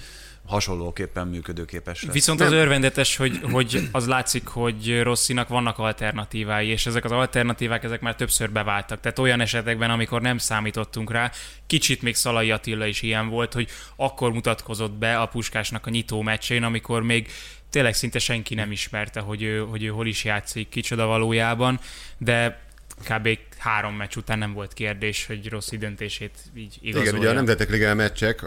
hasonlóképpen 0.46 1.28
működőképes 1.28 2.02
lesz. 2.02 2.12
Viszont 2.12 2.40
az 2.40 2.52
örvendetes, 2.52 3.16
hogy, 3.16 3.40
hogy 3.52 3.88
az 3.92 4.06
látszik, 4.06 4.46
hogy 4.46 5.02
Rosszinak 5.02 5.48
vannak 5.48 5.78
alternatívái, 5.78 6.68
és 6.68 6.86
ezek 6.86 7.04
az 7.04 7.10
alternatívák 7.10 7.84
ezek 7.84 8.00
már 8.00 8.14
többször 8.14 8.50
beváltak. 8.50 9.00
Tehát 9.00 9.18
olyan 9.18 9.40
esetekben, 9.40 9.90
amikor 9.90 10.20
nem 10.20 10.38
számítottunk 10.38 11.10
rá, 11.10 11.30
kicsit 11.66 12.02
még 12.02 12.14
Szalai 12.14 12.50
Attila 12.50 12.86
is 12.86 13.02
ilyen 13.02 13.28
volt, 13.28 13.52
hogy 13.52 13.68
akkor 13.96 14.32
mutatkozott 14.32 14.92
be 14.92 15.18
a 15.20 15.26
Puskásnak 15.26 15.86
a 15.86 15.90
nyitó 15.90 16.22
meccsén, 16.22 16.62
amikor 16.62 17.02
még 17.02 17.28
tényleg 17.72 17.94
szinte 17.94 18.18
senki 18.18 18.54
nem 18.54 18.72
ismerte, 18.72 19.20
hogy 19.20 19.42
ő, 19.42 19.58
hogy 19.58 19.84
ő 19.84 19.88
hol 19.88 20.06
is 20.06 20.24
játszik, 20.24 20.68
kicsoda 20.68 21.06
valójában, 21.06 21.80
de 22.18 22.60
kb. 23.08 23.28
három 23.58 23.94
meccs 23.94 24.16
után 24.16 24.38
nem 24.38 24.52
volt 24.52 24.72
kérdés, 24.72 25.26
hogy 25.26 25.48
Rossi 25.48 25.76
döntését 25.76 26.38
így 26.56 26.78
igazolja. 26.80 27.10
Igen, 27.10 27.20
ugye 27.20 27.30
a 27.30 27.32
Nemzetek 27.32 27.70
Ligája 27.70 27.94
meccsek 27.94 28.40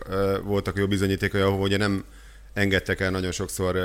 voltak 0.43 0.77
jó 0.77 0.87
bizonyítékai, 0.87 1.41
ahol 1.41 1.61
ugye 1.61 1.77
nem 1.77 2.05
engedtek 2.53 2.99
el 2.99 3.11
nagyon 3.11 3.31
sokszor 3.31 3.77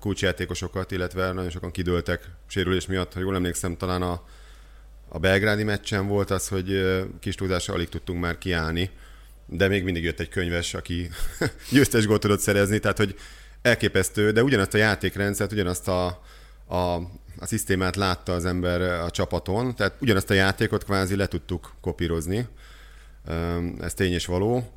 kulcsjátékosokat, 0.00 0.90
illetve 0.90 1.32
nagyon 1.32 1.50
sokan 1.50 1.70
kidőltek 1.70 2.28
sérülés 2.46 2.86
miatt. 2.86 3.12
Ha 3.12 3.20
jól 3.20 3.34
emlékszem, 3.34 3.76
talán 3.76 4.02
a, 4.02 4.22
a 5.08 5.18
belgrádi 5.18 5.62
meccsen 5.62 6.06
volt 6.06 6.30
az, 6.30 6.48
hogy 6.48 6.82
kis 7.20 7.34
túlzással 7.34 7.74
alig 7.74 7.88
tudtunk 7.88 8.20
már 8.20 8.38
kiállni, 8.38 8.90
de 9.46 9.68
még 9.68 9.84
mindig 9.84 10.04
jött 10.04 10.20
egy 10.20 10.28
könyves, 10.28 10.74
aki 10.74 11.08
győztes 11.70 12.06
gólt 12.06 12.20
tudott 12.20 12.40
szerezni, 12.40 12.78
tehát 12.78 12.98
hogy 12.98 13.14
elképesztő, 13.64 14.30
de 14.30 14.42
ugyanazt 14.42 14.74
a 14.74 14.78
játékrendszert, 14.78 15.52
ugyanazt 15.52 15.88
a, 15.88 16.06
a, 16.66 16.76
a 17.38 17.46
szisztémát 17.46 17.96
látta 17.96 18.32
az 18.32 18.44
ember 18.44 18.80
a 18.80 19.10
csapaton, 19.10 19.74
tehát 19.74 19.94
ugyanazt 20.00 20.30
a 20.30 20.34
játékot 20.34 20.84
kvázi 20.84 21.16
le 21.16 21.26
tudtuk 21.26 21.74
kopírozni. 21.80 22.46
Ez 23.80 23.94
tény 23.94 24.12
és 24.12 24.26
való. 24.26 24.72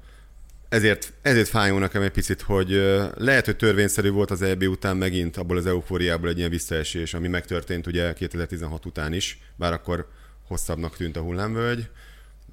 Ezért, 0.70 1.14
ezért 1.22 1.48
fájó 1.48 1.78
nekem 1.78 2.02
egy 2.02 2.12
picit, 2.12 2.42
hogy 2.42 2.70
lehet, 3.16 3.46
hogy 3.46 3.56
törvényszerű 3.56 4.10
volt 4.10 4.32
az 4.32 4.42
EB 4.42 4.64
után 4.64 4.98
megint 4.98 5.38
abból 5.38 5.58
az 5.58 5.66
eufóriából 5.66 6.30
egy 6.30 6.38
ilyen 6.38 6.50
visszaesés, 6.50 7.14
ami 7.14 7.28
megtörtént 7.28 7.88
ugye 7.88 8.14
2016 8.14 8.86
után 8.86 9.14
is, 9.14 9.40
bár 9.56 9.74
akkor 9.74 10.08
hosszabbnak 10.48 10.96
tűnt 10.96 11.18
a 11.18 11.22
hullámvölgy, 11.22 11.90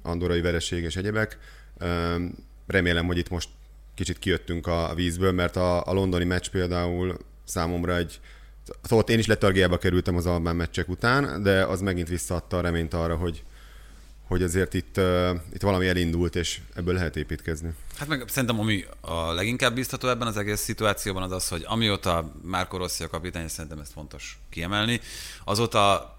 andorai 0.01 0.41
vereség 0.41 0.83
és 0.83 0.95
egyebek. 0.95 1.37
Remélem, 2.67 3.05
hogy 3.05 3.17
itt 3.17 3.29
most 3.29 3.49
kicsit 3.95 4.19
kijöttünk 4.19 4.67
a 4.67 4.91
vízből, 4.95 5.31
mert 5.31 5.55
a, 5.55 5.85
a 5.85 5.93
londoni 5.93 6.25
meccs 6.25 6.47
például 6.47 7.17
számomra 7.45 7.95
egy 7.95 8.19
Szóval 8.81 8.99
ott 8.99 9.09
én 9.09 9.19
is 9.19 9.25
letargiába 9.25 9.77
kerültem 9.77 10.15
az 10.15 10.25
albán 10.25 10.55
meccsek 10.55 10.89
után, 10.89 11.43
de 11.43 11.65
az 11.65 11.81
megint 11.81 12.07
visszaadta 12.07 12.57
a 12.57 12.61
reményt 12.61 12.93
arra, 12.93 13.15
hogy, 13.15 13.43
hogy 14.27 14.43
azért 14.43 14.73
itt, 14.73 14.97
uh, 14.97 15.29
itt 15.53 15.61
valami 15.61 15.87
elindult, 15.87 16.35
és 16.35 16.59
ebből 16.75 16.93
lehet 16.93 17.15
építkezni. 17.15 17.73
Hát 17.97 18.07
meg 18.07 18.23
szerintem 18.27 18.59
ami 18.59 18.85
a 19.01 19.31
leginkább 19.31 19.73
biztató 19.73 20.07
ebben 20.07 20.27
az 20.27 20.37
egész 20.37 20.59
szituációban 20.59 21.23
az 21.23 21.31
az, 21.31 21.47
hogy 21.47 21.63
amióta 21.67 22.31
Márko 22.41 22.77
Rossi 22.77 23.03
a 23.03 23.09
kapitány, 23.09 23.47
szerintem 23.47 23.79
ezt 23.79 23.91
fontos 23.91 24.39
kiemelni, 24.49 25.01
azóta 25.43 26.14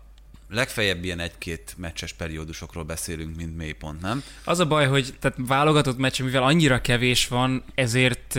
legfeljebb 0.50 1.04
ilyen 1.04 1.20
egy-két 1.20 1.74
meccses 1.76 2.12
periódusokról 2.12 2.85
beszélünk, 2.85 3.37
mint 3.37 3.56
mélypont, 3.56 4.00
nem? 4.00 4.22
Az 4.44 4.59
a 4.59 4.66
baj, 4.66 4.87
hogy 4.87 5.14
tehát 5.20 5.38
válogatott 5.40 5.98
meccs, 5.98 6.22
mivel 6.22 6.42
annyira 6.42 6.80
kevés 6.80 7.28
van, 7.28 7.64
ezért 7.74 8.38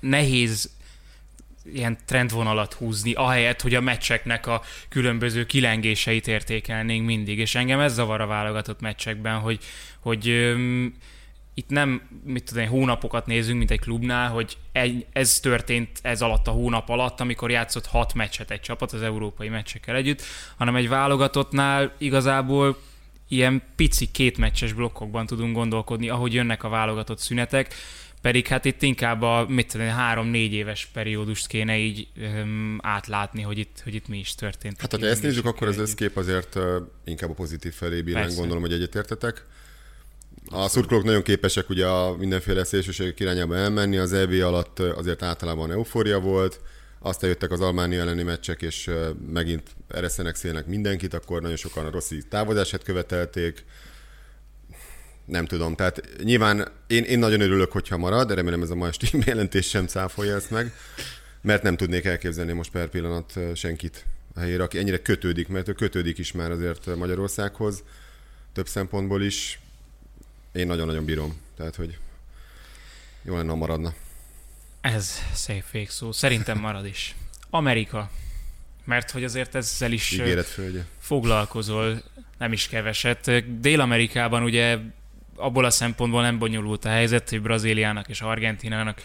nehéz 0.00 0.70
ilyen 1.72 1.98
trendvonalat 2.04 2.72
húzni, 2.72 3.12
ahelyett, 3.12 3.60
hogy 3.60 3.74
a 3.74 3.80
meccseknek 3.80 4.46
a 4.46 4.62
különböző 4.88 5.46
kilengéseit 5.46 6.28
értékelnénk 6.28 7.06
mindig. 7.06 7.38
És 7.38 7.54
engem 7.54 7.80
ez 7.80 7.94
zavar 7.94 8.20
a 8.20 8.26
válogatott 8.26 8.80
meccsekben, 8.80 9.38
hogy, 9.38 9.58
hogy 9.98 10.54
itt 11.58 11.68
nem, 11.68 12.02
mit 12.24 12.44
tudom 12.44 12.62
én, 12.62 12.68
hónapokat 12.68 13.26
nézünk, 13.26 13.58
mint 13.58 13.70
egy 13.70 13.80
klubnál, 13.80 14.28
hogy 14.28 14.56
egy, 14.72 15.06
ez 15.12 15.40
történt 15.40 15.98
ez 16.02 16.22
alatt 16.22 16.46
a 16.46 16.50
hónap 16.50 16.88
alatt, 16.88 17.20
amikor 17.20 17.50
játszott 17.50 17.86
hat 17.86 18.14
meccset 18.14 18.50
egy 18.50 18.60
csapat 18.60 18.92
az 18.92 19.02
európai 19.02 19.48
meccsekkel 19.48 19.96
együtt, 19.96 20.22
hanem 20.56 20.76
egy 20.76 20.88
válogatottnál 20.88 21.92
igazából 21.98 22.78
ilyen 23.28 23.62
pici 23.76 24.10
kétmeccses 24.10 24.72
blokkokban 24.72 25.26
tudunk 25.26 25.54
gondolkodni, 25.54 26.08
ahogy 26.08 26.34
jönnek 26.34 26.64
a 26.64 26.68
válogatott 26.68 27.18
szünetek, 27.18 27.74
pedig 28.22 28.46
hát 28.46 28.64
itt 28.64 28.82
inkább 28.82 29.22
a 29.22 29.46
mit 29.48 29.72
tudom, 29.72 29.86
három-négy 29.86 30.52
éves 30.52 30.88
periódust 30.92 31.46
kéne 31.46 31.78
így 31.78 32.08
öm, 32.20 32.78
átlátni, 32.82 33.42
hogy 33.42 33.58
itt, 33.58 33.80
hogy 33.84 33.94
itt 33.94 34.08
mi 34.08 34.18
is 34.18 34.34
történt. 34.34 34.80
Hát, 34.80 35.00
ha 35.00 35.06
ezt 35.06 35.22
nézzük, 35.22 35.46
akkor 35.46 35.68
az 35.68 35.78
összkép 35.78 36.16
azért 36.16 36.54
uh, 36.54 36.64
inkább 37.04 37.30
a 37.30 37.34
pozitív 37.34 37.72
felé 37.72 38.00
Persze. 38.02 38.36
gondolom, 38.36 38.62
hogy 38.62 38.72
egyetértetek. 38.72 39.44
A 40.50 40.68
szurkolók 40.68 41.04
nagyon 41.04 41.22
képesek 41.22 41.68
ugye 41.68 41.86
a 41.86 42.16
mindenféle 42.16 42.64
szélsőségek 42.64 43.20
irányába 43.20 43.56
elmenni, 43.56 43.96
az 43.96 44.12
EB 44.12 44.32
alatt 44.32 44.78
azért 44.78 45.22
általában 45.22 45.72
eufória 45.72 46.20
volt, 46.20 46.60
aztán 46.98 47.30
jöttek 47.30 47.50
az 47.50 47.60
Almánia 47.60 48.00
elleni 48.00 48.22
meccsek, 48.22 48.62
és 48.62 48.90
megint 49.32 49.62
ereszenek 49.88 50.34
szélnek 50.34 50.66
mindenkit, 50.66 51.14
akkor 51.14 51.42
nagyon 51.42 51.56
sokan 51.56 51.86
a 51.86 51.90
Rossi 51.90 52.22
távozását 52.28 52.82
követelték, 52.82 53.64
nem 55.24 55.46
tudom, 55.46 55.74
tehát 55.74 56.02
nyilván 56.22 56.68
én, 56.86 57.04
én 57.04 57.18
nagyon 57.18 57.40
örülök, 57.40 57.72
hogyha 57.72 57.96
marad, 57.96 58.28
de 58.28 58.34
remélem 58.34 58.62
ez 58.62 58.70
a 58.70 58.74
mai 58.74 58.88
esti 58.88 59.08
jelentés 59.26 59.68
sem 59.68 59.86
cáfolja 59.86 60.34
ezt 60.34 60.50
meg, 60.50 60.72
mert 61.40 61.62
nem 61.62 61.76
tudnék 61.76 62.04
elképzelni 62.04 62.52
most 62.52 62.70
per 62.70 62.88
pillanat 62.88 63.38
senkit 63.54 64.04
a 64.34 64.40
helyére, 64.40 64.62
aki 64.62 64.78
ennyire 64.78 64.98
kötődik, 64.98 65.48
mert 65.48 65.68
ő 65.68 65.72
kötődik 65.72 66.18
is 66.18 66.32
már 66.32 66.50
azért 66.50 66.96
Magyarországhoz, 66.96 67.82
több 68.52 68.68
szempontból 68.68 69.22
is. 69.22 69.60
Én 70.52 70.66
nagyon-nagyon 70.66 71.04
bírom, 71.04 71.40
tehát 71.56 71.74
hogy 71.74 71.98
jó 73.22 73.36
lenne, 73.36 73.50
ha 73.50 73.56
maradna. 73.56 73.94
Ez 74.80 75.22
szép 75.32 75.70
végszó. 75.70 76.12
Szerintem 76.12 76.58
marad 76.58 76.86
is. 76.86 77.14
Amerika. 77.50 78.10
Mert 78.84 79.10
hogy 79.10 79.24
azért 79.24 79.54
ezzel 79.54 79.92
is 79.92 80.20
foglalkozol, 80.98 82.02
nem 82.38 82.52
is 82.52 82.68
keveset. 82.68 83.44
Dél-Amerikában 83.60 84.42
ugye 84.42 84.78
abból 85.36 85.64
a 85.64 85.70
szempontból 85.70 86.22
nem 86.22 86.38
bonyolult 86.38 86.84
a 86.84 86.88
helyzet, 86.88 87.28
hogy 87.30 87.42
Brazíliának 87.42 88.08
és 88.08 88.20
Argentinának 88.20 89.02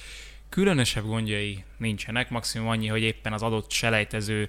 különösebb 0.50 1.06
gondjai 1.06 1.64
nincsenek, 1.78 2.30
maximum 2.30 2.68
annyi, 2.68 2.88
hogy 2.88 3.02
éppen 3.02 3.34
az 3.34 3.42
adott 3.42 3.72
selejtező 3.72 4.48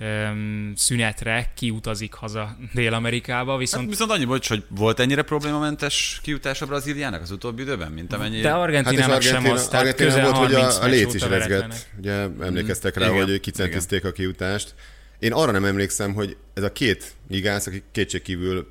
öm, 0.00 0.72
szünetre 0.76 1.50
kiutazik 1.54 2.12
haza 2.12 2.56
Dél-Amerikába, 2.74 3.50
Hát 3.50 3.60
viszont 3.60 3.88
viszont 3.88 4.10
annyi 4.10 4.24
bocs, 4.24 4.48
hogy 4.48 4.64
volt 4.68 5.00
ennyire 5.00 5.22
problémamentes 5.22 6.20
kijutás 6.22 6.62
a 6.62 6.66
Brazíliának 6.66 7.22
az 7.22 7.30
utóbbi 7.30 7.62
időben, 7.62 7.92
mint 7.92 8.12
amennyi... 8.12 8.40
de 8.40 8.48
Hát 8.48 8.56
és 8.56 8.62
Argentinának 8.62 9.22
sem 9.22 9.44
az, 9.50 9.68
tehát 9.68 9.86
Argentina 9.86 10.08
közel 10.08 10.24
volt, 10.24 10.36
hogy 10.36 10.54
30 10.54 10.74
a, 10.76 10.82
a 10.82 10.86
léc 10.86 11.14
is 11.14 11.22
rezgett. 11.22 11.86
Ugye 11.98 12.12
emlékeztek 12.40 12.96
rá, 12.96 13.08
Igen, 13.10 13.24
hogy 13.24 13.40
kicentizték 13.40 14.04
a 14.04 14.12
kiutást. 14.12 14.74
Én 15.18 15.32
arra 15.32 15.50
nem 15.52 15.64
emlékszem, 15.64 16.14
hogy 16.14 16.36
ez 16.54 16.62
a 16.62 16.72
két 16.72 17.12
gigász, 17.28 17.66
akik 17.66 17.82
kétségkívül 17.92 18.68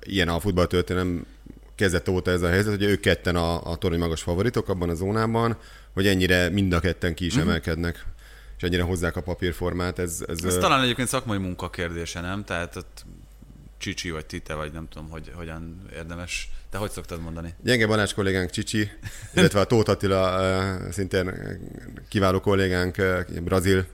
ilyen 0.00 0.28
a 0.28 0.40
futballtörténelem 0.40 1.26
kezdete 1.74 2.10
óta 2.10 2.30
ez 2.30 2.42
a 2.42 2.48
helyzet, 2.48 2.70
hogy 2.72 2.82
ők 2.82 3.00
ketten 3.00 3.36
a, 3.36 3.70
a 3.70 3.76
torony 3.76 3.98
magas 3.98 4.22
favoritok 4.22 4.68
abban 4.68 4.88
a 4.88 4.94
zónában, 4.94 5.56
hogy 5.94 6.06
ennyire 6.06 6.48
mind 6.48 6.72
a 6.72 6.80
ketten 6.80 7.14
ki 7.14 7.24
is 7.24 7.34
Mhm. 7.34 7.42
emelkednek, 7.42 8.04
és 8.58 8.64
ennyire 8.64 8.82
hozzák 8.82 9.16
a 9.16 9.20
papírformát. 9.20 9.98
Ez, 9.98 10.24
ez, 10.28 10.44
Ez 10.44 10.56
talán 10.56 10.82
egyébként 10.82 11.08
szakmai 11.08 11.38
munka 11.38 11.70
kérdése, 11.70 12.20
nem? 12.20 12.44
Tehát 12.44 12.76
ott 12.76 13.04
Csicsi 13.78 14.10
vagy 14.10 14.26
Tite, 14.26 14.54
vagy 14.54 14.72
nem 14.72 14.88
tudom, 14.88 15.10
hogy 15.10 15.32
hogyan 15.34 15.88
érdemes. 15.92 16.50
Te 16.70 16.78
hogy 16.78 16.90
szoktad 16.90 17.20
mondani? 17.20 17.54
Gyenge 17.62 17.86
Balázs 17.86 18.12
kollégánk 18.12 18.50
Csicsi, 18.50 18.90
illetve 19.34 19.60
a 19.60 19.64
Tóth 19.64 19.90
Attila 19.90 20.92
szintén 20.92 21.32
kiváló 22.08 22.40
kollégánk, 22.40 22.96
brazil, 23.44 23.86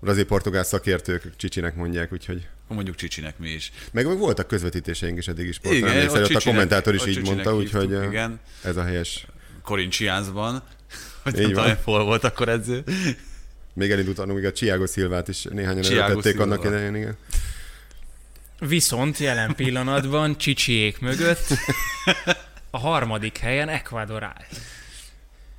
brazil-portugál 0.00 0.64
szakértők 0.64 1.36
Csicsinek 1.36 1.74
mondják, 1.74 2.12
úgyhogy 2.12 2.48
mondjuk 2.68 2.96
Csicsinek 2.96 3.38
mi 3.38 3.48
is. 3.48 3.72
meg, 3.92 4.18
voltak 4.18 4.46
közvetítéseink 4.46 5.18
is 5.18 5.28
eddig 5.28 5.46
is 5.46 5.54
sportra. 5.54 5.78
Igen, 5.78 5.90
Emlékszel, 5.90 6.22
ott 6.22 6.30
ott 6.30 6.36
a 6.36 6.48
kommentátor 6.48 6.94
is 6.94 7.06
így 7.06 7.22
mondta, 7.22 7.54
úgyhogy 7.54 7.90
Igen, 7.90 8.40
ez 8.62 8.76
a 8.76 8.82
helyes. 8.82 9.26
Corinthiansban. 9.62 10.62
Hogy 11.22 11.38
Így 11.38 11.40
nem 11.40 11.50
tudom, 11.50 11.76
hol 11.84 12.04
volt 12.04 12.24
akkor 12.24 12.48
edző. 12.48 12.84
Még 13.78 13.90
elindult 13.90 14.26
még 14.26 14.44
a 14.44 14.52
Thiago 14.52 14.86
Silvát 14.86 15.28
is 15.28 15.42
néhányan 15.42 15.84
előtették 15.84 16.40
annak 16.40 16.64
idején, 16.64 16.94
igen. 16.94 17.16
Viszont 18.58 19.18
jelen 19.18 19.54
pillanatban 19.54 20.38
Csicsiék 20.38 21.00
mögött 21.00 21.46
a 22.70 22.78
harmadik 22.78 23.38
helyen 23.38 23.68
Ecuador 23.68 24.22
áll. 24.22 24.44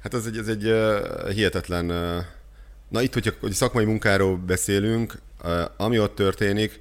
Hát 0.04 0.14
ez 0.14 0.26
egy, 0.26 0.38
ez 0.38 0.48
egy 0.48 0.66
uh, 0.66 1.32
hihetetlen... 1.32 1.90
Uh, 1.90 2.24
na 2.88 3.02
itt, 3.02 3.14
hogyha 3.14 3.32
hogy 3.40 3.52
szakmai 3.52 3.86
munkáról 3.86 4.38
beszélünk, 4.38 5.20
uh, 5.44 5.62
ami 5.78 6.00
ott 6.00 6.16
történik, 6.16 6.80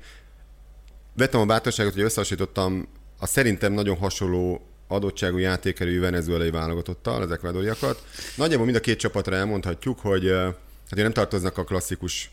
vettem 1.14 1.40
a 1.40 1.46
bátorságot, 1.46 1.92
hogy 1.92 2.02
összehasonlítottam 2.02 2.88
a 3.18 3.26
szerintem 3.26 3.72
nagyon 3.72 3.96
hasonló 3.96 4.68
adottságú 4.88 5.36
játékerű 5.36 6.00
venezuelai 6.00 6.50
válogatottal, 6.50 7.22
az 7.22 7.30
ekvádoriakat. 7.30 8.04
Nagyjából 8.36 8.64
mind 8.64 8.76
a 8.76 8.80
két 8.80 8.98
csapatra 8.98 9.36
elmondhatjuk, 9.36 9.98
hogy 9.98 10.26
uh, 10.26 10.54
hát 10.90 11.00
nem 11.00 11.12
tartoznak 11.12 11.58
a 11.58 11.64
klasszikus 11.64 12.30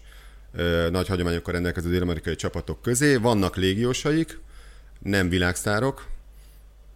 nagy 0.89 1.07
hagyományokkal 1.07 1.53
rendelkező 1.53 1.89
dél-amerikai 1.89 2.35
csapatok 2.35 2.81
közé. 2.81 3.15
Vannak 3.15 3.55
légiósaik, 3.55 4.39
nem 4.99 5.29
világsztárok, 5.29 6.07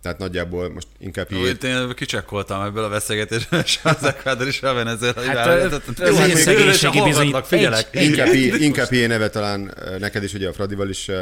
tehát 0.02 0.18
nagyjából 0.18 0.70
most 0.70 0.88
inkább 1.00 1.32
Jó, 1.32 1.46
itt 1.46 1.64
én 1.64 1.94
kicsekkoltam 1.96 2.62
ebből 2.62 2.84
a 2.84 2.90
beszélgetésből, 2.90 3.60
és 3.60 3.80
az 3.84 4.04
Ecuador 4.04 4.48
is 4.48 4.64
a 4.64 4.74
venezuelai 4.74 5.28
Hát, 5.28 5.82
Jó, 5.98 6.16
hát 6.16 6.28
még 6.28 6.36
szegénységi 6.38 7.02
bizony- 7.02 7.36
Figyelek. 7.44 7.88
Inkább, 7.92 8.34
inkább 8.60 8.92
ilyen 8.92 9.10
neve 9.10 9.30
talán 9.30 9.74
neked 10.00 10.24
is, 10.24 10.34
ugye 10.34 10.48
a 10.48 10.54
Fradival 10.54 10.90
is 10.90 11.08
uh, 11.08 11.16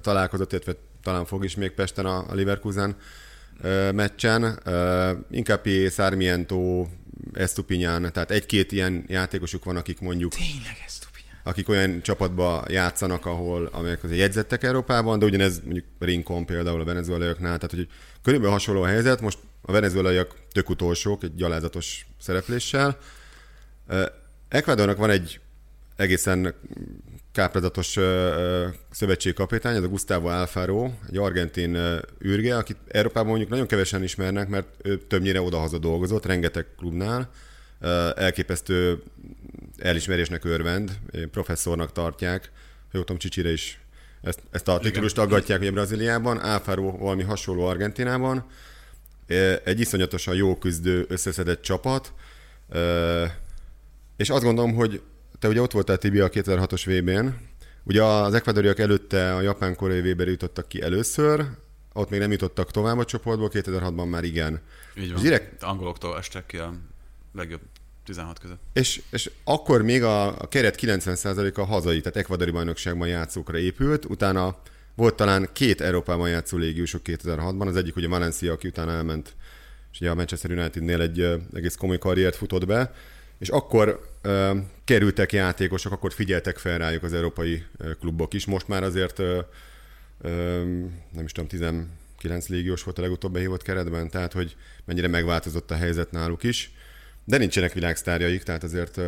találkozott, 0.00 0.52
illetve 0.52 0.72
talán 1.02 1.24
fog 1.24 1.44
is 1.44 1.54
még 1.54 1.70
Pesten 1.70 2.06
a, 2.06 2.16
a 2.28 2.34
Leverkusen 2.34 2.96
uh, 3.62 3.92
meccsen. 3.92 4.58
Uh, 4.66 5.10
inkább 5.30 5.66
Sarmiento, 5.90 6.86
Estupinyan, 7.32 8.12
tehát 8.12 8.30
egy-két 8.30 8.72
ilyen 8.72 9.04
játékosuk 9.06 9.64
van, 9.64 9.76
akik 9.76 10.00
mondjuk 10.00 10.34
Tényleg 10.34 10.82
ez 10.86 10.98
Tupinyán. 10.98 11.40
akik 11.42 11.68
olyan 11.68 12.02
csapatba 12.02 12.64
játszanak, 12.68 13.26
ahol, 13.26 13.68
amelyek 13.72 14.04
azért 14.04 14.20
jegyzettek 14.20 14.62
Európában, 14.62 15.18
de 15.18 15.24
ugyanez 15.24 15.60
mondjuk 15.64 15.84
Rincon 15.98 16.46
például 16.46 16.80
a 16.80 16.84
venezuelaiaknál, 16.84 17.58
tehát 17.58 17.74
hogy 17.74 17.88
körülbelül 18.22 18.54
hasonló 18.54 18.82
a 18.82 18.86
helyzet, 18.86 19.20
most 19.20 19.38
a 19.62 19.72
venezuelaiak 19.72 20.34
tök 20.52 20.70
utolsók, 20.70 21.22
egy 21.22 21.34
gyalázatos 21.34 22.06
szerepléssel. 22.20 22.98
Ecuadornak 24.48 24.96
van 24.96 25.10
egy 25.10 25.40
egészen 25.96 26.54
káprázatos 27.38 27.98
szövetségkapitány, 28.90 29.76
ez 29.76 29.82
a 29.82 29.88
Gustavo 29.88 30.28
Alfaro, 30.28 30.90
egy 31.08 31.16
argentin 31.16 31.78
űrge, 32.24 32.56
akit 32.56 32.76
Európában 32.88 33.28
mondjuk 33.28 33.50
nagyon 33.50 33.66
kevesen 33.66 34.02
ismernek, 34.02 34.48
mert 34.48 34.66
ő 34.82 34.98
többnyire 34.98 35.40
odahaza 35.40 35.78
dolgozott, 35.78 36.26
rengeteg 36.26 36.66
klubnál, 36.76 37.30
elképesztő 38.14 39.02
elismerésnek 39.78 40.44
örvend, 40.44 40.98
professzornak 41.30 41.92
tartják, 41.92 42.50
jól 42.92 43.04
tudom, 43.04 43.18
Csicsire 43.18 43.52
is 43.52 43.80
ezt, 44.22 44.40
ezt 44.50 44.68
a 44.68 44.78
titulust 44.78 45.18
aggatják 45.18 45.60
ugye 45.60 45.70
Brazíliában, 45.70 46.36
Alfaro 46.36 46.96
valami 46.96 47.22
hasonló 47.22 47.64
Argentinában, 47.64 48.46
egy 49.64 49.80
iszonyatosan 49.80 50.34
jó 50.34 50.56
küzdő, 50.56 51.04
összeszedett 51.08 51.62
csapat, 51.62 52.12
és 54.16 54.30
azt 54.30 54.42
gondolom, 54.42 54.74
hogy 54.74 55.02
te 55.38 55.48
ugye 55.48 55.60
ott 55.60 55.72
voltál 55.72 55.98
Tibi 55.98 56.20
a 56.20 56.28
2006-os 56.28 56.82
VB-n, 56.84 57.28
ugye 57.84 58.02
az 58.04 58.34
ekvadoriak 58.34 58.78
előtte 58.78 59.34
a 59.34 59.40
japán-koreai 59.40 60.12
VB-re 60.12 60.30
jutottak 60.30 60.68
ki 60.68 60.82
először, 60.82 61.46
ott 61.92 62.10
még 62.10 62.20
nem 62.20 62.30
jutottak 62.30 62.70
tovább 62.70 62.98
a 62.98 63.04
csoportból, 63.04 63.50
2006-ban 63.52 64.08
már 64.08 64.24
igen. 64.24 64.60
Így 64.96 65.12
van. 65.12 65.22
direkt 65.22 65.62
Angoloktól 65.62 66.16
estek 66.16 66.46
ki 66.46 66.56
a 66.56 66.74
legjobb 67.34 67.60
16 68.04 68.38
között. 68.38 68.60
És, 68.72 69.02
és 69.10 69.30
akkor 69.44 69.82
még 69.82 70.02
a, 70.02 70.40
a 70.40 70.48
keret 70.48 70.78
90%-a 70.80 71.64
hazai, 71.64 72.00
tehát 72.00 72.16
ekvadori 72.16 72.50
bajnokságban 72.50 73.08
játszókra 73.08 73.58
épült, 73.58 74.04
utána 74.04 74.56
volt 74.94 75.14
talán 75.14 75.48
két 75.52 75.80
Európában 75.80 76.28
játszó 76.28 76.56
légiósok 76.56 77.00
2006-ban, 77.04 77.66
az 77.66 77.76
egyik 77.76 77.96
ugye 77.96 78.08
Valencia, 78.08 78.52
aki 78.52 78.68
utána 78.68 78.90
elment, 78.90 79.34
és 79.92 80.00
ugye 80.00 80.10
a 80.10 80.14
Manchester 80.14 80.50
Unitednél 80.50 81.00
egy 81.00 81.20
egész 81.54 81.74
komoly 81.74 81.98
karriert 81.98 82.36
futott 82.36 82.66
be, 82.66 82.92
és 83.38 83.48
akkor 83.48 84.00
kerültek 84.88 85.32
játékosok, 85.32 85.92
akkor 85.92 86.12
figyeltek 86.12 86.58
fel 86.58 86.78
rájuk 86.78 87.02
az 87.02 87.12
európai 87.12 87.64
klubok 88.00 88.34
is. 88.34 88.46
Most 88.46 88.68
már 88.68 88.82
azért 88.82 89.18
nem 91.12 91.24
is 91.24 91.32
tudom, 91.32 91.48
19 91.48 92.48
légiós 92.48 92.82
volt 92.82 92.98
a 92.98 93.02
legutóbb 93.02 93.32
behívott 93.32 93.62
keretben, 93.62 94.10
tehát 94.10 94.32
hogy 94.32 94.56
mennyire 94.84 95.08
megváltozott 95.08 95.70
a 95.70 95.74
helyzet 95.74 96.10
náluk 96.10 96.42
is. 96.42 96.72
De 97.24 97.38
nincsenek 97.38 97.72
világsztárjaik, 97.72 98.42
tehát 98.42 98.62
azért 98.62 99.00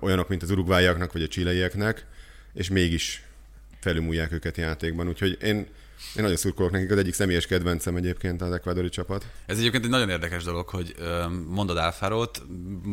olyanok, 0.00 0.28
mint 0.28 0.42
az 0.42 0.50
urugváiaknak 0.50 1.12
vagy 1.12 1.22
a 1.22 1.28
csileieknek, 1.28 2.06
és 2.54 2.68
mégis 2.68 3.22
felülmúlják 3.80 4.32
őket 4.32 4.56
játékban. 4.56 5.08
Úgyhogy 5.08 5.38
én, 5.42 5.66
én 6.16 6.22
nagyon 6.22 6.36
szurkolok 6.36 6.70
nekik, 6.70 6.90
az 6.90 6.98
egyik 6.98 7.14
személyes 7.14 7.46
kedvencem 7.46 7.96
egyébként 7.96 8.42
az 8.42 8.52
ekvadori 8.52 8.88
csapat. 8.88 9.26
Ez 9.46 9.58
egyébként 9.58 9.84
egy 9.84 9.90
nagyon 9.90 10.08
érdekes 10.08 10.44
dolog, 10.44 10.68
hogy 10.68 10.94
mondod 11.48 11.76
Álfárót, 11.76 12.42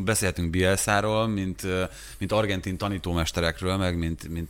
beszélhetünk 0.04 0.50
Bielszáról, 0.50 1.28
mint, 1.28 1.62
mint 2.17 2.32
argentin 2.32 2.78
tanítómesterekről, 2.78 3.78
meg 3.78 3.98
mint, 3.98 4.30
mint 4.30 4.50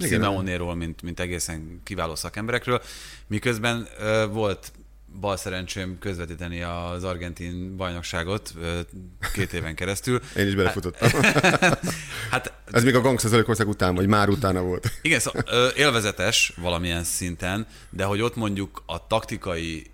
Simeonéról, 0.00 0.74
mint, 0.74 1.02
mint 1.02 1.20
egészen 1.20 1.80
kiváló 1.84 2.14
szakemberekről, 2.14 2.82
miközben 3.26 3.88
volt 4.30 4.72
bal 5.20 5.36
szerencsém 5.36 5.98
közvetíteni 5.98 6.62
az 6.62 7.04
argentin 7.04 7.76
bajnokságot 7.76 8.54
két 9.32 9.52
éven 9.52 9.74
keresztül. 9.74 10.20
Én 10.36 10.46
is 10.46 10.54
belefutottam. 10.54 11.10
hát, 12.30 12.52
Ez 12.72 12.84
még 12.84 12.94
a 12.94 13.00
Gangsta 13.00 13.64
után, 13.64 13.94
vagy 13.94 14.06
már 14.06 14.28
utána 14.28 14.62
volt. 14.62 14.90
Igen, 15.02 15.20
szóval 15.20 15.68
élvezetes 15.68 16.52
valamilyen 16.56 17.04
szinten, 17.04 17.66
de 17.90 18.04
hogy 18.04 18.20
ott 18.20 18.36
mondjuk 18.36 18.82
a 18.86 19.06
taktikai 19.06 19.91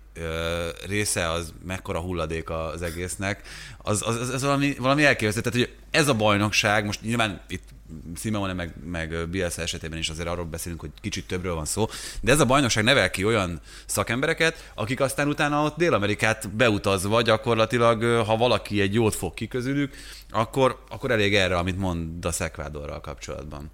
része 0.87 1.29
az 1.29 1.53
mekkora 1.65 1.99
hulladék 1.99 2.49
az 2.49 2.81
egésznek, 2.81 3.41
az, 3.77 4.01
az, 4.05 4.15
az, 4.15 4.29
az 4.29 4.41
valami, 4.41 4.75
valami 4.79 5.05
elképesztő. 5.05 5.41
Tehát, 5.41 5.59
hogy 5.59 5.75
ez 5.91 6.07
a 6.07 6.13
bajnokság, 6.13 6.85
most 6.85 7.01
nyilván 7.01 7.41
itt 7.47 7.67
Simeone 8.15 8.53
meg, 8.53 8.73
meg 8.85 9.29
Bielsa 9.29 9.61
esetében 9.61 9.99
is 9.99 10.09
azért 10.09 10.27
arról 10.27 10.45
beszélünk, 10.45 10.81
hogy 10.81 10.89
kicsit 11.01 11.27
többről 11.27 11.55
van 11.55 11.65
szó, 11.65 11.87
de 12.21 12.31
ez 12.31 12.39
a 12.39 12.45
bajnokság 12.45 12.83
nevel 12.83 13.09
ki 13.09 13.25
olyan 13.25 13.59
szakembereket, 13.85 14.71
akik 14.75 14.99
aztán 14.99 15.27
utána 15.27 15.63
ott 15.63 15.77
Dél-Amerikát 15.77 16.49
beutazva 16.49 17.21
gyakorlatilag, 17.21 18.03
ha 18.25 18.37
valaki 18.37 18.81
egy 18.81 18.93
jót 18.93 19.15
fog 19.15 19.33
ki 19.33 19.47
közülük, 19.47 19.95
akkor, 20.29 20.83
akkor 20.89 21.11
elég 21.11 21.35
erre, 21.35 21.57
amit 21.57 21.77
mond 21.77 22.25
a 22.25 22.31
Szekvádorral 22.31 23.01
kapcsolatban. 23.01 23.71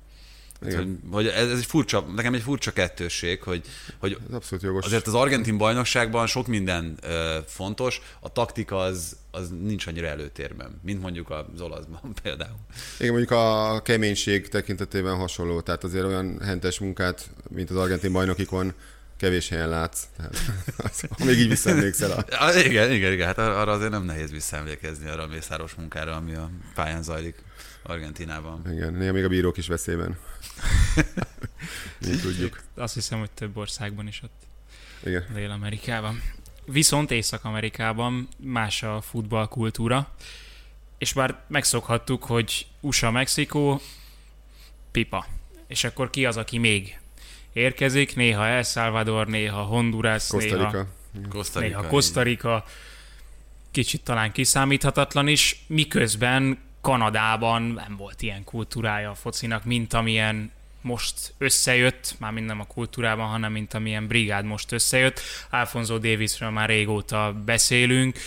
Hogy, 0.73 0.97
hogy 1.11 1.27
ez, 1.27 1.49
ez 1.49 1.57
egy 1.57 1.65
furcsa, 1.65 1.99
nekem 2.15 2.33
egy 2.33 2.41
furcsa 2.41 2.71
kettősség, 2.71 3.41
hogy, 3.41 3.61
hogy 3.97 4.17
ez 4.29 4.35
abszolút 4.35 4.63
jogos. 4.63 4.85
azért 4.85 5.07
az 5.07 5.13
argentin 5.13 5.57
bajnokságban 5.57 6.27
sok 6.27 6.47
minden 6.47 6.97
ö, 7.01 7.37
fontos, 7.47 8.01
a 8.19 8.31
taktika 8.31 8.77
az, 8.77 9.15
az 9.31 9.49
nincs 9.61 9.87
annyira 9.87 10.07
előtérben, 10.07 10.79
mint 10.83 11.01
mondjuk 11.01 11.29
az 11.29 11.61
olaszban 11.61 12.13
például. 12.23 12.57
Igen, 12.99 13.11
mondjuk 13.11 13.31
a 13.31 13.81
keménység 13.83 14.47
tekintetében 14.47 15.15
hasonló, 15.15 15.61
tehát 15.61 15.83
azért 15.83 16.05
olyan 16.05 16.39
hentes 16.41 16.79
munkát, 16.79 17.29
mint 17.49 17.69
az 17.69 17.75
argentin 17.75 18.11
bajnokikon, 18.11 18.73
kevés 19.17 19.49
helyen 19.49 19.69
látsz. 19.69 20.03
Tehát, 20.17 20.37
ha 21.19 21.25
még 21.25 21.39
így 21.39 21.49
visszaemlékszel. 21.49 22.11
A... 22.11 22.51
igen, 22.65 22.91
igen, 22.91 23.11
igen, 23.11 23.27
hát 23.27 23.37
arra 23.37 23.71
azért 23.71 23.91
nem 23.91 24.03
nehéz 24.03 24.31
visszaemlékezni 24.31 25.09
arra 25.09 25.23
a 25.23 25.27
mészáros 25.27 25.73
munkára, 25.73 26.15
ami 26.15 26.33
a 26.33 26.49
pályán 26.73 27.03
zajlik 27.03 27.35
Argentinában. 27.83 28.61
Igen, 28.71 28.93
néha 28.93 29.13
még 29.13 29.23
a 29.23 29.27
bírók 29.27 29.57
is 29.57 29.67
veszélyben. 29.67 30.17
Mi 32.07 32.15
tudjuk. 32.15 32.63
Azt 32.75 32.93
hiszem, 32.93 33.19
hogy 33.19 33.31
több 33.31 33.57
országban 33.57 34.07
is 34.07 34.21
ott. 34.23 34.43
Igen. 35.03 35.25
Dél-Amerikában. 35.33 36.21
Viszont 36.65 37.11
Észak-Amerikában 37.11 38.27
más 38.37 38.83
a 38.83 39.01
futballkultúra, 39.01 40.15
és 40.97 41.13
bár 41.13 41.43
megszokhattuk, 41.47 42.23
hogy 42.23 42.67
USA, 42.79 43.11
Mexikó, 43.11 43.81
pipa. 44.91 45.25
És 45.67 45.83
akkor 45.83 46.09
ki 46.09 46.25
az, 46.25 46.37
aki 46.37 46.57
még 46.57 46.99
érkezik? 47.53 48.15
Néha 48.15 48.47
El 48.47 48.63
Salvador, 48.63 49.27
néha 49.27 49.61
Honduras, 49.63 50.27
Costa 50.27 50.55
néha 50.55 50.87
Costa 51.29 51.59
Rica. 51.59 51.77
Néha 51.77 51.89
Costa 51.89 52.21
Rica. 52.21 52.65
Kicsit 53.71 54.03
talán 54.03 54.31
kiszámíthatatlan 54.31 55.27
is, 55.27 55.63
miközben 55.67 56.57
Kanadában 56.85 57.61
nem 57.61 57.95
volt 57.97 58.21
ilyen 58.21 58.43
kultúrája 58.43 59.09
a 59.09 59.15
focinak, 59.15 59.63
mint 59.63 59.93
amilyen 59.93 60.51
most 60.81 61.33
összejött, 61.37 62.15
már 62.19 62.33
nem 62.33 62.59
a 62.59 62.65
kultúrában, 62.65 63.27
hanem 63.27 63.51
mint 63.51 63.73
amilyen 63.73 64.07
brigád 64.07 64.45
most 64.45 64.71
összejött. 64.71 65.19
Alfonso 65.49 65.97
Davisről 65.97 66.49
már 66.49 66.69
régóta 66.69 67.33
beszélünk, 67.45 68.17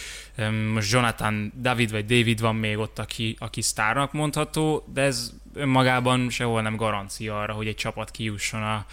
most 0.73 0.93
Jonathan 0.93 1.53
David 1.61 1.91
vagy 1.91 2.07
David 2.07 2.41
van 2.41 2.57
még 2.57 2.79
ott, 2.79 2.99
aki, 2.99 3.37
aki 3.39 3.63
sztárnak 3.63 4.13
mondható, 4.13 4.85
de 4.93 5.03
ez 5.03 5.33
önmagában 5.55 6.31
sehol 6.31 6.63
nem 6.63 6.77
garancia 6.77 7.41
arra, 7.41 7.53
hogy 7.53 7.67
egy 7.67 7.75
csapat 7.75 8.11
kijusson 8.11 8.63
a, 8.63 8.87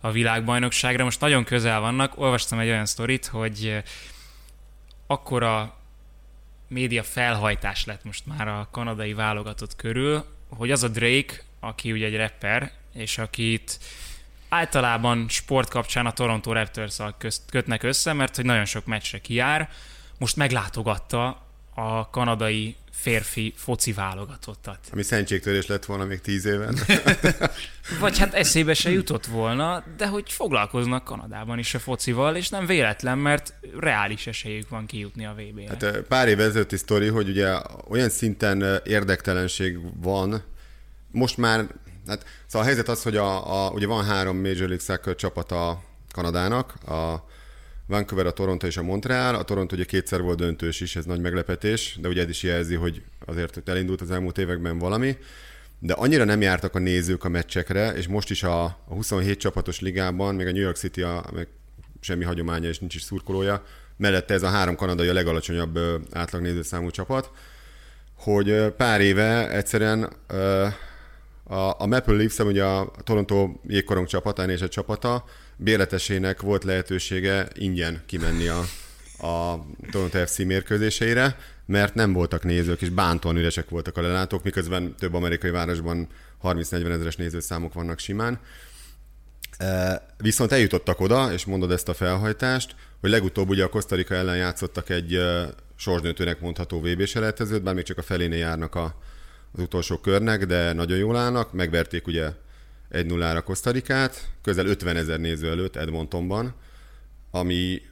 a 0.00 0.10
világbajnokságra. 0.10 1.04
Most 1.04 1.20
nagyon 1.20 1.44
közel 1.44 1.80
vannak, 1.80 2.18
olvastam 2.18 2.58
egy 2.58 2.68
olyan 2.68 2.86
sztorit, 2.86 3.26
hogy 3.26 3.82
akkora 5.06 5.80
média 6.72 7.02
felhajtás 7.02 7.84
lett 7.84 8.04
most 8.04 8.26
már 8.26 8.48
a 8.48 8.68
kanadai 8.70 9.12
válogatott 9.12 9.76
körül, 9.76 10.24
hogy 10.48 10.70
az 10.70 10.82
a 10.82 10.88
Drake, 10.88 11.34
aki 11.60 11.92
ugye 11.92 12.06
egy 12.06 12.16
rapper, 12.16 12.72
és 12.94 13.18
akit 13.18 13.78
általában 14.48 15.28
sport 15.28 15.68
kapcsán 15.68 16.06
a 16.06 16.12
Toronto 16.12 16.52
raptors 16.52 16.96
kötnek 17.50 17.82
össze, 17.82 18.12
mert 18.12 18.36
hogy 18.36 18.44
nagyon 18.44 18.64
sok 18.64 18.86
meccsre 18.86 19.18
kijár, 19.18 19.70
most 20.18 20.36
meglátogatta 20.36 21.46
a 21.74 22.10
kanadai 22.10 22.76
férfi 23.02 23.54
foci 23.56 23.92
válogatottat. 23.92 24.78
Ami 24.92 25.02
szentségtörés 25.02 25.66
lett 25.66 25.84
volna 25.84 26.04
még 26.04 26.20
tíz 26.20 26.44
éven. 26.44 26.78
Vagy 28.00 28.18
hát 28.18 28.34
eszébe 28.34 28.74
se 28.74 28.90
jutott 28.90 29.26
volna, 29.26 29.84
de 29.96 30.06
hogy 30.06 30.32
foglalkoznak 30.32 31.04
Kanadában 31.04 31.58
is 31.58 31.74
a 31.74 31.78
focival, 31.78 32.36
és 32.36 32.48
nem 32.48 32.66
véletlen, 32.66 33.18
mert 33.18 33.54
reális 33.78 34.26
esélyük 34.26 34.68
van 34.68 34.86
kijutni 34.86 35.26
a 35.26 35.34
vb 35.34 35.58
re 35.58 35.88
Hát 35.88 36.00
pár 36.00 36.28
év 36.28 36.40
ezelőtti 36.40 36.76
sztori, 36.76 37.08
hogy 37.08 37.28
ugye 37.28 37.54
olyan 37.88 38.08
szinten 38.08 38.80
érdektelenség 38.84 39.78
van, 40.02 40.42
most 41.10 41.36
már, 41.36 41.66
hát 42.06 42.24
szóval 42.46 42.62
a 42.62 42.70
helyzet 42.70 42.88
az, 42.88 43.02
hogy 43.02 43.16
a, 43.16 43.66
a, 43.66 43.70
ugye 43.70 43.86
van 43.86 44.04
három 44.04 44.36
Major 44.36 44.68
League 44.68 44.78
Soccer 44.78 45.14
csapata 45.14 45.82
Kanadának, 46.12 46.74
a 46.88 47.24
Vancouver, 47.92 48.26
a 48.26 48.32
Toronto 48.32 48.66
és 48.66 48.76
a 48.76 48.82
Montreal. 48.82 49.34
A 49.34 49.42
Toronto 49.42 49.74
ugye 49.74 49.84
kétszer 49.84 50.20
volt 50.22 50.38
döntős 50.38 50.80
is, 50.80 50.96
ez 50.96 51.04
nagy 51.04 51.20
meglepetés, 51.20 51.98
de 52.00 52.08
ugye 52.08 52.22
ez 52.22 52.28
is 52.28 52.42
jelzi, 52.42 52.74
hogy 52.74 53.02
azért 53.26 53.54
hogy 53.54 53.62
elindult 53.66 54.00
az 54.00 54.10
elmúlt 54.10 54.38
években 54.38 54.78
valami. 54.78 55.16
De 55.78 55.92
annyira 55.92 56.24
nem 56.24 56.40
jártak 56.40 56.74
a 56.74 56.78
nézők 56.78 57.24
a 57.24 57.28
meccsekre, 57.28 57.92
és 57.92 58.06
most 58.06 58.30
is 58.30 58.42
a, 58.42 58.64
a 58.64 58.94
27 58.94 59.38
csapatos 59.38 59.80
ligában, 59.80 60.34
még 60.34 60.46
a 60.46 60.52
New 60.52 60.62
York 60.62 60.76
City, 60.76 61.02
a, 61.02 61.24
meg 61.32 61.48
semmi 62.00 62.24
hagyománya 62.24 62.68
és 62.68 62.78
nincs 62.78 62.94
is 62.94 63.02
szurkolója, 63.02 63.64
mellette 63.96 64.34
ez 64.34 64.42
a 64.42 64.48
három 64.48 64.76
kanadai 64.76 65.08
a 65.08 65.12
legalacsonyabb 65.12 65.78
átlag 66.12 66.42
nézőszámú 66.42 66.90
csapat, 66.90 67.30
hogy 68.16 68.72
pár 68.76 69.00
éve 69.00 69.50
egyszerűen 69.50 70.12
a, 71.44 71.80
a 71.80 71.86
Maple 71.86 72.14
Leafs, 72.14 72.38
ugye 72.38 72.64
a 72.64 72.90
Toronto 73.04 73.50
jégkorong 73.66 74.06
csapata, 74.06 74.44
és 74.44 74.60
a 74.60 74.68
csapata, 74.68 75.24
bérletesének 75.62 76.40
volt 76.40 76.64
lehetősége 76.64 77.48
ingyen 77.54 78.02
kimenni 78.06 78.46
a, 78.46 78.60
a 79.26 79.66
Toronto 79.90 80.26
FC 80.26 80.38
mérkőzéseire, 80.38 81.36
mert 81.66 81.94
nem 81.94 82.12
voltak 82.12 82.44
nézők, 82.44 82.82
és 82.82 82.88
bántóan 82.88 83.36
üresek 83.36 83.68
voltak 83.68 83.96
a 83.96 84.00
lelátók, 84.00 84.42
miközben 84.42 84.94
több 84.98 85.14
amerikai 85.14 85.50
városban 85.50 86.08
30-40 86.42 86.90
ezeres 86.90 87.16
nézőszámok 87.16 87.72
vannak 87.72 87.98
simán. 87.98 88.40
Viszont 90.16 90.52
eljutottak 90.52 91.00
oda, 91.00 91.32
és 91.32 91.44
mondod 91.44 91.70
ezt 91.70 91.88
a 91.88 91.94
felhajtást, 91.94 92.74
hogy 93.00 93.10
legutóbb 93.10 93.48
ugye 93.48 93.64
a 93.64 93.68
Kosztarika 93.68 94.14
ellen 94.14 94.36
játszottak 94.36 94.88
egy 94.88 95.20
sorsdöntőnek 95.76 96.40
mondható 96.40 96.80
VB 96.80 97.06
selejtezőt, 97.06 97.62
bár 97.62 97.74
még 97.74 97.84
csak 97.84 97.98
a 97.98 98.02
felénél 98.02 98.38
járnak 98.38 98.74
a, 98.74 98.94
az 99.52 99.62
utolsó 99.62 99.96
körnek, 99.96 100.46
de 100.46 100.72
nagyon 100.72 100.98
jól 100.98 101.16
állnak, 101.16 101.52
megverték 101.52 102.06
ugye 102.06 102.30
1-0-ra 102.92 103.42
Kosztarikát, 103.44 104.28
közel 104.42 104.66
50 104.66 104.96
ezer 104.96 105.20
néző 105.20 105.50
előtt 105.50 105.76
Edmontonban, 105.76 106.54
ami 107.30 107.82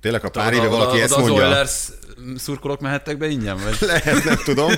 tényleg 0.00 0.24
a 0.24 0.28
pár 0.28 0.52
éve 0.52 0.66
valaki 0.66 1.00
ezt 1.00 1.16
mondja... 1.16 1.34
Az 1.34 1.40
Oilers 1.40 1.88
szurkolók 2.36 2.80
mehettek 2.80 3.18
be 3.18 3.26
ingyen? 3.26 3.56
Vagy? 3.56 3.76
Lehet, 3.86 4.24
nem 4.24 4.36
tudom. 4.44 4.72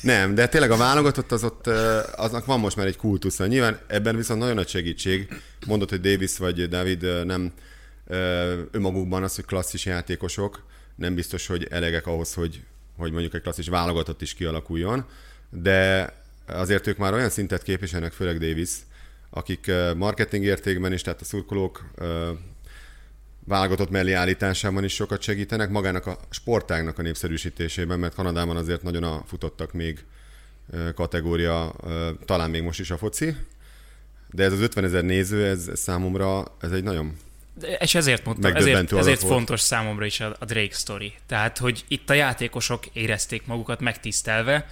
Nem, 0.00 0.34
de 0.34 0.48
tényleg 0.48 0.70
a 0.70 0.76
válogatott 0.76 1.32
az 1.32 1.44
ott, 1.44 1.66
aznak 2.16 2.44
van 2.44 2.60
most 2.60 2.76
már 2.76 2.86
egy 2.86 2.96
kultusza. 2.96 3.46
Nyilván 3.46 3.78
ebben 3.86 4.16
viszont 4.16 4.40
nagyon 4.40 4.54
nagy 4.54 4.68
segítség. 4.68 5.28
Mondod, 5.66 5.88
hogy 5.88 6.00
Davis 6.00 6.38
vagy 6.38 6.68
David 6.68 7.24
nem 7.24 7.52
önmagukban 8.70 9.22
az, 9.22 9.34
hogy 9.34 9.44
klasszis 9.44 9.84
játékosok, 9.84 10.64
nem 10.96 11.14
biztos, 11.14 11.46
hogy 11.46 11.66
elegek 11.70 12.06
ahhoz, 12.06 12.34
hogy, 12.34 12.62
hogy 12.96 13.12
mondjuk 13.12 13.34
egy 13.34 13.42
klasszis 13.42 13.68
válogatott 13.68 14.22
is 14.22 14.34
kialakuljon, 14.34 15.06
de 15.50 16.12
azért 16.46 16.86
ők 16.86 16.96
már 16.96 17.12
olyan 17.12 17.30
szintet 17.30 17.62
képviselnek, 17.62 18.12
főleg 18.12 18.38
Davis, 18.38 18.70
akik 19.34 19.70
marketing 19.96 20.44
értékben 20.44 20.92
is, 20.92 21.02
tehát 21.02 21.20
a 21.20 21.24
szurkolók 21.24 21.90
válogatott 23.44 23.90
mellé 23.90 24.12
állításában 24.12 24.84
is 24.84 24.94
sokat 24.94 25.22
segítenek, 25.22 25.70
magának 25.70 26.06
a 26.06 26.18
sportágnak 26.30 26.98
a 26.98 27.02
népszerűsítésében, 27.02 27.98
mert 27.98 28.14
Kanadában 28.14 28.56
azért 28.56 28.82
nagyon 28.82 29.02
a 29.02 29.22
futottak 29.26 29.72
még 29.72 30.04
kategória, 30.94 31.74
talán 32.24 32.50
még 32.50 32.62
most 32.62 32.80
is 32.80 32.90
a 32.90 32.96
foci, 32.96 33.36
de 34.30 34.44
ez 34.44 34.52
az 34.52 34.60
50 34.60 34.84
ezer 34.84 35.04
néző, 35.04 35.46
ez, 35.46 35.66
ez 35.66 35.78
számomra 35.78 36.56
ez 36.60 36.70
egy 36.70 36.82
nagyon 36.82 37.16
És 37.78 37.94
ezért 37.94 38.24
mondtam, 38.24 38.54
ezért, 38.54 38.92
ezért 38.92 39.22
fontos 39.22 39.60
számomra 39.60 40.04
is 40.04 40.20
a, 40.20 40.36
a 40.38 40.44
Drake 40.44 40.74
story. 40.74 41.14
Tehát, 41.26 41.58
hogy 41.58 41.84
itt 41.88 42.10
a 42.10 42.14
játékosok 42.14 42.86
érezték 42.92 43.46
magukat 43.46 43.80
megtisztelve, 43.80 44.66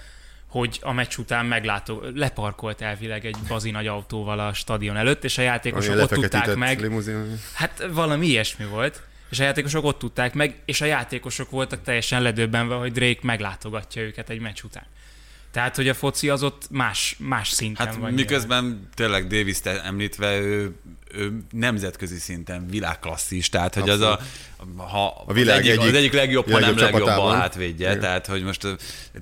hogy 0.51 0.79
a 0.83 0.93
meccs 0.93 1.17
után 1.17 1.47
meglátó, 1.47 2.03
leparkolt 2.15 2.81
elvileg 2.83 3.25
egy 3.27 3.37
bazi 3.49 3.71
nagy 3.71 3.87
autóval 3.87 4.39
a 4.39 4.53
stadion 4.53 4.97
előtt, 4.97 5.25
és 5.25 5.39
a 5.39 5.43
játékosok 5.43 5.93
ami 5.93 6.03
ott 6.03 6.09
tudták 6.09 6.55
meg, 6.55 6.81
Limuzin. 6.81 7.41
Hát 7.55 7.89
valami 7.93 8.27
ilyesmi 8.27 8.65
volt, 8.65 9.03
és 9.31 9.41
a 9.41 9.43
játékosok 9.43 9.85
ott 9.85 9.99
tudták 9.99 10.35
meg, 10.35 10.61
és 10.65 10.81
a 10.81 10.85
játékosok 10.85 11.51
voltak 11.51 11.83
teljesen 11.83 12.23
ledöbbenve, 12.23 12.75
hogy 12.75 12.93
Drake 12.93 13.21
meglátogatja 13.23 14.03
őket 14.03 14.31
egy 14.31 14.41
meccs 14.41 14.63
után. 14.63 14.87
Tehát, 15.53 15.77
hogy 15.77 15.89
a 15.89 15.95
foci 15.95 16.29
az 16.29 16.43
ott 16.43 16.67
más, 16.71 17.17
más 17.19 17.49
szinten 17.51 17.87
Hát 17.87 17.97
van. 17.97 18.13
miközben 18.13 18.89
tényleg 18.95 19.27
Davis 19.27 19.59
említve, 19.85 20.39
ő, 20.39 20.75
ő 21.15 21.43
nemzetközi 21.51 22.19
szinten 22.19 22.67
világklasszis, 22.69 23.49
tehát 23.49 23.75
hogy 23.75 23.89
az 23.89 24.01
a, 24.01 24.21
ha 24.77 25.25
A 25.27 25.33
világ 25.33 25.59
az, 25.61 25.67
egyik, 25.67 25.71
egyik 25.79 25.89
az 25.89 25.95
egyik 25.95 26.13
legjobb, 26.13 26.51
ha 26.51 26.59
nem 26.59 26.79
legjobb 26.79 27.07
bal 27.07 27.37
hátvédje, 27.37 27.89
Igen. 27.89 28.01
tehát 28.01 28.27
hogy 28.27 28.43
most 28.43 28.67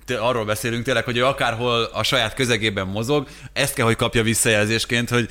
te- 0.04 0.18
arról 0.18 0.44
beszélünk 0.44 0.84
tényleg, 0.84 1.04
hogy 1.04 1.16
ő 1.16 1.26
akárhol 1.26 1.82
a 1.82 2.02
saját 2.02 2.34
közegében 2.34 2.86
mozog, 2.86 3.28
ezt 3.52 3.74
kell, 3.74 3.86
hogy 3.86 3.96
kapja 3.96 4.22
visszajelzésként, 4.22 5.08
hogy 5.08 5.28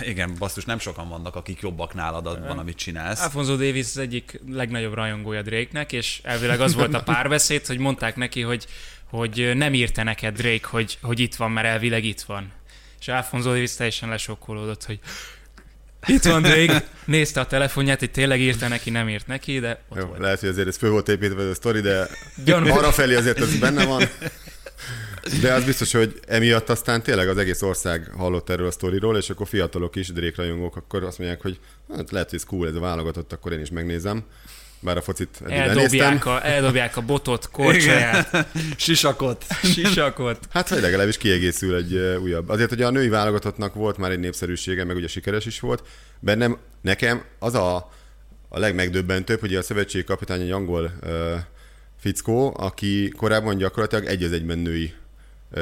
igen, 0.00 0.34
basszus, 0.38 0.64
nem 0.64 0.78
sokan 0.78 1.08
vannak, 1.08 1.36
akik 1.36 1.60
jobbak 1.60 1.94
nálad 1.94 2.26
abban, 2.26 2.58
amit 2.58 2.76
csinálsz. 2.76 3.22
Alfonso 3.22 3.56
Davis 3.56 3.84
az 3.84 3.98
egyik 3.98 4.40
legnagyobb 4.50 4.94
rajongója 4.94 5.42
Drake-nek, 5.42 5.92
és 5.92 6.20
elvileg 6.22 6.60
az 6.60 6.74
volt 6.74 6.94
a 6.94 7.02
párbeszéd, 7.12 7.66
hogy 7.66 7.78
mondták 7.78 8.16
neki, 8.16 8.40
hogy, 8.40 8.66
hogy 9.10 9.50
nem 9.54 9.74
írta 9.74 10.02
neked 10.02 10.36
Drake, 10.36 10.68
hogy, 10.68 10.98
hogy 11.02 11.20
itt 11.20 11.34
van, 11.34 11.50
mert 11.50 11.66
elvileg 11.66 12.04
itt 12.04 12.20
van. 12.20 12.52
És 13.00 13.08
Alfonso 13.08 13.48
Davis 13.48 13.74
teljesen 13.74 14.08
lesokkolódott, 14.08 14.84
hogy 14.84 14.98
itt 16.06 16.22
van 16.22 16.42
Drake, 16.42 16.84
nézte 17.04 17.40
a 17.40 17.46
telefonját, 17.46 17.98
hogy 17.98 18.10
tényleg 18.10 18.40
írta 18.40 18.68
neki, 18.68 18.90
nem 18.90 19.08
írt 19.08 19.26
neki, 19.26 19.58
de 19.58 19.82
ott 19.88 19.98
Jó, 19.98 20.04
volt. 20.04 20.20
lehet, 20.20 20.40
hogy 20.40 20.48
azért 20.48 20.68
ez 20.68 20.76
föl 20.76 20.90
volt 20.90 21.08
építve 21.08 21.42
ez 21.42 21.48
a 21.48 21.54
sztori, 21.54 21.80
de 21.80 22.08
arra 22.46 22.92
felé 22.92 23.14
azért 23.14 23.40
ez 23.40 23.58
benne 23.58 23.84
van. 23.84 24.02
De 25.40 25.52
az 25.52 25.64
biztos, 25.64 25.92
hogy 25.92 26.20
emiatt 26.26 26.68
aztán 26.68 27.02
tényleg 27.02 27.28
az 27.28 27.36
egész 27.36 27.62
ország 27.62 28.10
hallott 28.16 28.50
erről 28.50 28.66
a 28.66 28.70
sztoriról, 28.70 29.16
és 29.16 29.30
akkor 29.30 29.48
fiatalok 29.48 29.96
is, 29.96 30.12
Drake 30.12 30.42
rajongók, 30.42 30.76
akkor 30.76 31.04
azt 31.04 31.18
mondják, 31.18 31.40
hogy 31.40 31.58
hát 31.96 32.10
lehet, 32.10 32.30
hogy 32.30 32.38
ez 32.38 32.44
cool, 32.44 32.68
ez 32.68 32.74
a 32.74 32.80
válogatott, 32.80 33.32
akkor 33.32 33.52
én 33.52 33.60
is 33.60 33.70
megnézem. 33.70 34.24
Bár 34.80 34.96
a 34.96 35.00
focit. 35.00 35.40
Eldobják 35.46 36.26
a, 36.26 36.46
eldobják 36.46 36.96
a 36.96 37.00
botot, 37.00 37.50
korcsolyát, 37.52 38.48
Sisakot. 38.76 39.44
sisakot. 39.74 40.38
Hát 40.50 40.68
vagy 40.68 40.80
legalábbis 40.80 41.16
kiegészül 41.16 41.74
egy 41.76 41.94
újabb. 42.22 42.48
Azért, 42.48 42.68
hogy 42.68 42.82
a 42.82 42.90
női 42.90 43.08
válogatottnak 43.08 43.74
volt 43.74 43.96
már 43.96 44.10
egy 44.10 44.18
népszerűsége, 44.18 44.84
meg 44.84 44.96
ugye 44.96 45.08
sikeres 45.08 45.46
is 45.46 45.60
volt. 45.60 45.82
Bennem, 46.20 46.58
nekem 46.80 47.22
az 47.38 47.54
a, 47.54 47.76
a 48.48 48.58
legmegdöbbentőbb, 48.58 49.40
hogy 49.40 49.54
a 49.54 49.62
szövetségi 49.62 50.04
kapitány 50.04 50.40
egy 50.40 50.50
angol 50.50 50.92
uh, 51.02 51.10
fickó, 52.00 52.54
aki 52.58 53.08
korábban 53.16 53.56
gyakorlatilag 53.56 54.04
egy 54.04 54.22
az 54.22 54.32
egyben 54.32 54.58
női 54.58 54.92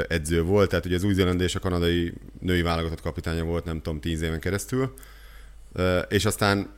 edző 0.08 0.42
volt, 0.42 0.68
tehát 0.68 0.86
ugye 0.86 0.94
az 0.94 1.02
új-zélandi 1.02 1.44
és 1.44 1.54
a 1.54 1.58
kanadai 1.58 2.12
női 2.40 2.62
válogatott 2.62 3.00
kapitánya 3.00 3.44
volt, 3.44 3.64
nem 3.64 3.82
tudom, 3.82 4.00
tíz 4.00 4.22
éven 4.22 4.40
keresztül. 4.40 4.94
És 6.08 6.24
aztán 6.24 6.68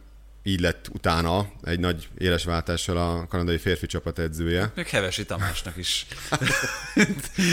így 0.49 0.61
lett 0.61 0.89
utána 0.93 1.51
egy 1.63 1.81
nagy 1.81 2.09
éles 2.19 2.45
váltással 2.45 2.97
a 2.97 3.27
kanadai 3.27 3.59
férfi 3.59 3.87
csapat 3.87 4.19
edzője. 4.19 4.73
Még 4.75 4.87
Hevesi 4.87 5.25
Tamásnak 5.25 5.77
is. 5.77 6.07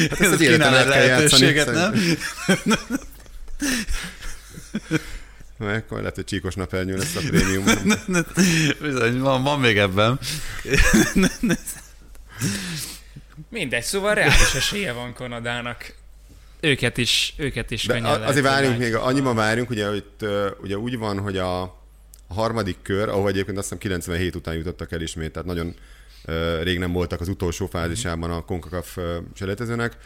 Hát 0.09 0.19
ezt 0.21 0.31
az 0.31 0.41
életen 0.41 0.73
át 0.73 0.89
kell 0.89 1.03
játszani. 1.03 1.51
nem? 1.53 1.93
Na, 5.57 5.71
Akkor 5.73 5.97
lehet, 5.99 6.15
hogy 6.15 6.23
csíkos 6.23 6.55
napernyő 6.55 6.97
lesz 6.97 7.15
a 7.15 7.19
prémium. 7.27 7.63
Bizony, 8.81 9.19
van, 9.19 9.43
van 9.43 9.59
még 9.59 9.77
ebben. 9.77 10.19
Mindegy, 13.49 13.83
szóval 13.83 14.13
reális 14.13 14.53
esélye 14.55 14.91
van 14.91 15.13
Kanadának. 15.13 15.95
Őket 16.59 16.97
is, 16.97 17.33
őket 17.37 17.71
is 17.71 17.85
De 17.85 17.93
könnyen 17.93 18.09
a- 18.09 18.13
lehet, 18.13 18.29
azért 18.29 18.45
hogy 18.45 18.53
várjunk 18.55 18.77
még, 18.79 18.95
annyiban 18.95 19.35
várjunk, 19.35 19.69
ugye, 19.69 19.87
hogy 19.87 20.03
ugye 20.61 20.77
úgy 20.77 20.97
van, 20.97 21.19
hogy 21.19 21.37
a, 21.37 21.83
a 22.27 22.33
harmadik 22.33 22.77
kör, 22.81 23.09
ahol 23.09 23.29
egyébként 23.29 23.57
azt 23.57 23.65
hiszem 23.65 23.79
97 23.79 24.35
után 24.35 24.55
jutottak 24.55 24.91
el 24.91 25.01
ismét, 25.01 25.31
tehát 25.31 25.47
nagyon 25.47 25.75
rég 26.61 26.79
nem 26.79 26.91
voltak 26.91 27.21
az 27.21 27.27
utolsó 27.27 27.65
fázisában 27.67 28.31
a 28.31 28.41
CONCACAF 28.45 28.97
selejtezőnek. 29.33 29.97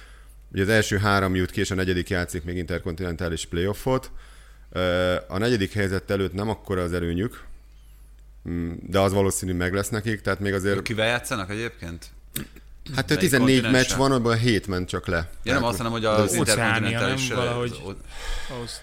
Ugye 0.52 0.62
az 0.62 0.70
első 0.70 0.98
három 0.98 1.36
jut 1.36 1.52
ki, 1.52 1.60
és 1.60 1.72
a 1.72 1.76
negyedik 1.76 2.10
játszik 2.10 2.44
még 2.44 2.58
interkontinentális 2.58 3.46
playoffot. 3.46 4.12
A 5.28 5.38
negyedik 5.38 5.74
helyzet 5.74 6.12
előtt 6.12 6.34
nem 6.34 6.50
akkora 6.50 6.82
az 6.82 6.94
előnyük, 6.94 7.44
mm, 8.50 8.72
de 8.82 9.00
az 9.00 9.14
valószínű 9.14 9.54
meg 9.54 9.74
lesz 9.74 9.90
nekik, 9.90 10.22
tehát 10.22 10.40
még 10.40 10.54
azért, 10.54 10.82
Kivel 10.82 11.08
játszanak 11.08 11.50
egyébként? 11.50 12.06
hát 12.96 13.08
melyik 13.08 13.22
14 13.24 13.72
meccs 13.72 13.94
van, 13.96 14.12
abban 14.12 14.38
7 14.38 14.68
ment 14.68 14.88
csak 14.90 15.08
le. 15.08 15.30
Ja, 15.44 15.54
nem 15.54 15.64
azt 15.64 15.78
hanem, 15.78 15.92
hogy 15.92 16.06
az 16.06 16.20
az- 16.20 16.34
interkontinentális... 16.34 17.28
nem? 17.28 17.38
Valahogy- 17.38 17.82
Ahhoz- 18.50 18.82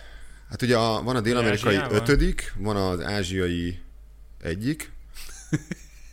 Hát 0.51 0.63
ugye 0.63 0.77
a, 0.77 1.03
van 1.03 1.17
a 1.17 1.21
dél-amerikai 1.21 1.79
ötödik, 1.91 2.53
van 2.59 2.77
az 2.77 3.01
ázsiai 3.01 3.79
egyik, 4.43 4.93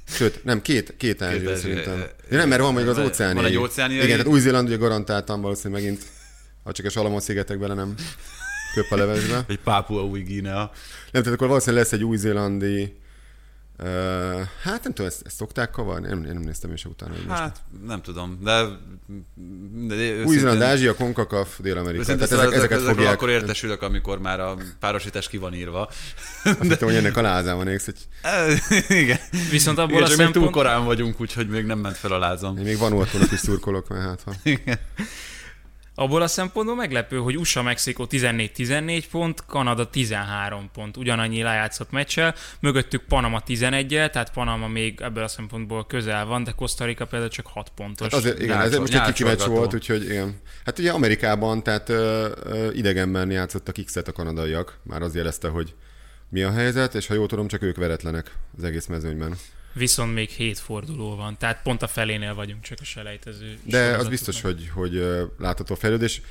Sőt, 0.08 0.44
nem, 0.44 0.62
két, 0.62 0.94
két 0.98 1.22
ázsia 1.22 1.40
ázsia- 1.40 1.58
szerintem. 1.58 2.00
Ja, 2.30 2.38
nem, 2.38 2.50
mert 2.50 2.62
van 2.62 2.74
még 2.74 2.88
az 2.88 2.98
óceániai. 2.98 3.36
van 3.36 3.46
egy 3.52 3.58
óceániai? 3.58 4.04
Igen, 4.04 4.18
tehát 4.18 4.32
Új-Zéland 4.32 4.68
ugye 4.68 4.78
garantáltan 4.78 5.42
valószínűleg 5.42 5.84
megint, 5.84 6.04
ha 6.64 6.72
csak 6.72 6.86
a 6.86 6.90
Salamon-szigetek 6.90 7.60
bele 7.60 7.74
nem 7.74 7.94
köp 8.74 8.92
a 8.92 8.96
levesbe. 8.96 9.44
Egy 9.48 9.60
Pápua 9.60 10.06
új 10.06 10.22
Guinea. 10.22 10.72
Nem, 11.12 11.22
tehát 11.24 11.38
akkor 11.38 11.48
valószínűleg 11.48 11.84
lesz 11.84 11.94
egy 11.94 12.04
új-zélandi 12.04 12.98
Uh, 13.80 13.88
hát 14.62 14.84
nem 14.84 14.94
tudom, 14.94 15.06
ezt, 15.06 15.22
ezt 15.26 15.36
szokták 15.36 15.70
kavarni? 15.70 16.08
Nem, 16.08 16.26
én 16.26 16.34
nem 16.34 16.42
néztem 16.42 16.70
én 16.70 16.76
se 16.76 16.90
utána. 16.90 17.14
hogy 17.14 17.26
most. 17.26 17.40
Hát, 17.40 17.60
nem 17.88 18.02
tudom, 18.02 18.40
de... 18.44 18.66
de 19.88 20.24
Új-Zéland, 20.24 20.62
Ázsia, 20.62 20.96
Konkakaf, 20.96 21.60
Dél-Amerika. 21.60 22.04
Tehát 22.06 22.28
szóval 22.28 22.46
ezek, 22.46 22.58
ezeket 22.58 22.78
ezekről 22.78 22.96
fogják. 22.96 23.14
akkor 23.14 23.30
értesülök, 23.30 23.82
amikor 23.82 24.20
már 24.20 24.40
a 24.40 24.58
párosítás 24.80 25.28
ki 25.28 25.38
van 25.38 25.54
írva. 25.54 25.90
Azt 26.44 26.62
hittem, 26.62 26.88
hogy 26.88 26.96
ennek 26.96 27.18
a 27.18 27.22
lázában 27.22 27.68
égsz, 27.68 27.86
hogy 27.86 27.98
Igen. 29.04 29.20
Viszont 29.52 29.78
abból 29.78 29.94
Igen, 29.94 30.04
a 30.04 30.08
csak 30.08 30.18
még 30.18 30.26
túl 30.26 30.34
szempont... 30.34 30.56
korán 30.56 30.86
vagyunk, 30.86 31.22
úgyhogy 31.22 31.50
még 31.50 31.66
nem 31.66 31.80
ment 31.80 31.98
fel 31.98 32.12
a 32.12 32.18
lázam. 32.18 32.58
én 32.58 32.64
még 32.64 32.78
van 32.78 33.08
is 33.32 33.40
szurkolok, 33.40 33.88
mert 33.88 34.02
hát 34.02 34.24
ha. 34.26 34.34
Abból 35.96 36.22
a 36.22 36.28
szempontból 36.28 36.76
meglepő, 36.76 37.18
hogy 37.18 37.38
USA-Mexikó 37.38 38.08
14-14 38.10 39.04
pont, 39.12 39.46
Kanada 39.46 39.90
13 39.90 40.70
pont, 40.74 40.98
ugyanannyi 40.98 41.42
lejátszott 41.42 41.92
meccsel, 41.92 42.36
mögöttük 42.60 43.04
Panama 43.08 43.42
11-el, 43.48 44.10
tehát 44.10 44.34
Panama 44.34 44.68
még 44.68 45.02
ebből 45.02 45.24
a 45.24 45.28
szempontból 45.28 45.86
közel 45.86 46.26
van, 46.26 46.44
de 46.44 46.52
Costa 46.52 46.86
Rica 46.86 47.06
például 47.06 47.32
csak 47.32 47.48
6 47.48 47.70
pontos. 47.76 48.08
Hát 48.08 48.20
azért, 48.20 48.42
igen, 48.42 48.62
ez 48.62 48.78
most 48.78 48.94
egy 48.94 49.02
kicsi 49.02 49.24
meccs 49.24 49.46
volt, 49.46 49.74
úgyhogy 49.74 50.04
igen. 50.04 50.42
Hát 50.66 50.80
ugye 50.80 50.92
Amerikában, 50.92 51.64
tehát 51.64 51.90
ö, 51.90 52.30
ö, 52.44 52.72
idegenben 52.72 53.32
játszottak 53.32 53.76
X-et 53.86 54.08
a 54.08 54.12
kanadaiak, 54.12 54.80
már 54.84 55.02
az 55.02 55.16
jelezte, 55.16 55.48
hogy 55.48 55.74
mi 56.30 56.44
a 56.44 56.52
helyzet, 56.52 56.96
és 56.96 57.08
ha 57.08 57.14
jól 57.14 57.28
tudom, 57.28 57.48
csak 57.48 57.62
ők 57.62 57.76
veretlenek 57.76 58.32
az 58.58 58.64
egész 58.64 58.86
mezőnyben. 58.86 59.36
Viszont 59.74 60.14
még 60.14 60.30
7 60.30 60.60
forduló 60.60 61.16
van, 61.16 61.38
tehát 61.38 61.62
pont 61.62 61.82
a 61.82 61.88
felénél 61.88 62.34
vagyunk 62.36 62.62
csak 62.62 62.78
a 62.82 62.84
selejtező. 62.84 63.58
De 63.64 63.98
az 63.98 64.08
biztos, 64.08 64.42
hogy, 64.42 64.70
hogy 64.74 65.06
látható 65.40 65.76
fejlődés. 65.76 66.22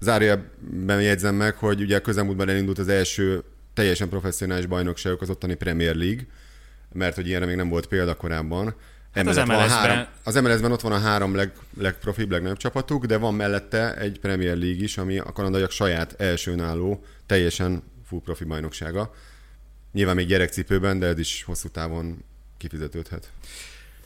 Zárójelben 0.00 1.02
jegyzem 1.02 1.34
meg, 1.34 1.54
hogy 1.54 1.80
ugye 1.80 2.00
közelmúltban 2.00 2.48
elindult 2.48 2.78
az 2.78 2.88
első 2.88 3.42
teljesen 3.74 4.08
professzionális 4.08 4.66
bajnokságok, 4.66 5.20
az 5.20 5.30
ottani 5.30 5.54
Premier 5.54 5.94
League, 5.94 6.26
mert 6.92 7.14
hogy 7.14 7.26
ilyenre 7.26 7.46
még 7.46 7.56
nem 7.56 7.68
volt 7.68 7.86
példa 7.86 8.14
korábban. 8.14 8.74
Hát 9.12 9.26
az 9.26 9.36
MLS-ben- 9.36 9.68
három, 9.68 10.06
az 10.24 10.34
MLS-ben 10.34 10.72
ott 10.72 10.80
van 10.80 10.92
a 10.92 10.98
három 10.98 11.34
leg, 11.34 11.52
legprofibb, 11.78 12.30
legnagyobb 12.30 12.56
csapatuk, 12.56 13.04
de 13.04 13.16
van 13.16 13.34
mellette 13.34 13.96
egy 13.96 14.20
Premier 14.20 14.56
League 14.56 14.82
is, 14.82 14.98
ami 14.98 15.18
a 15.18 15.32
kanadaiak 15.32 15.70
saját 15.70 16.20
elsőnálló, 16.20 17.04
teljesen 17.26 17.82
full 18.06 18.20
profi 18.24 18.44
bajnoksága. 18.44 19.14
Nyilván 19.92 20.14
még 20.14 20.26
gyerekcipőben, 20.26 20.98
de 20.98 21.06
ez 21.06 21.18
is 21.18 21.42
hosszú 21.42 21.68
távon 21.68 22.24
kifizetődhet. 22.58 23.30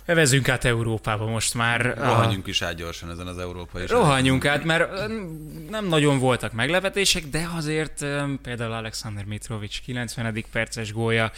Evezünk 0.04 0.48
át 0.48 0.64
Európába 0.64 1.26
most 1.26 1.54
már. 1.54 1.94
Rohanjunk 1.98 2.46
is 2.46 2.62
át 2.62 2.74
gyorsan 2.74 3.10
ezen 3.10 3.26
az 3.26 3.38
európai 3.38 3.86
Rohanjunk 3.86 4.44
át, 4.44 4.64
mert 4.64 5.08
nem 5.70 5.86
nagyon 5.86 6.18
voltak 6.18 6.52
meglepetések, 6.52 7.24
de 7.24 7.48
azért 7.56 8.04
például 8.42 8.72
Alexander 8.72 9.24
Mitrovic 9.24 9.80
90. 9.80 10.44
perces 10.52 10.92
gólya 10.92 11.32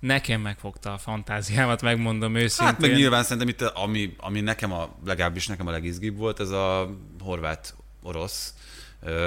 nekem 0.00 0.40
megfogta 0.40 0.92
a 0.92 0.98
fantáziámat, 0.98 1.82
megmondom 1.82 2.34
őszintén. 2.34 2.66
Hát 2.66 2.80
meg 2.80 2.94
nyilván 2.94 3.22
szerintem 3.22 3.48
itt, 3.48 3.62
ami, 3.62 4.14
ami 4.16 4.40
nekem 4.40 4.72
a, 4.72 4.96
legalábbis 5.04 5.46
nekem 5.46 5.66
a 5.66 5.70
legizgibb 5.70 6.16
volt, 6.16 6.40
ez 6.40 6.50
a 6.50 6.96
horvát-orosz, 7.20 8.54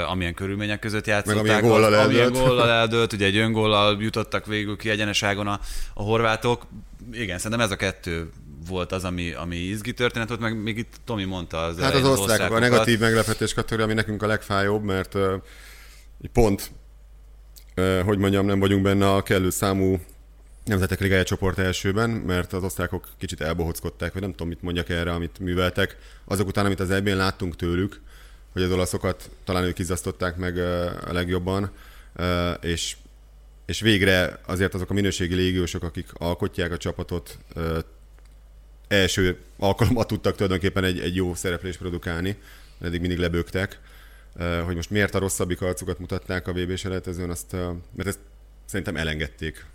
amilyen 0.08 0.34
körülmények 0.34 0.80
között 0.80 1.08
játszották. 1.08 1.40
amilyen 1.40 1.62
góllal 1.62 1.94
az- 1.94 2.06
amilyen 2.06 2.24
eldőlt. 2.26 2.46
góllal 2.46 2.70
eldőlt, 2.70 3.14
ugye 3.14 3.26
egy 3.26 3.38
öngóllal 3.38 3.98
jutottak 4.02 4.46
végül 4.46 4.78
ki 4.78 4.90
egyeneságon 4.90 5.48
a, 5.48 5.60
a 5.94 6.02
horvátok. 6.04 6.68
Igen, 7.12 7.38
szerintem 7.38 7.60
ez 7.66 7.72
a 7.72 7.76
kettő 7.76 8.30
volt 8.68 8.92
az, 8.92 9.04
ami, 9.04 9.32
ami 9.32 9.56
izgi 9.56 9.94
történet 9.94 10.28
volt, 10.28 10.40
meg 10.40 10.62
még 10.62 10.78
itt 10.78 10.94
Tomi 11.06 11.24
mondta 11.24 11.58
az 11.58 11.80
Hát 11.80 11.94
az 11.94 12.00
elején 12.00 12.20
osztrákok, 12.20 12.56
a 12.56 12.60
negatív 12.60 13.00
meglepetés 13.00 13.54
kategória, 13.54 13.86
ami 13.86 13.94
nekünk 13.94 14.24
a 14.24 14.28
legfájóbb, 14.28 14.84
mert 14.84 15.14
uh, 15.16 15.34
pont 16.34 16.72
hogy 18.06 18.18
mondjam, 18.18 18.46
nem 18.46 18.60
vagyunk 18.60 18.84
benne 18.84 19.14
a 19.14 19.24
kellő 19.24 19.50
számú 19.50 20.00
Nemzetek 20.66 21.00
Ligája 21.00 21.24
csoport 21.24 21.58
elsőben, 21.60 22.10
mert 22.10 22.54
az 22.54 22.64
osztrákok 22.64 23.08
kicsit 23.18 23.42
elbohockodták, 23.42 24.14
vagy 24.14 24.22
nem 24.22 24.32
tudom, 24.32 24.48
mit 24.48 24.62
mondjak 24.62 24.90
erre, 24.90 25.12
amit 25.12 25.40
műveltek. 25.40 25.98
Azok 26.26 26.48
után, 26.48 26.66
amit 26.66 26.80
az 26.80 26.92
EB-n 26.92 27.16
láttunk 27.16 27.56
tőlük, 27.56 28.02
hogy 28.54 28.62
az 28.62 28.72
olaszokat 28.72 29.30
talán 29.44 29.64
ők 29.64 29.80
izasztották 29.80 30.38
meg 30.38 30.58
a 31.08 31.14
legjobban, 31.14 31.72
és, 32.62 32.96
és 33.66 33.80
végre 33.80 34.40
azért 34.46 34.74
azok 34.74 34.90
a 34.90 34.94
minőségi 34.94 35.36
légiósok, 35.36 35.84
akik 35.84 36.08
alkotják 36.14 36.72
a 36.72 36.78
csapatot, 36.78 37.38
első 38.90 39.38
alkalommal 39.58 40.06
tudtak 40.06 40.36
tulajdonképpen 40.36 40.84
egy, 40.84 41.00
egy 41.00 41.16
jó 41.16 41.36
szereplést 41.36 41.78
produkálni, 41.78 42.38
eddig 42.82 43.00
mindig 43.00 43.18
lebögtek. 43.18 43.80
Ö, 44.36 44.62
Hogy 44.66 44.76
most 44.76 44.90
miért 44.90 45.16
a 45.16 45.20
rosszabbik 45.20 45.62
arcukat 45.62 46.00
mutatták 46.00 46.48
a 46.48 46.54
VB 46.54 46.76
selejtezőn, 46.76 47.30
azt, 47.30 47.52
mert 47.96 48.08
ezt 48.08 48.20
szerintem 48.66 48.96
elengedték. 48.96 49.66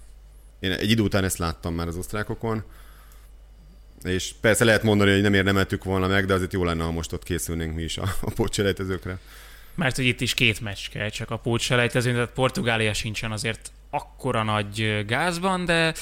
Én 0.61 0.72
egy 0.72 0.91
idő 0.91 1.03
után 1.03 1.25
ezt 1.25 1.39
láttam 1.39 1.75
már 1.75 1.89
az 1.89 1.97
osztrákokon, 1.97 2.64
és 4.05 4.32
persze 4.40 4.64
lehet 4.64 4.82
mondani, 4.82 5.12
hogy 5.12 5.22
nem 5.22 5.34
érdemeltük 5.34 5.84
volna 5.84 6.07
meg, 6.07 6.26
de 6.26 6.34
azért 6.34 6.52
jó 6.52 6.64
lenne, 6.64 6.84
ha 6.84 6.90
most 6.90 7.12
ott 7.12 7.22
készülnénk 7.22 7.74
mi 7.74 7.82
is 7.82 7.98
a, 7.98 8.14
a 8.20 8.30
pótselejtezőkre. 8.30 9.18
Mert 9.74 9.96
hogy 9.96 10.05
itt 10.05 10.20
is 10.20 10.34
két 10.34 10.61
meccs 10.61 10.88
kell, 10.90 11.09
csak 11.09 11.30
a 11.30 11.36
pótselejtezőn, 11.36 12.14
tehát 12.14 12.30
Portugália 12.30 12.92
sincsen 12.94 13.32
azért 13.32 13.72
akkora 13.90 14.42
nagy 14.42 15.05
gázban, 15.07 15.64
de 15.64 15.94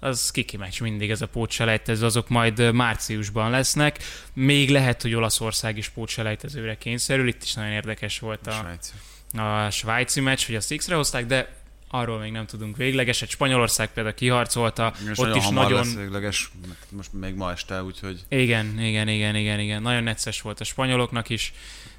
az 0.00 0.30
kiki 0.30 0.56
meccs 0.56 0.80
mindig 0.80 1.10
ez 1.10 1.22
a 1.22 1.26
pótselejtező, 1.26 2.04
azok 2.04 2.28
majd 2.28 2.72
márciusban 2.72 3.50
lesznek. 3.50 3.98
Még 4.32 4.70
lehet, 4.70 5.02
hogy 5.02 5.14
Olaszország 5.14 5.76
is 5.76 5.88
pótselejtezőre 5.88 6.76
kényszerül, 6.76 7.28
itt 7.28 7.42
is 7.42 7.54
nagyon 7.54 7.72
érdekes 7.72 8.18
volt 8.18 8.46
a, 8.46 8.50
Svájc. 8.50 8.92
a 9.36 9.70
svájci 9.70 10.20
meccs, 10.20 10.46
hogy 10.46 10.54
azt 10.54 10.74
X-re 10.76 10.94
hozták, 10.94 11.26
de 11.26 11.61
arról 11.94 12.18
még 12.18 12.32
nem 12.32 12.46
tudunk 12.46 12.76
véglegeset. 12.76 13.28
Spanyolország 13.28 13.92
például 13.92 14.14
kiharcolta, 14.14 14.92
És 15.10 15.18
ott 15.18 15.26
nagyon 15.26 15.36
is 15.36 15.44
hamar 15.44 15.62
nagyon... 15.62 15.78
lesz 15.78 15.94
végleges, 15.94 16.50
most 16.88 17.12
még 17.12 17.34
ma 17.34 17.50
este, 17.50 17.82
úgyhogy 17.82 18.24
Igen, 18.28 18.80
igen, 18.80 19.08
igen, 19.08 19.36
igen, 19.36 19.60
igen. 19.60 19.82
Nagyon 19.82 20.02
necces 20.02 20.40
volt 20.40 20.60
a 20.60 20.64
spanyoloknak 20.64 21.28
is, 21.28 21.52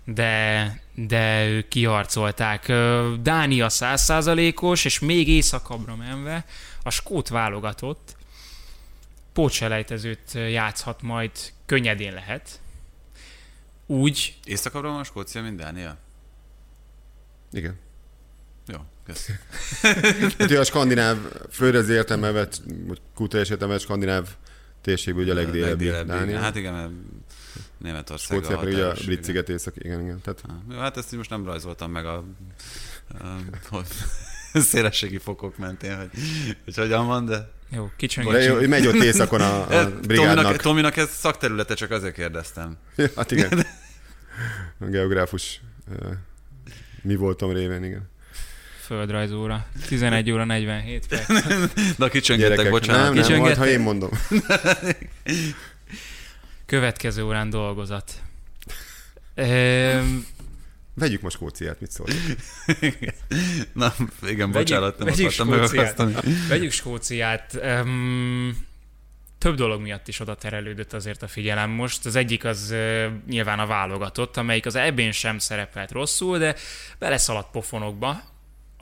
de, 0.03 0.81
de 0.93 1.47
ők 1.47 1.67
kiharcolták. 1.67 2.71
Dánia 3.21 3.69
százszázalékos, 3.69 4.85
és 4.85 4.99
még 4.99 5.27
északabbra 5.27 5.95
menve 5.95 6.45
a 6.83 6.89
skót 6.89 7.27
válogatott 7.27 8.15
pótselejtezőt 9.33 10.33
játszhat 10.33 11.01
majd, 11.01 11.31
könnyedén 11.65 12.13
lehet. 12.13 12.61
Úgy, 13.85 14.35
északabbra 14.43 14.89
van 14.89 15.03
Skócia, 15.03 15.41
mint 15.41 15.57
Dánia? 15.57 15.97
Igen. 17.51 17.79
Hát 19.07 20.51
a 20.59 20.63
skandináv, 20.63 21.17
földrajzi 21.49 21.93
értelme 21.93 22.31
vett, 22.31 22.61
vagy 22.87 23.01
kulturális 23.15 23.49
értelme 23.51 23.77
skandináv 23.77 24.27
térségből 24.81 25.23
ugye 25.23 25.31
a 25.31 25.35
legdélebbi 25.35 25.89
Dánia. 26.05 26.39
Hát 26.39 26.55
igen, 26.55 26.73
mert 26.73 26.91
Németország 27.77 28.37
Skócia 28.37 28.57
pedig 28.57 28.73
ugye 28.73 28.85
a 28.85 28.93
brit 28.93 29.07
igen. 29.07 29.23
sziget 29.23 29.49
észak, 29.49 29.73
igen, 29.77 30.01
igen. 30.01 30.21
Tehát 30.21 30.43
Ah, 30.69 30.77
hát 30.77 30.97
ezt 30.97 31.11
így 31.11 31.17
most 31.17 31.29
nem 31.29 31.45
rajzoltam 31.45 31.91
meg 31.91 32.05
a, 32.05 32.23
a, 33.19 33.25
a 34.53 34.59
szélességi 34.59 35.17
fokok 35.17 35.57
mentén, 35.57 35.97
hogy, 35.97 36.09
hogy 36.63 36.75
hogyan 36.75 37.07
van, 37.07 37.25
de 37.25 37.51
jó, 37.69 37.85
de 37.85 37.91
kicsöngetsünk. 37.97 38.61
jó, 38.61 38.67
megy 38.67 38.87
ott 38.87 38.93
északon 38.93 39.41
a, 39.41 39.61
a 39.61 39.67
Tominak, 39.67 40.01
brigádnak. 40.01 40.55
Tominak 40.55 40.97
ez 40.97 41.09
szakterülete, 41.09 41.73
csak 41.73 41.91
azért 41.91 42.13
kérdeztem. 42.13 42.77
Hát 43.15 43.31
igen. 43.31 43.65
A 44.79 44.85
geográfus 44.85 45.61
mi 47.01 47.15
voltam 47.15 47.51
révén, 47.51 47.83
igen. 47.83 48.11
Földrajzóra. 48.85 49.65
11 49.87 50.31
óra 50.31 50.43
47 50.45 51.07
perc. 51.07 51.27
De 51.97 52.05
a 52.05 52.09
kicsöngetek, 52.09 52.69
bocsánat. 52.69 53.01
nem, 53.01 53.13
nem, 53.13 53.13
majd 53.13 53.25
kicsöngettek. 53.25 53.57
ha 53.57 53.67
én 53.67 53.79
mondom. 53.79 54.09
Következő 56.65 57.23
órán 57.23 57.49
dolgozat. 57.49 58.11
Ehm, 59.35 60.15
Vegyük 60.95 61.21
most 61.21 61.35
Skóciát, 61.35 61.79
mit 61.79 61.91
szól? 61.91 62.07
Na, 63.73 63.93
igen, 64.27 64.51
bocsánat, 64.51 64.97
nem 64.97 65.07
vegyük 65.07 65.25
akartam 65.25 65.47
Skóciát. 65.47 65.97
megakasztani. 65.97 66.35
Vegyük 66.47 66.71
Skóciát. 66.71 67.59
Um, 67.63 68.65
több 69.37 69.55
dolog 69.55 69.81
miatt 69.81 70.07
is 70.07 70.19
oda 70.19 70.35
terelődött 70.35 70.93
azért 70.93 71.21
a 71.23 71.27
figyelem 71.27 71.69
most. 71.69 72.05
Az 72.05 72.15
egyik 72.15 72.45
az 72.45 72.69
uh, 72.71 73.05
nyilván 73.27 73.59
a 73.59 73.65
válogatott, 73.65 74.37
amelyik 74.37 74.65
az 74.65 74.75
ebben 74.75 75.11
sem 75.11 75.39
szerepelt 75.39 75.91
rosszul, 75.91 76.37
de 76.37 76.55
beleszaladt 76.99 77.51
pofonokba. 77.51 78.31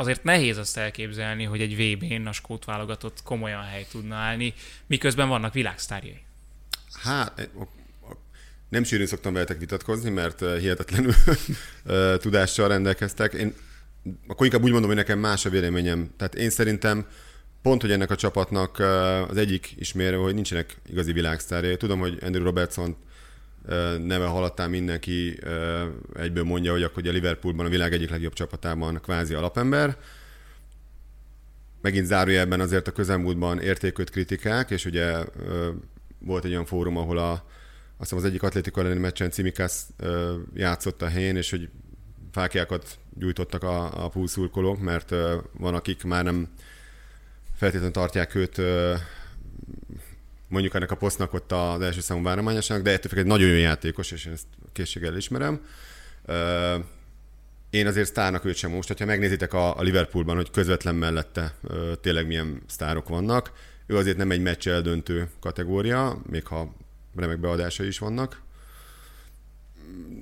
Azért 0.02 0.24
nehéz 0.24 0.58
azt 0.58 0.78
elképzelni, 0.78 1.44
hogy 1.44 1.62
egy 1.62 1.76
VB-n 1.76 2.26
a 2.26 2.32
skót 2.32 2.66
válogatott 2.66 3.24
komolyan 3.24 3.64
hely 3.64 3.86
tudna 3.92 4.16
állni, 4.16 4.54
miközben 4.88 5.28
vannak 5.28 5.54
világsztárjai. 5.54 6.22
Hát, 7.04 7.40
eh, 7.40 7.46
nem 8.70 8.84
sűrűn 8.84 9.08
szoktam 9.08 9.34
veletek 9.34 9.60
vitatkozni, 9.60 10.10
mert 10.10 10.42
eh, 10.42 10.60
hihetetlenül 10.60 11.14
eh, 11.86 12.18
tudással 12.18 12.68
rendelkeztek. 12.68 13.34
Én 13.34 13.54
akkor 14.28 14.46
inkább 14.46 14.64
úgy 14.64 14.72
mondom, 14.72 14.90
hogy 14.90 15.00
nekem 15.00 15.20
más 15.20 15.46
a 15.46 15.50
véleményem. 15.50 16.10
Tehát 16.18 16.36
én 16.36 16.50
szerintem 16.50 17.06
pont, 17.62 17.82
hogy 17.82 17.92
ennek 17.92 18.12
a 18.12 18.16
csapatnak 18.16 18.80
az 19.30 19.38
egyik 19.38 19.74
ismérve, 19.78 20.18
hogy 20.18 20.34
nincsenek 20.34 20.76
igazi 20.90 21.12
világsztárjai. 21.12 21.78
Tudom, 21.78 22.00
hogy 22.00 22.18
Andrew 22.22 22.44
Robertson 22.44 22.96
neve 23.98 24.26
halattán 24.26 24.70
mindenki 24.70 25.40
egyből 26.14 26.44
mondja, 26.44 26.72
hogy 26.72 26.84
akkor 26.84 27.08
a 27.08 27.12
Liverpoolban 27.12 27.66
a 27.66 27.70
világ 27.70 27.94
egyik 27.94 28.10
legjobb 28.10 28.34
csapatában 28.34 29.00
kvázi 29.02 29.34
alapember. 29.34 29.98
Megint 31.82 32.06
zárójelben 32.06 32.60
azért 32.60 32.88
a 32.88 32.92
közelmúltban 32.92 33.60
értéköt 33.60 34.10
kritikák, 34.10 34.70
és 34.70 34.86
ugye 34.86 35.26
volt 36.20 36.46
egy 36.46 36.52
olyan 36.52 36.66
fórum, 36.66 36.98
ahol 36.98 37.18
a, 37.18 37.46
azt 37.98 38.14
az 38.14 38.26
egyik 38.26 38.44
atlétika 38.44 38.82
elleni 38.82 39.00
meccsen 39.00 39.32
Cimikász 39.32 39.88
játszott 40.54 41.02
a 41.02 41.08
helyén, 41.08 41.36
és 41.36 41.50
hogy 41.50 41.70
fákjákat 42.32 42.98
gyújtottak 43.18 43.64
a, 43.64 44.04
a 44.04 44.10
pulszurkolók, 44.10 44.80
mert 44.80 45.10
van, 45.52 45.76
akik 45.76 46.04
már 46.04 46.24
nem 46.24 46.48
feltétlenül 47.56 47.94
tartják 47.94 48.36
őt 48.36 48.62
mondjuk 50.52 50.74
ennek 50.74 50.92
a 50.92 50.96
posztnak 50.96 51.34
ott 51.34 51.52
az 51.52 51.82
első 51.82 52.00
számú 52.00 52.24
várományosának, 52.24 52.84
de 52.84 52.92
ettől 52.92 53.20
egy 53.20 53.26
nagyon 53.26 53.50
jó 53.50 53.56
játékos, 53.56 54.12
és 54.12 54.26
én 54.26 54.34
ezt 54.34 54.48
készséggel 54.72 55.18
ismerem. 55.18 55.62
Én 57.70 57.88
azért 57.88 58.08
sztárnak 58.08 58.46
őt 58.46 58.56
sem 58.56 58.72
most, 58.72 58.88
hogyha 58.88 59.06
megnézitek 59.06 59.54
a, 59.54 59.78
a 59.78 59.82
Liverpoolban, 59.82 60.36
hogy 60.36 60.52
közvetlen 60.52 60.96
mellette 60.96 61.56
tényleg 62.02 62.28
milyen 62.28 62.62
sztárok 62.68 63.10
vannak, 63.10 63.52
ő 63.88 63.98
azért 63.98 64.18
nem 64.18 64.32
egy 64.32 64.42
meccs 64.42 64.68
eldöntő 64.68 65.30
kategória, 65.40 66.22
még 66.30 66.46
ha 66.46 66.76
remek 67.16 67.40
beadásai 67.40 67.88
is 67.88 68.00
vannak. 68.00 68.42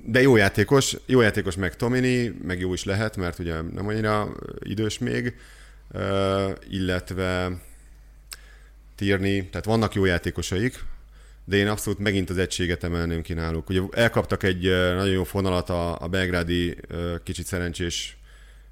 De 0.06 0.20
jó 0.20 0.36
játékos, 0.36 0.96
jó 1.06 1.20
játékos 1.20 1.56
meg 1.56 1.76
Tomini, 1.76 2.34
meg 2.42 2.60
jó 2.60 2.72
is 2.72 2.84
lehet, 2.84 3.16
mert 3.16 3.38
ugye 3.38 3.60
nem 3.60 3.88
annyira 3.88 4.28
idős 4.58 4.98
még, 4.98 5.36
illetve 6.68 7.60
Tierney, 9.00 9.48
tehát 9.48 9.64
vannak 9.64 9.94
jó 9.94 10.04
játékosaik, 10.04 10.84
de 11.44 11.56
én 11.56 11.68
abszolút 11.68 11.98
megint 11.98 12.30
az 12.30 12.38
egységet 12.38 12.84
emelném 12.84 13.22
ki 13.22 13.32
náluk. 13.32 13.68
Ugye 13.68 13.80
elkaptak 13.90 14.42
egy 14.42 14.62
nagyon 14.70 15.12
jó 15.12 15.24
fonalat 15.24 15.70
a, 15.70 16.00
a 16.00 16.08
belgrádi 16.08 16.76
kicsit 17.22 17.46
szerencsés, 17.46 18.16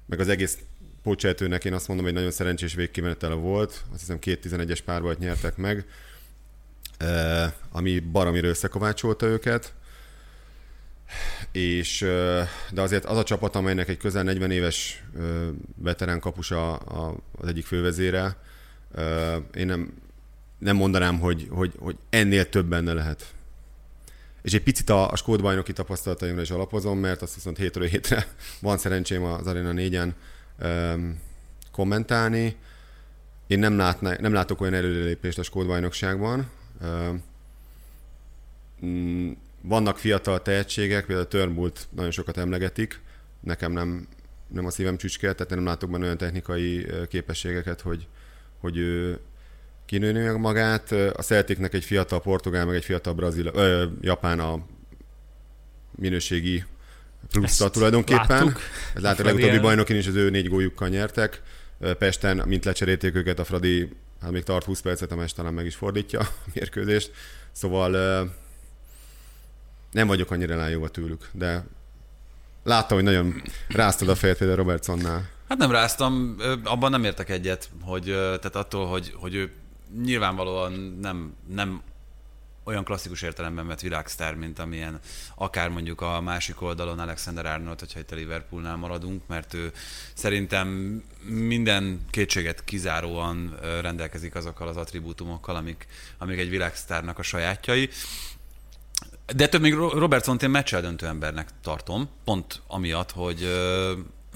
meg 0.05 0.19
az 0.19 0.27
egész 0.27 0.57
Pocseltőnek 1.03 1.65
én 1.65 1.73
azt 1.73 1.87
mondom, 1.87 2.05
hogy 2.05 2.15
nagyon 2.15 2.31
szerencsés 2.31 2.73
végkimenetele 2.73 3.33
volt. 3.33 3.83
Azt 3.91 3.99
hiszem 3.99 4.19
két 4.19 4.47
11-es 4.49 4.79
párbajt 4.85 5.19
nyertek 5.19 5.57
meg, 5.57 5.85
ami 7.71 7.99
baromira 7.99 8.47
összekovácsolta 8.47 9.25
őket. 9.25 9.73
És, 11.51 11.99
de 12.71 12.81
azért 12.81 13.05
az 13.05 13.17
a 13.17 13.23
csapat, 13.23 13.55
amelynek 13.55 13.89
egy 13.89 13.97
közel 13.97 14.23
40 14.23 14.51
éves 14.51 15.03
veterán 15.75 16.19
kapusa 16.19 16.75
az 16.75 17.47
egyik 17.47 17.65
fővezére, 17.65 18.35
én 19.55 19.65
nem, 19.65 19.93
nem 20.59 20.75
mondanám, 20.75 21.19
hogy, 21.19 21.47
hogy, 21.49 21.73
hogy 21.79 21.97
ennél 22.09 22.49
több 22.49 22.65
benne 22.65 22.93
lehet. 22.93 23.33
És 24.41 24.53
egy 24.53 24.63
picit 24.63 24.89
a, 24.89 25.11
a 25.11 25.15
skót 25.15 25.41
bajnoki 25.41 25.73
tapasztalataimra 25.73 26.41
is 26.41 26.51
alapozom, 26.51 26.99
mert 26.99 27.21
azt 27.21 27.35
viszont 27.35 27.57
hétről 27.57 27.87
hétre 27.87 28.27
van 28.61 28.77
szerencsém 28.77 29.23
az 29.23 29.47
Arena 29.47 29.71
4-en 29.75 30.11
um, 30.63 31.19
kommentálni. 31.71 32.55
Én 33.47 33.59
nem, 33.59 33.77
látná, 33.77 34.15
nem 34.19 34.33
látok 34.33 34.61
olyan 34.61 34.73
előrelépést 34.73 35.39
a 35.39 35.43
skót 35.43 35.67
bajnokságban. 35.67 36.49
Um, 36.81 37.23
vannak 39.61 39.97
fiatal 39.97 40.41
tehetségek, 40.41 41.05
például 41.05 41.25
a 41.25 41.29
Turnbullt 41.29 41.87
nagyon 41.89 42.11
sokat 42.11 42.37
emlegetik, 42.37 42.99
nekem 43.39 43.71
nem, 43.71 44.07
nem 44.47 44.65
a 44.65 44.71
szívem 44.71 44.97
csücske, 44.97 45.33
tehát 45.33 45.49
nem 45.55 45.65
látok 45.65 45.89
benne 45.89 46.03
olyan 46.03 46.17
technikai 46.17 46.87
képességeket, 47.07 47.81
hogy, 47.81 48.07
hogy 48.59 48.77
ő 48.77 49.19
kinőni 49.89 50.19
meg 50.23 50.39
magát. 50.39 50.91
A 50.91 51.21
Celticnek 51.21 51.73
egy 51.73 51.83
fiatal 51.83 52.21
portugál, 52.21 52.65
meg 52.65 52.75
egy 52.75 52.83
fiatal 52.83 53.13
brazil, 53.13 53.45
ö, 53.45 53.85
japán 54.01 54.39
a 54.39 54.59
minőségi 55.95 56.63
pluszta 57.31 57.63
Ezt 57.63 57.73
tulajdonképpen. 57.73 58.27
láttuk. 58.27 58.59
Ez 58.95 59.01
láttuk 59.01 59.19
a 59.19 59.23
legutóbbi 59.23 59.51
ellen. 59.51 59.61
bajnokin 59.61 59.95
is 59.95 60.07
az 60.07 60.15
ő 60.15 60.29
négy 60.29 60.47
góljukkal 60.47 60.87
nyertek. 60.87 61.41
Pesten, 61.97 62.41
mint 62.45 62.65
lecserélték 62.65 63.15
őket, 63.15 63.39
a 63.39 63.43
Fradi 63.43 63.89
hát 64.21 64.31
még 64.31 64.43
tart 64.43 64.65
20 64.65 64.81
percet, 64.81 65.11
a 65.11 65.25
talán 65.35 65.53
meg 65.53 65.65
is 65.65 65.75
fordítja 65.75 66.19
a 66.19 66.27
mérkőzést. 66.53 67.11
Szóval 67.51 67.91
nem 69.91 70.07
vagyok 70.07 70.31
annyira 70.31 70.53
elájúva 70.53 70.87
tőlük, 70.87 71.29
de 71.31 71.65
láttam, 72.63 72.97
hogy 72.97 73.05
nagyon 73.05 73.41
ráztad 73.67 74.09
a 74.09 74.15
fejet 74.15 74.37
például 74.37 74.57
Robertsonnál. 74.57 75.29
Hát 75.47 75.57
nem 75.57 75.71
ráztam, 75.71 76.35
abban 76.63 76.91
nem 76.91 77.03
értek 77.03 77.29
egyet, 77.29 77.69
hogy 77.81 78.03
tehát 78.03 78.55
attól, 78.55 78.85
hogy, 78.85 79.13
hogy 79.15 79.35
ő 79.35 79.51
nyilvánvalóan 80.03 80.97
nem, 81.01 81.35
nem 81.47 81.81
olyan 82.69 82.83
klasszikus 82.83 83.21
értelemben 83.21 83.67
vett 83.67 83.79
világsztár, 83.79 84.35
mint 84.35 84.59
amilyen 84.59 84.99
akár 85.35 85.69
mondjuk 85.69 86.01
a 86.01 86.21
másik 86.21 86.61
oldalon 86.61 86.99
Alexander 86.99 87.45
Arnold, 87.45 87.79
hogyha 87.79 87.99
itt 87.99 88.11
a 88.11 88.15
Liverpoolnál 88.15 88.75
maradunk, 88.75 89.21
mert 89.27 89.53
ő 89.53 89.71
szerintem 90.13 90.67
minden 91.23 92.05
kétséget 92.09 92.63
kizáróan 92.63 93.57
rendelkezik 93.81 94.35
azokkal 94.35 94.67
az 94.67 94.77
attribútumokkal, 94.77 95.55
amik, 95.55 95.87
amik 96.17 96.39
egy 96.39 96.49
világsztárnak 96.49 97.19
a 97.19 97.23
sajátjai. 97.23 97.89
De 99.35 99.47
több 99.47 99.61
még 99.61 99.73
Robertson 99.73 100.37
én 100.41 100.49
meccsel 100.49 100.81
döntő 100.81 101.05
embernek 101.05 101.49
tartom, 101.61 102.09
pont 102.23 102.61
amiatt, 102.67 103.11
hogy 103.11 103.47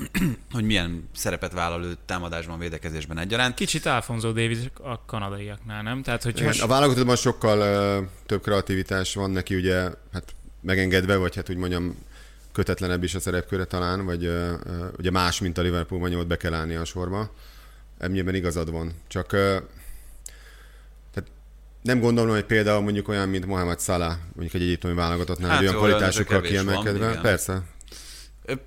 hogy 0.52 0.64
milyen 0.64 1.10
szerepet 1.16 1.54
vállal 1.54 1.84
ő 1.84 1.98
támadásban, 2.06 2.60
védekezésben 2.60 3.18
egyaránt. 3.18 3.56
Kicsit 3.56 3.86
Alfonso 3.86 4.32
Davis 4.32 4.58
a 4.82 5.06
kanadaiaknál, 5.06 5.84
nem? 5.84 6.02
Tehát, 6.02 6.24
hogy 6.24 6.42
most... 6.44 6.62
A 6.62 6.68
válogatottban 6.68 7.16
sokkal 7.16 7.60
uh, 8.02 8.08
több 8.26 8.42
kreativitás 8.42 9.14
van 9.14 9.32
neki, 9.32 9.56
ugye, 9.56 9.90
hát 10.14 10.36
megengedve, 10.62 11.16
vagy 11.16 11.36
hát 11.36 11.50
úgy 11.50 11.58
mondjam, 11.58 11.98
kötetlenebb 12.52 13.04
is 13.04 13.16
a 13.16 13.20
szerepköre 13.20 13.66
talán, 13.66 14.06
vagy 14.06 14.26
uh, 14.26 14.52
uh, 14.66 14.88
ugye 14.98 15.12
más, 15.12 15.40
mint 15.40 15.58
a 15.58 15.62
Liverpoolban, 15.62 16.14
ott 16.14 16.28
be 16.28 16.38
kell 16.38 16.54
állni 16.54 16.76
a 16.76 16.86
sorba. 16.86 17.34
Ennyiben 17.98 18.36
igazad 18.36 18.72
van. 18.72 18.94
Csak 19.08 19.34
uh, 19.34 19.40
tehát 21.14 21.30
nem 21.82 22.00
gondolom, 22.00 22.34
hogy 22.34 22.46
például 22.46 22.82
mondjuk 22.82 23.08
olyan, 23.08 23.30
mint 23.30 23.46
Mohamed 23.46 23.80
Salah, 23.80 24.16
mondjuk 24.36 24.62
egy 24.62 24.68
egyiptomi 24.68 24.94
válogatottnál, 24.94 25.50
hát, 25.50 25.62
olyan 25.62 25.76
kvalitásokkal 25.76 26.42
kiemelkedve. 26.42 27.14
Van, 27.14 27.22
Persze, 27.22 27.62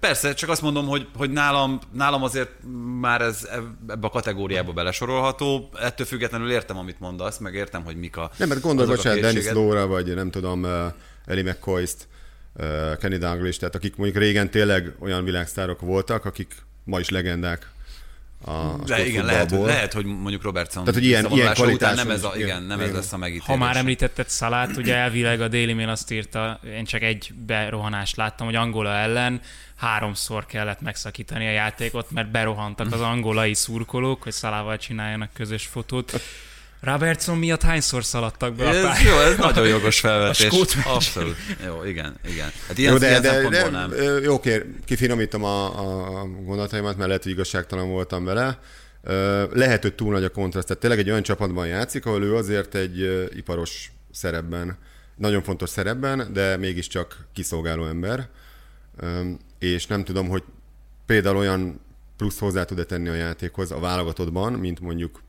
Persze, 0.00 0.34
csak 0.34 0.48
azt 0.50 0.62
mondom, 0.62 0.86
hogy, 0.86 1.08
hogy 1.16 1.30
nálam, 1.30 1.80
nálam 1.92 2.22
azért 2.22 2.50
már 3.00 3.20
ez 3.20 3.48
ebbe 3.88 4.06
a 4.06 4.10
kategóriába 4.10 4.72
belesorolható. 4.72 5.70
Ettől 5.80 6.06
függetlenül 6.06 6.50
értem, 6.50 6.78
amit 6.78 7.00
mondasz, 7.00 7.38
meg 7.38 7.54
értem, 7.54 7.84
hogy 7.84 7.96
mik 7.96 8.16
a 8.16 8.30
Nem, 8.36 8.48
mert 8.48 8.60
gondolj, 8.60 8.88
bocsánat, 8.88 9.20
Dennis 9.20 9.50
Lóra, 9.50 9.86
vagy 9.86 10.14
nem 10.14 10.30
tudom, 10.30 10.62
uh, 10.62 10.92
Eli 11.24 11.42
McCoy-t, 11.42 12.08
uh, 12.54 12.96
Kenny 12.96 13.18
Douglas, 13.18 13.56
tehát 13.56 13.74
akik 13.74 13.96
mondjuk 13.96 14.22
régen 14.22 14.50
tényleg 14.50 14.94
olyan 14.98 15.24
világsztárok 15.24 15.80
voltak, 15.80 16.24
akik 16.24 16.54
ma 16.84 16.98
is 16.98 17.08
legendák 17.08 17.70
a, 18.45 18.76
De 18.87 19.07
igen, 19.07 19.24
lehet, 19.24 19.51
lehet, 19.51 19.93
hogy 19.93 20.05
mondjuk 20.05 20.43
Robertson 20.43 20.84
Tehát, 20.84 21.01
hogy 21.01 21.09
ilyen, 21.09 21.26
ilyen 21.30 21.57
után 21.59 21.95
nem 21.95 22.11
ez, 22.11 22.24
a, 22.24 22.32
igen, 22.37 22.62
nem 22.62 22.80
ez 22.80 22.93
lesz 22.93 23.12
a 23.12 23.16
megítélés. 23.16 23.47
Ha 23.47 23.57
már 23.57 23.76
említetted 23.76 24.28
Szalát, 24.28 24.76
ugye 24.76 24.95
elvileg 24.95 25.41
a 25.41 25.49
Daily 25.49 25.72
Mail 25.72 25.89
azt 25.89 26.11
írta, 26.11 26.61
én 26.76 26.84
csak 26.84 27.03
egy 27.03 27.32
berohanást 27.47 28.16
láttam, 28.16 28.47
hogy 28.47 28.55
Angola 28.55 28.95
ellen 28.95 29.41
háromszor 29.76 30.47
kellett 30.47 30.80
megszakítani 30.80 31.47
a 31.47 31.51
játékot, 31.51 32.11
mert 32.11 32.30
berohantak 32.30 32.93
az 32.93 33.01
angolai 33.01 33.55
szurkolók, 33.55 34.22
hogy 34.22 34.32
Szalával 34.32 34.76
csináljanak 34.76 35.32
közös 35.32 35.66
fotót. 35.66 36.20
Robertson 36.80 37.38
miatt 37.38 37.62
hányszor 37.62 38.04
szaladtak 38.04 38.54
be 38.54 38.68
ez, 38.68 38.84
a 38.84 38.92
Jó, 39.04 39.18
ez 39.18 39.36
nagyon 39.36 39.68
jogos 39.68 40.00
felvetés. 40.00 40.50
A 40.50 40.94
Abszolút. 40.94 41.36
Jó, 41.66 41.84
igen, 41.84 42.16
igen. 42.28 42.50
Hát 42.68 42.78
ilyen, 42.78 42.92
jó, 42.92 42.98
de, 42.98 43.08
ilyen 43.08 43.22
de, 43.22 43.48
de, 43.48 43.70
nem. 43.70 43.92
Jó, 44.22 44.34
oké, 44.34 44.64
kifinomítom 44.84 45.44
a, 45.44 45.64
a 46.20 46.26
gondolataimat, 46.26 46.96
mert 46.96 47.08
lehet, 47.08 47.22
hogy 47.22 47.32
igazságtalan 47.32 47.88
voltam 47.88 48.24
vele. 48.24 48.58
Lehet, 49.52 49.82
hogy 49.82 49.94
túl 49.94 50.12
nagy 50.12 50.24
a 50.24 50.28
kontraszt. 50.28 50.66
Tehát 50.66 50.82
tényleg 50.82 51.00
egy 51.00 51.10
olyan 51.10 51.22
csapatban 51.22 51.66
játszik, 51.66 52.06
ahol 52.06 52.22
ő 52.22 52.34
azért 52.34 52.74
egy 52.74 53.28
iparos 53.36 53.92
szerepben, 54.12 54.78
nagyon 55.16 55.42
fontos 55.42 55.70
szerepben, 55.70 56.28
de 56.32 56.56
mégiscsak 56.56 57.26
kiszolgáló 57.32 57.86
ember. 57.86 58.28
És 59.58 59.86
nem 59.86 60.04
tudom, 60.04 60.28
hogy 60.28 60.42
például 61.06 61.36
olyan 61.36 61.80
plusz 62.16 62.38
hozzá 62.38 62.64
tud-e 62.64 62.84
tenni 62.84 63.08
a 63.08 63.14
játékhoz 63.14 63.70
a 63.70 63.78
válogatottban, 63.78 64.52
mint 64.52 64.80
mondjuk 64.80 65.22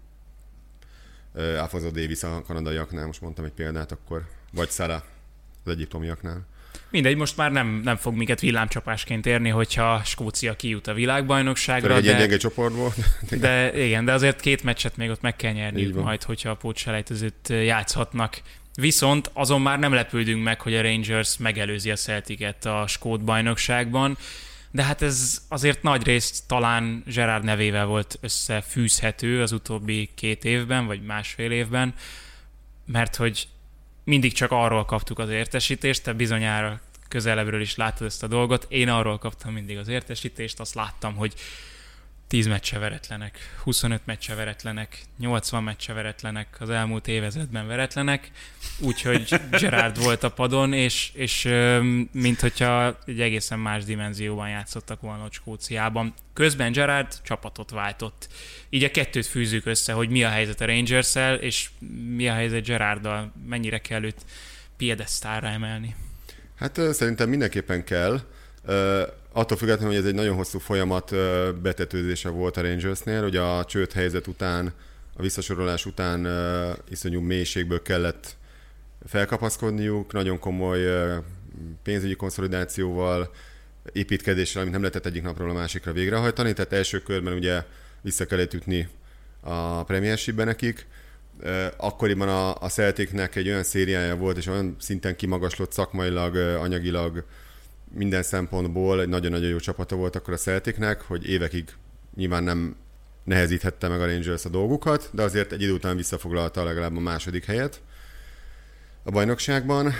Alfonso 1.38 1.90
Davis 1.90 2.24
a 2.24 2.42
kanadaiaknál, 2.42 3.06
most 3.06 3.22
mondtam 3.22 3.46
egy 3.46 3.52
példát, 3.52 3.92
akkor 3.92 4.26
vagy 4.52 4.70
Sara 4.70 5.04
az 5.64 5.72
egyiptomiaknál. 5.72 6.46
Mindegy, 6.90 7.16
most 7.16 7.38
már 7.38 7.52
nem, 7.52 7.82
nem 7.84 7.96
fog 7.96 8.16
minket 8.16 8.40
villámcsapásként 8.40 9.26
érni, 9.26 9.50
hogyha 9.50 10.02
Skócia 10.04 10.56
kijut 10.56 10.88
a 10.88 10.94
világbajnokságra. 10.94 11.96
Egy 11.96 12.04
de, 12.04 12.18
gyenge 12.18 12.38
csoport 12.38 12.74
volt. 12.74 12.96
De 13.40 13.86
igen, 13.86 14.06
de 14.06 14.14
azért 14.14 14.40
két 14.40 14.64
meccset 14.64 14.98
még 14.98 15.10
ott 15.10 15.22
meg 15.22 15.36
kell 15.36 15.52
nyerni 15.52 15.86
majd, 15.86 16.24
hogyha 16.24 16.50
a 16.50 16.56
pótselejtezőt 16.56 17.50
játszhatnak. 17.50 18.42
Viszont 18.76 19.30
azon 19.34 19.62
már 19.62 19.80
nem 19.80 19.94
lepődünk 19.94 20.44
meg, 20.44 20.62
hogy 20.62 20.76
a 20.76 20.82
Rangers 20.82 21.38
megelőzi 21.38 21.92
a 21.92 21.96
Celticet 21.96 22.66
a 22.66 22.88
Skót 22.88 23.24
bajnokságban 23.24 24.18
de 24.72 24.84
hát 24.84 25.02
ez 25.02 25.42
azért 25.48 25.82
nagy 25.82 26.04
részt 26.04 26.48
talán 26.48 27.04
Gerard 27.06 27.44
nevével 27.44 27.86
volt 27.86 28.18
összefűzhető 28.22 29.42
az 29.42 29.52
utóbbi 29.52 30.10
két 30.16 30.46
évben, 30.46 30.86
vagy 30.86 31.02
másfél 31.02 31.52
évben, 31.52 31.94
mert 32.86 33.16
hogy 33.16 33.48
mindig 34.04 34.34
csak 34.34 34.52
arról 34.52 34.86
kaptuk 34.86 35.20
az 35.20 35.30
értesítést, 35.30 36.04
te 36.04 36.14
bizonyára 36.14 36.82
közelebbről 37.08 37.62
is 37.62 37.76
láttad 37.76 38.08
ezt 38.08 38.24
a 38.24 38.28
dolgot. 38.28 38.66
Én 38.70 38.90
arról 38.90 39.18
kaptam 39.18 39.54
mindig 39.54 39.78
az 39.78 39.88
értesítést, 39.88 40.60
azt 40.60 40.76
láttam, 40.76 41.16
hogy 41.16 41.34
10 42.28 42.48
meccse 42.48 42.80
veretlenek, 42.80 43.38
25 43.64 44.02
meccse 44.06 44.36
veretlenek, 44.36 45.02
80 45.18 45.64
meccse 45.64 45.94
veretlenek, 45.94 46.48
az 46.60 46.70
elmúlt 46.70 47.08
évezetben 47.08 47.68
veretlenek, 47.68 48.32
úgyhogy 48.80 49.42
Gerard 49.52 50.04
volt 50.04 50.24
a 50.24 50.32
padon, 50.32 50.74
és, 50.74 51.12
és 51.14 51.50
mint 52.12 52.40
hogyha 52.40 52.98
egy 53.06 53.22
egészen 53.22 53.60
más 53.60 53.84
dimenzióban 53.84 54.50
játszottak 54.50 55.02
volna 55.02 55.24
a 55.24 55.32
Skóciában. 55.32 56.14
Közben 56.34 56.72
Gerard 56.72 57.22
csapatot 57.24 57.70
váltott. 57.70 58.28
Így 58.70 58.84
a 58.84 58.92
kettőt 58.92 59.26
fűzzük 59.26 59.66
össze, 59.66 59.94
hogy 59.94 60.10
mi 60.10 60.24
a 60.24 60.30
helyzet 60.30 60.62
a 60.62 60.66
rangers 60.66 61.16
és 61.40 61.70
mi 62.16 62.28
a 62.28 62.34
helyzet 62.34 62.66
Gerarddal, 62.66 63.34
mennyire 63.46 63.78
kell 63.78 64.04
őt 64.04 64.26
piedesztára 64.78 65.48
emelni. 65.48 65.96
Hát 66.56 66.80
szerintem 66.94 67.30
mindenképpen 67.30 67.84
kell 67.84 68.22
attól 69.38 69.58
függetlenül, 69.58 69.94
hogy 69.94 70.04
ez 70.04 70.10
egy 70.10 70.16
nagyon 70.16 70.36
hosszú 70.36 70.60
folyamat 70.60 71.16
betetőzése 71.62 72.30
volt 72.30 72.58
a 72.58 72.62
Rangersnél, 72.62 73.22
hogy 73.22 73.36
a 73.36 73.66
csőd 73.66 73.92
helyzet 73.92 74.28
után, 74.28 74.74
a 75.16 75.22
visszasorolás 75.22 75.86
után 75.86 76.28
iszonyú 76.90 77.22
mélységből 77.22 77.82
kellett 77.82 78.36
felkapaszkodniuk, 79.06 80.14
nagyon 80.14 80.40
komoly 80.40 80.80
pénzügyi 81.84 82.16
konszolidációval, 82.16 83.32
építkezéssel, 83.92 84.62
amit 84.62 84.74
nem 84.74 84.82
lehetett 84.82 85.06
egyik 85.06 85.24
napról 85.24 85.50
a 85.50 85.54
másikra 85.54 85.92
végrehajtani, 85.92 86.54
tehát 86.54 86.74
első 86.74 87.00
körben 87.00 87.34
ugye 87.34 87.64
vissza 88.02 88.26
kellett 88.26 88.54
ütni 88.54 88.90
a 89.40 89.84
premiershipbe 89.84 90.44
nekik, 90.44 90.88
akkoriban 91.78 92.28
a, 92.28 92.62
a 92.62 92.70
Celticnek 92.70 93.36
egy 93.36 93.48
olyan 93.48 93.64
szériája 93.64 94.16
volt, 94.16 94.38
és 94.38 94.48
olyan 94.48 94.76
szinten 94.80 95.16
kimagaslott 95.16 95.72
szakmailag, 95.72 96.36
anyagilag, 96.36 97.26
minden 97.98 98.24
szempontból 98.24 99.02
egy 99.02 99.08
nagyon-nagyon 99.08 99.50
jó 99.50 99.58
csapata 99.58 99.96
volt 99.96 100.16
akkor 100.16 100.34
a 100.34 100.38
Celticnek, 100.38 101.02
hogy 101.02 101.30
évekig 101.30 101.70
nyilván 102.16 102.44
nem 102.44 102.76
nehezíthette 103.24 103.88
meg 103.88 104.02
a 104.02 104.06
Rangers 104.06 104.46
a 104.46 104.50
dolgukat, 104.50 105.10
de 105.12 105.22
azért 105.22 105.52
egy 105.52 105.62
idő 105.62 105.74
után 105.74 105.96
visszafoglalta 105.96 106.64
legalább 106.64 106.96
a 106.96 107.00
második 107.00 107.46
helyet 107.46 107.82
a 109.04 109.12
bajnokságban, 109.12 109.94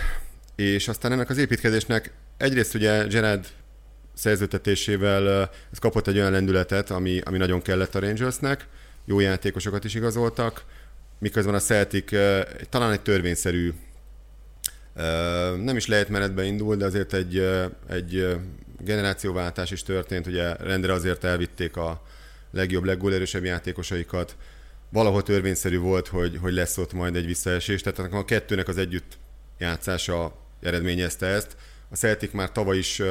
és 0.56 0.88
aztán 0.88 1.12
ennek 1.12 1.30
az 1.30 1.38
építkezésnek 1.38 2.14
egyrészt 2.38 2.76
ugye 2.76 3.06
Gerard 3.08 3.46
szerződtetésével 4.14 5.50
ez 5.72 5.80
kapott 5.80 6.08
egy 6.08 6.18
olyan 6.18 6.32
lendületet, 6.32 6.90
ami, 6.90 7.20
ami 7.24 7.38
nagyon 7.38 7.62
kellett 7.62 7.96
a 7.96 8.00
Rangersnek, 8.00 8.68
jó 9.06 9.20
játékosokat 9.20 9.84
is 9.84 9.96
igazoltak, 9.96 10.64
miközben 11.20 11.56
a 11.56 11.60
Celtic 11.60 12.10
talán 12.70 12.92
egy 12.92 13.02
törvényszerű 13.02 13.74
nem 15.64 15.76
is 15.76 15.88
lehet 15.88 16.10
menetbe 16.10 16.44
indul, 16.44 16.76
de 16.76 16.86
azért 16.86 17.14
egy, 17.14 17.38
egy 17.90 18.38
generációváltás 18.80 19.72
is 19.72 19.84
történt, 19.84 20.28
ugye 20.28 20.56
rendre 20.56 20.94
azért 20.94 21.24
elvitték 21.24 21.78
a 21.78 22.02
legjobb, 22.52 22.84
leggólerősebb 22.84 23.44
játékosaikat. 23.44 24.36
Valahol 24.90 25.24
törvényszerű 25.24 25.78
volt, 25.80 26.08
hogy, 26.08 26.38
hogy 26.42 26.54
lesz 26.54 26.78
ott 26.78 26.94
majd 26.94 27.16
egy 27.16 27.26
visszaesés, 27.26 27.82
tehát 27.82 28.14
a 28.14 28.26
kettőnek 28.26 28.68
az 28.68 28.78
együtt 28.78 29.18
játszása 29.58 30.36
eredményezte 30.62 31.26
ezt. 31.26 31.58
A 31.90 31.96
Celtic 31.96 32.32
már 32.32 32.52
tavaly 32.52 32.78
is 32.78 33.02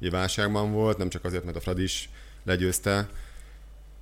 ugye 0.00 0.10
válságban 0.10 0.72
volt, 0.72 0.98
nem 0.98 1.08
csak 1.08 1.24
azért, 1.24 1.44
mert 1.44 1.56
a 1.56 1.60
Fradi 1.60 1.82
is 1.82 2.10
legyőzte. 2.44 3.08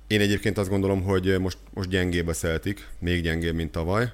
Én 0.07 0.21
egyébként 0.21 0.57
azt 0.57 0.69
gondolom, 0.69 1.03
hogy 1.03 1.39
most, 1.39 1.57
most 1.73 1.89
gyengébb 1.89 2.27
a 2.27 2.33
Celtic, 2.33 2.81
még 2.99 3.21
gyengébb, 3.21 3.55
mint 3.55 3.71
tavaly. 3.71 4.11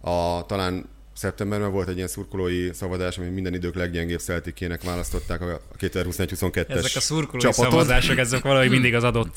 A, 0.00 0.46
talán 0.46 0.88
szeptemberben 1.16 1.72
volt 1.72 1.88
egy 1.88 1.96
ilyen 1.96 2.08
szurkolói 2.08 2.70
szavazás, 2.72 3.18
ami 3.18 3.28
minden 3.28 3.54
idők 3.54 3.74
leggyengébb 3.74 4.20
szeltikének 4.20 4.82
választották 4.82 5.40
a 5.40 5.60
2021-22-es 5.78 6.68
Ezek 6.68 6.96
a 6.96 7.00
szurkolói 7.00 7.40
csapatot. 7.40 7.70
szavazások, 7.70 8.18
ezek 8.18 8.42
valahogy 8.42 8.70
mindig 8.70 8.94
az 8.94 9.04
adott 9.04 9.36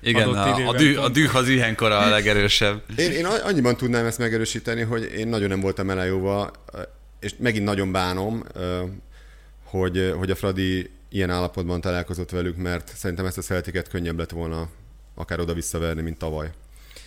Igen, 0.00 0.22
adott 0.22 0.36
a, 0.36 0.54
a, 0.54 0.72
pont. 0.72 0.96
a 0.96 1.08
düh 1.08 1.36
az 1.36 1.48
ilyenkor 1.48 1.90
a 1.90 2.08
legerősebb. 2.08 2.82
Én, 2.96 3.10
én 3.10 3.26
annyiban 3.26 3.76
tudnám 3.76 4.06
ezt 4.06 4.18
megerősíteni, 4.18 4.82
hogy 4.82 5.12
én 5.16 5.28
nagyon 5.28 5.48
nem 5.48 5.60
voltam 5.60 5.90
elájóva, 5.90 6.50
és 7.20 7.34
megint 7.38 7.64
nagyon 7.64 7.92
bánom, 7.92 8.44
hogy, 9.64 10.14
hogy 10.18 10.30
a 10.30 10.34
Fradi 10.34 10.90
ilyen 11.08 11.30
állapotban 11.30 11.80
találkozott 11.80 12.30
velük, 12.30 12.56
mert 12.56 12.92
szerintem 12.96 13.26
ezt 13.26 13.38
a 13.38 13.42
Celticet 13.42 13.88
könnyebb 13.88 14.18
lett 14.18 14.30
volna 14.30 14.68
akár 15.14 15.40
oda 15.40 15.54
visszaverni, 15.54 16.02
mint 16.02 16.18
tavaly. 16.18 16.50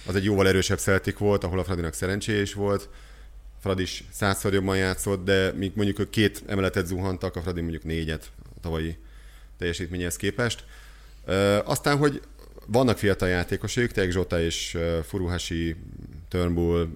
Az 0.06 0.16
egy 0.16 0.24
jóval 0.24 0.48
erősebb 0.48 0.78
Celtic 0.80 1.18
volt, 1.18 1.44
ahol 1.44 1.60
a 1.60 1.64
Fradinak 1.64 1.94
szerencséje 1.94 2.42
is 2.42 2.54
volt, 2.54 2.90
Fradi 3.64 3.82
is 3.82 4.04
százszor 4.12 4.54
jobban 4.54 4.78
játszott, 4.78 5.26
de 5.26 5.52
míg 5.52 5.72
mondjuk 5.76 6.00
ők 6.00 6.10
két 6.10 6.44
emeletet 6.46 6.86
zuhantak, 6.86 7.36
a 7.36 7.42
Fradi 7.42 7.62
mondjuk 7.62 7.84
négyet 7.84 8.32
a 8.56 8.60
tavalyi 8.62 8.98
teljesítményhez 9.58 10.16
képest. 10.16 10.64
Aztán, 11.64 11.98
hogy 11.98 12.22
vannak 12.68 12.98
fiatal 12.98 13.28
játékosok, 13.30 13.92
Teeg 13.92 14.12
Zsota 14.12 14.42
és 14.42 14.78
Furuhashi, 15.04 15.76
Turnbull, 16.30 16.88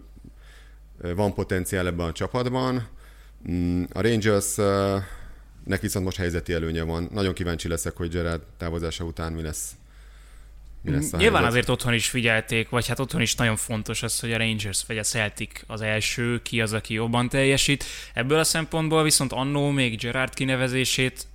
van 1.15 1.34
potenciál 1.34 1.88
ebben 1.88 2.07
a 2.07 2.11
csapatban. 2.11 2.88
Mm, 3.51 3.84
A 3.91 4.01
Rangersnek 4.01 5.82
viszont 5.82 6.05
most 6.05 6.18
helyzeti 6.18 6.53
előnye 6.53 6.84
van. 6.84 7.09
Nagyon 7.11 7.34
kíváncsi 7.34 7.68
leszek, 7.68 7.95
hogy 7.95 8.09
Gerard 8.09 8.41
távozása 8.57 9.03
után 9.03 9.34
mi 9.34 9.41
lesz. 9.41 9.72
Mi 10.82 10.92
lesz 10.92 11.14
a 11.14 11.18
Nyilván 11.18 11.42
helyzet. 11.42 11.50
azért 11.52 11.70
otthon 11.70 11.94
is 11.94 12.08
figyelték, 12.10 12.70
vagy 12.70 12.88
hát 12.88 13.00
otthon 13.00 13.22
is 13.22 13.36
nagyon 13.36 13.56
fontos 13.56 14.04
az, 14.04 14.20
hogy 14.20 14.34
a 14.34 14.38
Rangers 14.38 14.84
vagy 14.88 14.98
a 14.98 15.04
Celtic 15.04 15.62
az 15.68 15.82
első, 15.82 16.42
ki 16.42 16.62
az, 16.62 16.74
aki 16.74 16.94
jobban 16.94 17.30
teljesít. 17.30 17.84
Ebből 18.14 18.40
a 18.40 18.44
szempontból 18.44 19.04
viszont 19.04 19.34
annó 19.34 19.70
még 19.70 19.98
Gerard 20.00 20.34
kinevezését, 20.34 21.28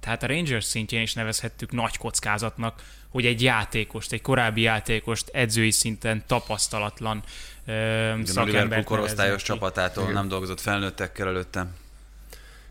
tehát 0.00 0.22
a 0.22 0.26
Rangers 0.26 0.64
szintjén 0.64 1.02
is 1.02 1.12
nevezhettük 1.14 1.72
nagy 1.72 1.96
kockázatnak, 1.96 2.82
hogy 3.08 3.26
egy 3.26 3.42
játékost, 3.42 4.12
egy 4.12 4.20
korábbi 4.22 4.60
játékost 4.60 5.28
edzői 5.32 5.70
szinten 5.70 6.22
tapasztalatlan 6.26 7.22
ö, 7.66 7.72
Igen, 7.72 8.36
a 8.36 8.44
Liverpool 8.44 8.82
korosztályos 8.84 9.42
ki. 9.42 9.46
csapatától 9.48 10.02
Igen. 10.02 10.14
nem 10.14 10.28
dolgozott 10.28 10.60
felnőttekkel 10.60 11.28
előtte. 11.28 11.66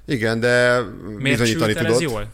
Igen, 0.06 0.40
de 0.40 0.80
Miért 1.18 1.40
bizonyítani 1.40 1.72
el 1.72 1.78
ez 1.78 1.84
tudott. 1.86 2.02
jól? 2.02 2.34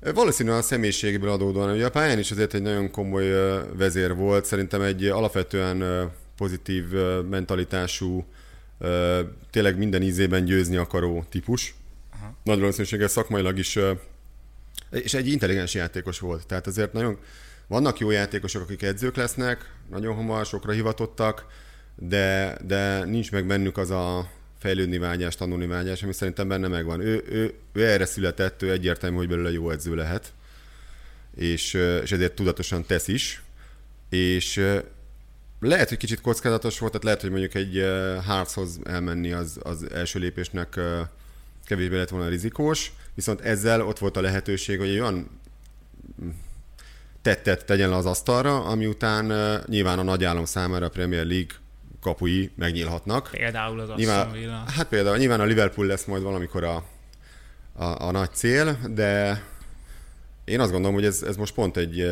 Valószínűleg 0.00 0.58
a 0.58 0.62
személyiségéből 0.62 1.30
adódóan. 1.30 1.74
Ugye 1.74 1.86
a 1.86 1.90
pályán 1.90 2.18
is 2.18 2.30
azért 2.30 2.54
egy 2.54 2.62
nagyon 2.62 2.90
komoly 2.90 3.30
vezér 3.76 4.14
volt, 4.14 4.44
szerintem 4.44 4.82
egy 4.82 5.04
alapvetően 5.04 6.10
pozitív 6.36 6.84
mentalitású, 7.30 8.26
tényleg 9.50 9.78
minden 9.78 10.02
ízében 10.02 10.44
győzni 10.44 10.76
akaró 10.76 11.24
típus. 11.30 11.74
Aha. 12.12 12.34
Nagy 12.44 12.58
valószínűséggel 12.58 13.08
szakmailag 13.08 13.58
is, 13.58 13.78
és 14.90 15.14
egy 15.14 15.28
intelligens 15.28 15.74
játékos 15.74 16.18
volt. 16.18 16.46
Tehát 16.46 16.66
azért 16.66 16.92
nagyon 16.92 17.18
vannak 17.66 17.98
jó 17.98 18.10
játékosok, 18.10 18.62
akik 18.62 18.82
edzők 18.82 19.16
lesznek, 19.16 19.74
nagyon 19.90 20.14
hamar 20.14 20.46
sokra 20.46 20.72
hivatottak, 20.72 21.46
de, 21.96 22.56
de 22.66 23.04
nincs 23.04 23.32
meg 23.32 23.46
bennük 23.46 23.76
az 23.76 23.90
a 23.90 24.30
fejlődni 24.58 24.98
vágyás, 24.98 25.36
tanulni 25.36 25.66
vágyás, 25.66 26.02
ami 26.02 26.12
szerintem 26.12 26.48
benne 26.48 26.68
megvan. 26.68 27.00
Ő, 27.00 27.24
ő, 27.28 27.54
ő 27.72 27.86
erre 27.86 28.04
született, 28.04 28.62
ő 28.62 28.70
egyértelmű, 28.70 29.16
hogy 29.16 29.28
belőle 29.28 29.52
jó 29.52 29.70
edző 29.70 29.94
lehet, 29.94 30.32
és, 31.36 31.74
és 32.02 32.12
ezért 32.12 32.34
tudatosan 32.34 32.84
tesz 32.86 33.08
is, 33.08 33.42
és 34.08 34.64
lehet, 35.60 35.88
hogy 35.88 35.98
kicsit 35.98 36.20
kockázatos 36.20 36.78
volt, 36.78 36.92
tehát 36.92 37.04
lehet, 37.04 37.20
hogy 37.20 37.30
mondjuk 37.30 37.54
egy 37.54 37.84
harchoz 38.24 38.78
elmenni 38.84 39.32
az, 39.32 39.58
az 39.62 39.90
első 39.92 40.18
lépésnek 40.18 40.80
kevésbé 41.64 41.96
lett 41.96 42.08
volna 42.08 42.28
rizikós, 42.28 42.92
viszont 43.14 43.40
ezzel 43.40 43.82
ott 43.82 43.98
volt 43.98 44.16
a 44.16 44.20
lehetőség, 44.20 44.78
hogy 44.78 44.88
egy 44.88 44.98
olyan 44.98 45.40
tettet 47.22 47.64
tegyen 47.64 47.88
le 47.88 47.96
az 47.96 48.06
asztalra, 48.06 48.64
ami 48.64 48.86
után 48.86 49.62
nyilván 49.66 49.98
a 49.98 50.02
nagy 50.02 50.24
állam 50.24 50.44
számára 50.44 50.86
a 50.86 50.90
Premier 50.90 51.26
League 51.26 51.56
kapui 52.00 52.50
megnyílhatnak. 52.54 53.28
Például 53.30 53.80
az 53.80 53.90
Nyilván, 53.96 54.32
Villa. 54.32 54.64
hát 54.76 54.88
például 54.88 55.16
nyilván 55.16 55.40
a 55.40 55.44
Liverpool 55.44 55.86
lesz 55.86 56.04
majd 56.04 56.22
valamikor 56.22 56.64
a, 56.64 56.84
a, 57.72 57.84
a 57.84 58.10
nagy 58.10 58.30
cél, 58.32 58.78
de 58.94 59.42
én 60.44 60.60
azt 60.60 60.70
gondolom, 60.70 60.94
hogy 60.94 61.04
ez, 61.04 61.22
ez 61.22 61.36
most 61.36 61.54
pont 61.54 61.76
egy, 61.76 62.04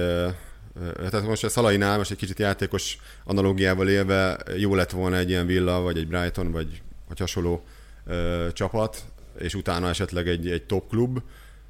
tehát 0.97 1.27
most 1.27 1.45
a 1.45 1.49
Szalainál 1.49 1.97
most 1.97 2.11
egy 2.11 2.17
kicsit 2.17 2.39
játékos 2.39 2.99
analógiával 3.25 3.89
élve 3.89 4.39
jó 4.57 4.75
lett 4.75 4.91
volna 4.91 5.17
egy 5.17 5.29
ilyen 5.29 5.47
Villa, 5.47 5.81
vagy 5.81 5.99
egy 5.99 6.09
Brighton, 6.09 6.51
vagy, 6.51 6.83
vagy 7.09 7.19
hasonló 7.19 7.65
ö, 8.07 8.49
csapat, 8.53 9.05
és 9.39 9.55
utána 9.55 9.89
esetleg 9.89 10.29
egy, 10.29 10.51
egy 10.51 10.63
top 10.63 10.89
klub. 10.89 11.23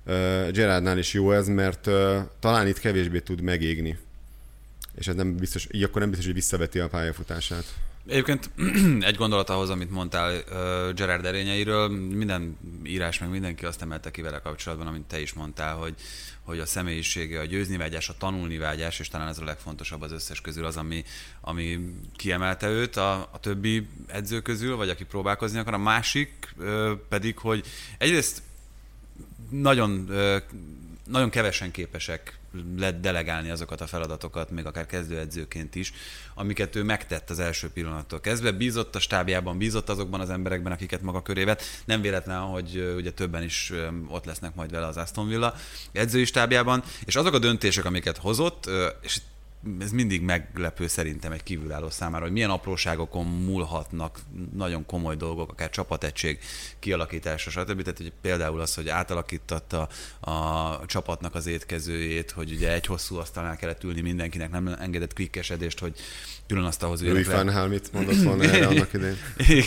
Ö, 0.04 0.48
Gerardnál 0.52 0.98
is 0.98 1.12
jó 1.12 1.32
ez, 1.32 1.48
mert 1.48 1.86
ö, 1.86 2.18
talán 2.40 2.66
itt 2.66 2.78
kevésbé 2.78 3.20
tud 3.20 3.40
megégni. 3.40 3.98
És 4.94 5.08
ez 5.08 5.14
nem 5.14 5.36
biztos, 5.36 5.68
így 5.70 5.82
akkor 5.82 6.00
nem 6.00 6.08
biztos, 6.08 6.26
hogy 6.26 6.34
visszaveti 6.34 6.78
a 6.78 6.88
pályafutását. 6.88 7.64
Egyébként 8.06 8.50
egy 9.08 9.16
gondolat 9.16 9.50
ahhoz, 9.50 9.70
amit 9.70 9.90
mondtál 9.90 10.34
uh, 10.34 10.94
Gerard 10.94 11.24
erényeiről, 11.24 11.88
minden 11.88 12.58
írás, 12.84 13.18
meg 13.18 13.30
mindenki 13.30 13.64
azt 13.64 13.82
emelte 13.82 14.10
ki 14.10 14.22
vele 14.22 14.38
kapcsolatban, 14.38 14.86
amit 14.86 15.02
te 15.02 15.20
is 15.20 15.32
mondtál, 15.32 15.74
hogy, 15.74 15.94
hogy 16.42 16.58
a 16.58 16.66
személyisége, 16.66 17.40
a 17.40 17.44
győzni 17.44 17.76
vágyás, 17.76 18.08
a 18.08 18.14
tanulni 18.18 18.58
vágyás, 18.58 18.98
és 18.98 19.08
talán 19.08 19.28
ez 19.28 19.38
a 19.38 19.44
legfontosabb 19.44 20.02
az 20.02 20.12
összes 20.12 20.40
közül 20.40 20.64
az, 20.64 20.76
ami, 20.76 21.04
ami 21.40 21.78
kiemelte 22.16 22.68
őt 22.68 22.96
a, 22.96 23.12
a 23.32 23.38
többi 23.40 23.88
edző 24.06 24.40
közül, 24.40 24.76
vagy 24.76 24.88
aki 24.88 25.04
próbálkozni 25.04 25.58
akar. 25.58 25.74
A 25.74 25.78
másik 25.78 26.54
uh, 26.58 26.90
pedig, 27.08 27.38
hogy 27.38 27.66
egyrészt 27.98 28.42
nagyon, 29.50 30.06
ö, 30.08 30.36
nagyon 31.04 31.30
kevesen 31.30 31.70
képesek 31.70 32.38
delegálni 33.00 33.50
azokat 33.50 33.80
a 33.80 33.86
feladatokat, 33.86 34.50
még 34.50 34.66
akár 34.66 34.86
kezdőedzőként 34.86 35.74
is, 35.74 35.92
amiket 36.38 36.76
ő 36.76 36.82
megtett 36.82 37.30
az 37.30 37.38
első 37.38 37.70
pillanattól 37.70 38.20
kezdve. 38.20 38.52
Bízott 38.52 38.94
a 38.94 39.00
stábjában, 39.00 39.58
bízott 39.58 39.88
azokban 39.88 40.20
az 40.20 40.30
emberekben, 40.30 40.72
akiket 40.72 41.02
maga 41.02 41.22
köré 41.22 41.44
vett. 41.44 41.62
Nem 41.84 42.00
véletlen, 42.00 42.40
hogy 42.40 42.94
ugye 42.96 43.10
többen 43.10 43.42
is 43.42 43.72
ott 44.08 44.24
lesznek 44.24 44.54
majd 44.54 44.70
vele 44.70 44.86
az 44.86 44.96
Aston 44.96 45.28
Villa 45.28 45.54
edzői 45.92 46.24
stábjában, 46.24 46.82
és 47.04 47.16
azok 47.16 47.34
a 47.34 47.38
döntések, 47.38 47.84
amiket 47.84 48.16
hozott, 48.16 48.70
és 49.02 49.20
ez 49.80 49.90
mindig 49.90 50.22
meglepő 50.22 50.86
szerintem 50.86 51.32
egy 51.32 51.42
kívülálló 51.42 51.90
számára, 51.90 52.24
hogy 52.24 52.32
milyen 52.32 52.50
apróságokon 52.50 53.26
múlhatnak 53.26 54.20
nagyon 54.54 54.86
komoly 54.86 55.16
dolgok, 55.16 55.50
akár 55.50 55.70
csapategység 55.70 56.38
kialakítása, 56.78 57.50
stb. 57.50 57.82
Tehát 57.82 57.96
hogy 57.96 58.12
például 58.20 58.60
az, 58.60 58.74
hogy 58.74 58.88
átalakítatta 58.88 59.88
a 60.20 60.86
csapatnak 60.86 61.34
az 61.34 61.46
étkezőjét, 61.46 62.30
hogy 62.30 62.52
ugye 62.52 62.72
egy 62.72 62.86
hosszú 62.86 63.16
asztalnál 63.16 63.56
kellett 63.56 63.84
ülni 63.84 64.00
mindenkinek, 64.00 64.50
nem 64.50 64.68
engedett 64.68 65.12
klikkesedést, 65.12 65.78
hogy 65.78 65.94
külön 66.46 66.64
asztalhoz 66.64 67.02
Louis 67.02 67.26
üljenek 67.26 67.44
le. 67.44 67.52
van 67.52 67.54
Gaal 67.54 67.68
mit 67.68 67.92
mondott 67.92 68.22
volna 68.22 68.42
erre 68.44 68.66
annak 68.76 68.92
idején? 68.92 69.16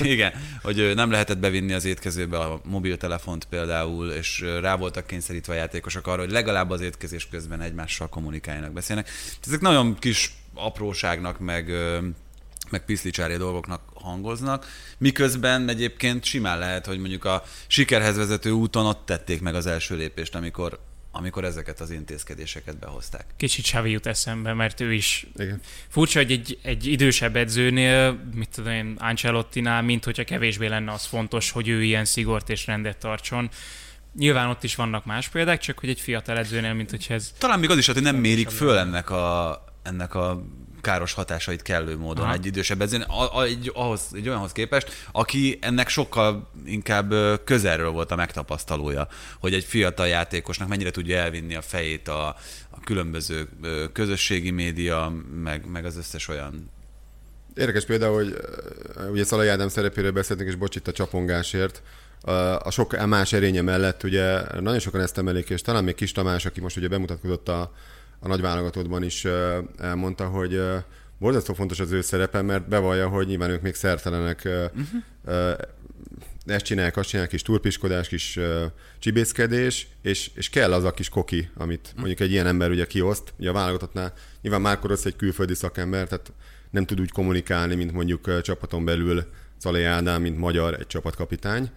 Igen, 0.02 0.34
hogy 0.62 0.91
nem 0.95 1.12
lehetett 1.12 1.38
bevinni 1.38 1.74
az 1.74 1.86
étkezőbe 1.86 2.38
a 2.39 2.62
mobiltelefont 2.64 3.45
például, 3.45 4.12
és 4.12 4.45
rá 4.62 4.76
voltak 4.76 5.08
kényszerítve 5.08 5.54
a 5.54 5.56
játékosok 5.56 6.08
arra, 6.08 6.22
hogy 6.22 6.32
legalább 6.32 6.70
az 6.70 6.82
étkezés 6.82 7.28
közben 7.32 7.62
egymással 7.62 8.10
kommunikáljanak, 8.10 8.72
beszélnek. 8.72 9.10
Ezek 9.47 9.62
nagyon 9.62 9.89
kis 9.96 10.34
apróságnak, 10.54 11.40
meg, 11.40 11.72
meg 12.70 12.86
piszlicsári 12.86 13.38
dolgoknak 13.38 13.82
hangoznak, 13.94 14.68
miközben 14.98 15.70
egyébként 15.70 16.24
simán 16.24 16.60
lehet, 16.60 16.86
hogy 16.86 17.00
mondjuk 17.00 17.26
a 17.26 17.44
sikerhez 17.68 18.18
vezető 18.18 18.52
úton 18.52 18.86
ott 18.86 19.06
tették 19.06 19.42
meg 19.42 19.56
az 19.56 19.66
első 19.66 19.96
lépést, 19.96 20.36
amikor, 20.36 20.80
amikor 21.12 21.44
ezeket 21.44 21.80
az 21.80 21.92
intézkedéseket 21.92 22.78
behozták. 22.78 23.26
Kicsit 23.38 23.64
Xavi 23.64 23.92
jut 23.92 24.06
eszembe, 24.06 24.54
mert 24.54 24.80
ő 24.80 24.94
is 24.94 25.28
Igen. 25.36 25.62
Furcsa, 25.88 26.20
hogy 26.20 26.32
egy, 26.32 26.60
egy 26.62 26.86
idősebb 26.86 27.36
edzőnél, 27.36 28.20
mit 28.34 28.50
tudom 28.50 28.72
én, 28.72 28.96
Ancelottinál, 29.00 29.82
mint 29.82 30.04
hogyha 30.04 30.24
kevésbé 30.24 30.68
lenne 30.68 30.92
az 30.92 31.06
fontos, 31.06 31.52
hogy 31.52 31.68
ő 31.68 31.84
ilyen 31.84 32.06
szigort 32.06 32.50
és 32.50 32.66
rendet 32.66 32.98
tartson. 32.98 33.50
Nyilván 34.18 34.50
ott 34.50 34.64
is 34.64 34.76
vannak 34.76 35.06
más 35.06 35.28
példák, 35.28 35.60
csak 35.60 35.80
hogy 35.80 35.90
egy 35.90 36.00
fiatal 36.00 36.38
edzőnél, 36.38 36.74
mint 36.74 36.90
hogyha 36.90 37.14
ez 37.14 37.34
Talán 37.38 37.60
még 37.60 37.70
az 37.70 37.78
is, 37.78 37.86
hogy 37.86 38.02
nem 38.02 38.16
mérik 38.16 38.50
föl 38.50 38.78
ennek 38.78 39.10
a, 39.10 39.64
ennek 39.90 40.16
a 40.16 40.44
káros 40.82 41.14
hatásait 41.14 41.62
kellő 41.62 41.98
módon 41.98 42.26
Aha. 42.26 42.34
egy 42.34 42.46
idősebb 42.46 42.82
edzőn, 42.82 43.06
egy, 43.46 43.72
ahhoz, 43.74 44.02
egy 44.14 44.28
olyanhoz 44.28 44.52
képest, 44.52 45.08
aki 45.12 45.58
ennek 45.62 45.90
sokkal 45.90 46.50
inkább 46.66 47.14
közelről 47.44 47.90
volt 47.92 48.12
a 48.12 48.16
megtapasztalója, 48.16 49.08
hogy 49.40 49.54
egy 49.54 49.64
fiatal 49.64 50.08
játékosnak 50.08 50.68
mennyire 50.68 50.92
tudja 50.92 51.18
elvinni 51.18 51.56
a 51.56 51.62
fejét 51.62 52.08
a, 52.08 52.28
a 52.70 52.80
különböző 52.84 53.50
közösségi 53.94 54.52
média, 54.52 55.14
meg, 55.44 55.66
meg 55.66 55.86
az 55.86 55.98
összes 55.98 56.28
olyan 56.28 56.72
Érdekes 57.56 57.86
például, 57.86 58.14
hogy 58.14 58.40
ugye 59.12 59.24
Szalai 59.24 59.48
Ádám 59.48 59.68
szerepéről 59.68 60.12
beszéltünk, 60.12 60.50
és 60.50 60.56
bocs 60.56 60.76
itt 60.76 60.88
a 60.88 60.92
csapongásért. 60.92 61.82
A 62.60 62.72
sok 62.72 63.06
más 63.06 63.34
erénye 63.34 63.62
mellett 63.62 64.04
ugye 64.04 64.42
nagyon 64.60 64.80
sokan 64.80 65.02
ezt 65.02 65.18
emelik, 65.18 65.50
és 65.50 65.62
talán 65.62 65.84
még 65.84 65.96
Kis 65.96 66.12
Tamás, 66.12 66.46
aki 66.46 66.62
most 66.62 66.78
ugye 66.78 66.88
bemutatkozott 66.88 67.50
a, 67.50 67.74
a 68.20 68.28
nagy 68.28 68.42
válogatottban 68.42 69.04
is 69.04 69.26
elmondta, 69.78 70.28
hogy 70.28 70.62
borzasztó 71.18 71.54
fontos 71.54 71.80
az 71.80 71.92
ő 71.92 72.02
szerepe, 72.02 72.42
mert 72.42 72.68
bevallja, 72.68 73.08
hogy 73.08 73.28
nyilván 73.28 73.50
ők 73.50 73.62
még 73.62 73.76
szertelenek 73.76 74.42
uh, 74.46 74.64
uh, 75.26 75.52
ezt 76.46 76.66
csinálják, 76.66 76.98
azt 76.98 77.08
csinálják, 77.08 77.34
kis 77.34 77.42
turpiskodás, 77.42 78.08
kis 78.08 78.40
csibészkedés, 79.00 79.88
és, 80.02 80.32
és 80.34 80.50
kell 80.50 80.74
az 80.74 80.84
a 80.84 80.92
kis 80.92 81.10
koki, 81.10 81.50
amit 81.56 81.94
mondjuk 81.96 82.20
egy 82.20 82.32
ilyen 82.32 82.48
ember 82.48 82.70
ugye 82.70 82.86
kioszt. 82.86 83.34
Ugye 83.40 83.50
a 83.50 83.54
válogatottnál 83.54 84.14
nyilván 84.42 84.62
Márko 84.62 84.88
Rossz 84.88 85.06
egy 85.06 85.16
külföldi 85.16 85.54
szakember, 85.54 86.08
tehát 86.08 86.32
nem 86.70 86.86
tud 86.86 87.00
úgy 87.00 87.12
kommunikálni, 87.12 87.76
mint 87.76 87.92
mondjuk 87.92 88.42
csapaton 88.42 88.86
belül 88.86 89.24
Szalai 89.58 89.84
Ádám, 89.84 90.22
mint 90.22 90.38
magyar 90.38 90.74
egy 90.74 90.88
csapatkapitány. 90.88 91.70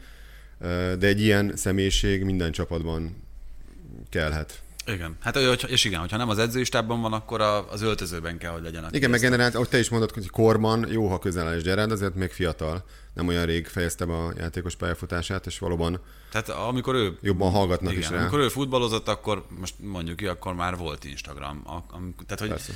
De 0.98 1.06
egy 1.06 1.20
ilyen 1.20 1.56
személyiség 1.56 2.24
minden 2.24 2.52
csapatban 2.52 3.16
kellhet. 4.08 4.62
Igen. 4.86 5.16
Hát, 5.20 5.36
és 5.66 5.84
igen, 5.84 6.00
hogyha 6.00 6.16
nem 6.16 6.28
az 6.28 6.38
edzőistában 6.38 7.00
van, 7.00 7.12
akkor 7.12 7.40
az 7.70 7.82
öltözőben 7.82 8.38
kell, 8.38 8.50
hogy 8.50 8.62
legyen. 8.62 8.86
Igen, 8.90 9.10
meg 9.10 9.20
generált, 9.20 9.54
ahogy 9.54 9.68
te 9.68 9.78
is 9.78 9.88
mondod, 9.88 10.10
hogy 10.10 10.30
korban 10.30 10.86
jó, 10.90 11.06
ha 11.08 11.18
közel 11.18 11.46
áll, 11.48 11.60
Gerard 11.60 11.90
azért 11.90 12.14
még 12.14 12.30
fiatal. 12.30 12.84
Nem 13.14 13.26
olyan 13.28 13.44
rég 13.44 13.66
fejezte 13.66 14.04
be 14.04 14.12
a 14.12 14.32
játékos 14.38 14.74
pályafutását, 14.76 15.46
és 15.46 15.58
valóban 15.58 16.00
Tehát 16.30 16.48
amikor 16.48 16.94
ő... 16.94 17.18
jobban 17.20 17.50
hallgatnak 17.50 17.92
igen, 17.92 18.02
is 18.04 18.10
rá. 18.10 18.20
amikor 18.20 18.38
ő 18.38 18.48
futballozott, 18.48 19.08
akkor 19.08 19.44
most 19.60 19.74
mondjuk 19.78 20.16
ki, 20.16 20.26
akkor 20.26 20.54
már 20.54 20.76
volt 20.76 21.04
Instagram. 21.04 21.62
A, 21.66 21.82
tehát, 22.26 22.38
hogy 22.38 22.48
Persze. 22.48 22.72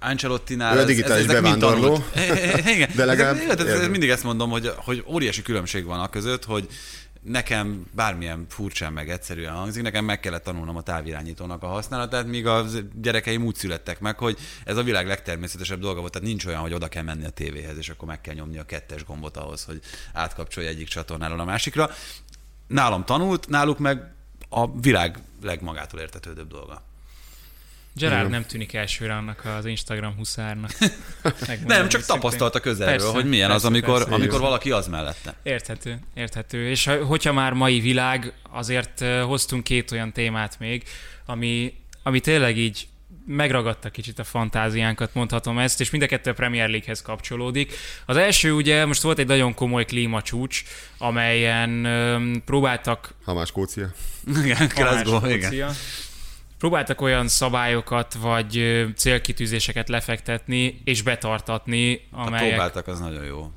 Ancelotti-nál 0.00 0.74
Ő 0.74 0.78
a 0.78 0.80
ez- 0.80 0.86
digitális 0.86 1.24
ezek 1.24 1.42
mind 1.42 1.60
bevándorló. 1.60 2.04
Igen, 2.74 2.90
De 2.96 3.04
legalább 3.04 3.34
Ez, 3.34 3.40
ez, 3.48 3.58
ez, 3.60 3.66
érted. 3.66 3.90
mindig 3.90 4.08
ezt 4.10 4.22
mondom, 4.24 4.50
hogy, 4.50 4.72
hogy 4.76 5.04
óriási 5.06 5.42
különbség 5.42 5.84
van 5.84 6.00
a 6.00 6.08
között, 6.08 6.44
hogy 6.44 6.66
nekem 7.22 7.86
bármilyen 7.94 8.46
furcsán 8.48 8.92
meg 8.92 9.10
egyszerűen 9.10 9.54
hangzik, 9.54 9.82
nekem 9.82 10.04
meg 10.04 10.20
kellett 10.20 10.44
tanulnom 10.44 10.76
a 10.76 10.82
távirányítónak 10.82 11.62
a 11.62 11.66
használatát, 11.66 12.26
míg 12.26 12.46
a 12.46 12.64
gyerekeim 12.94 13.44
úgy 13.44 13.54
születtek 13.54 14.00
meg, 14.00 14.18
hogy 14.18 14.38
ez 14.64 14.76
a 14.76 14.82
világ 14.82 15.06
legtermészetesebb 15.06 15.80
dolga 15.80 16.00
volt, 16.00 16.12
tehát 16.12 16.28
nincs 16.28 16.46
olyan, 16.46 16.60
hogy 16.60 16.74
oda 16.74 16.88
kell 16.88 17.02
menni 17.02 17.24
a 17.24 17.30
tévéhez, 17.30 17.76
és 17.76 17.88
akkor 17.88 18.08
meg 18.08 18.20
kell 18.20 18.34
nyomni 18.34 18.58
a 18.58 18.64
kettes 18.64 19.04
gombot 19.04 19.36
ahhoz, 19.36 19.64
hogy 19.64 19.80
átkapcsolja 20.12 20.68
egyik 20.68 20.88
csatornáról 20.88 21.40
a 21.40 21.44
másikra. 21.44 21.90
Nálam 22.66 23.04
tanult, 23.04 23.48
náluk 23.48 23.78
meg 23.78 24.14
a 24.48 24.80
világ 24.80 25.18
legmagától 25.42 26.00
értetődőbb 26.00 26.48
dolga. 26.48 26.82
Gerard 27.94 28.30
nem 28.30 28.46
tűnik 28.46 28.74
elsőre 28.74 29.14
annak 29.14 29.44
az 29.58 29.66
Instagram 29.66 30.14
huszárnak. 30.16 30.70
Nem, 31.66 31.88
csak 31.88 32.04
tapasztalta 32.04 32.60
közelről, 32.60 32.96
Persze, 32.96 33.12
hogy 33.12 33.28
milyen 33.28 33.50
az, 33.50 33.52
persze, 33.52 33.66
amikor, 33.66 33.98
persze. 33.98 34.14
amikor 34.14 34.40
valaki 34.40 34.70
az 34.70 34.86
mellette. 34.86 35.34
Érthető, 35.42 35.98
érthető. 36.14 36.68
És 36.68 36.84
ha- 36.84 37.04
hogyha 37.04 37.32
már 37.32 37.52
mai 37.52 37.80
világ, 37.80 38.32
azért 38.50 39.04
hoztunk 39.24 39.64
két 39.64 39.90
olyan 39.90 40.12
témát 40.12 40.58
még, 40.58 40.82
ami, 41.26 41.74
ami 42.02 42.20
tényleg 42.20 42.58
így 42.58 42.86
megragadta 43.26 43.90
kicsit 43.90 44.18
a 44.18 44.24
fantáziánkat, 44.24 45.14
mondhatom 45.14 45.58
ezt, 45.58 45.80
és 45.80 45.90
mind 45.90 46.02
a 46.02 46.06
kettő 46.06 46.30
a 46.30 46.34
Premier 46.34 46.68
League-hez 46.68 47.02
kapcsolódik. 47.02 47.74
Az 48.06 48.16
első 48.16 48.52
ugye, 48.52 48.84
most 48.84 49.02
volt 49.02 49.18
egy 49.18 49.26
nagyon 49.26 49.54
komoly 49.54 49.84
klímacsúcs, 49.84 50.62
amelyen 50.98 51.84
öm, 51.84 52.42
próbáltak 52.44 53.14
Ha 53.24 53.34
más 53.34 53.48
Skócia. 53.48 53.92
Igen, 54.42 54.68
Glasgow, 54.74 55.26
igen. 55.28 55.74
Próbáltak 56.62 57.00
olyan 57.00 57.28
szabályokat 57.28 58.14
vagy 58.14 58.84
célkitűzéseket 58.96 59.88
lefektetni 59.88 60.80
és 60.84 61.02
betartatni, 61.02 62.06
Ha 62.10 62.20
amelyek, 62.20 62.48
próbáltak, 62.48 62.86
az 62.86 63.00
nagyon 63.00 63.24
jó. 63.24 63.50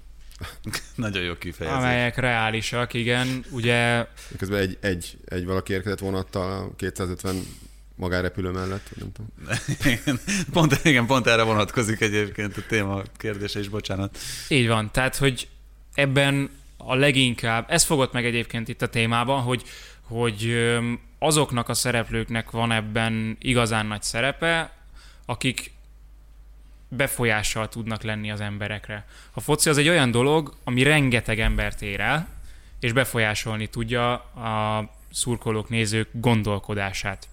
nagyon 0.95 1.24
jó 1.24 1.38
kifejezés. 1.38 1.78
amelyek 1.80 2.18
reálisak, 2.18 2.93
igen. 2.93 3.45
Ugye 3.49 4.06
Közben 4.38 4.60
egy, 4.60 4.78
egy, 4.82 5.18
egy 5.26 5.45
valaki 5.45 5.74
érkezett 5.74 5.99
vonattal 5.99 6.51
a 6.51 6.76
250 6.76 7.36
magárepülő 7.95 8.49
mellett, 8.49 8.89
nem 8.99 9.12
tudom. 9.12 9.32
Igen, 9.93 10.20
pont, 10.51 10.80
igen, 10.84 11.06
pont 11.06 11.28
erre 11.28 11.43
vonatkozik 11.43 12.01
egyébként 12.01 12.58
a 12.58 12.62
téma 12.68 13.01
kérdése 13.18 13.60
is, 13.60 13.68
bocsánat. 13.68 14.18
Így 14.47 14.68
van, 14.68 14.91
tehát 14.91 15.16
hogy 15.16 15.47
ebben 15.93 16.49
a 16.78 16.95
leginkább, 16.95 17.66
ez 17.72 17.84
fogott 17.84 18.14
meg 18.14 18.26
egyébként 18.26 18.68
itt 18.68 18.82
a 18.82 18.88
témában, 18.88 19.41
hogy, 19.41 19.64
hogy 20.01 20.56
azoknak 21.26 21.69
a 21.69 21.73
szereplőknek 21.73 22.51
van 22.51 22.71
ebben 22.71 23.38
igazán 23.39 23.86
nagy 23.86 24.01
szerepe, 24.01 24.73
akik 25.26 25.71
befolyással 26.88 27.69
tudnak 27.69 28.03
lenni 28.03 28.32
az 28.32 28.41
emberekre. 28.41 29.05
A 29.34 29.39
foci 29.39 29.69
az 29.69 29.78
egy 29.78 29.89
olyan 29.89 30.11
dolog, 30.11 30.53
ami 30.63 30.84
rengeteg 30.84 31.39
embert 31.39 31.82
ér 31.82 31.99
el, 31.99 32.28
és 32.80 32.91
befolyásolni 32.91 33.67
tudja 33.67 34.13
a 34.13 34.89
szurkolók, 35.11 35.69
nézők 35.69 36.09
gondolkodását. 36.11 37.28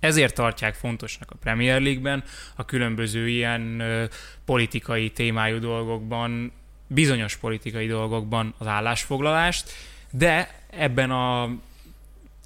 Ezért 0.00 0.34
tartják 0.34 0.74
fontosnak 0.74 1.30
a 1.30 1.36
Premier 1.36 1.80
League-ben, 1.80 2.24
a 2.54 2.64
különböző 2.64 3.28
ilyen 3.28 3.80
ö, 3.80 4.04
politikai 4.44 5.10
témájú 5.10 5.58
dolgokban, 5.58 6.52
bizonyos 6.86 7.36
politikai 7.36 7.86
dolgokban 7.86 8.54
az 8.58 8.66
állásfoglalást, 8.66 9.72
de 10.10 10.60
ebben 10.70 11.10
a 11.10 11.50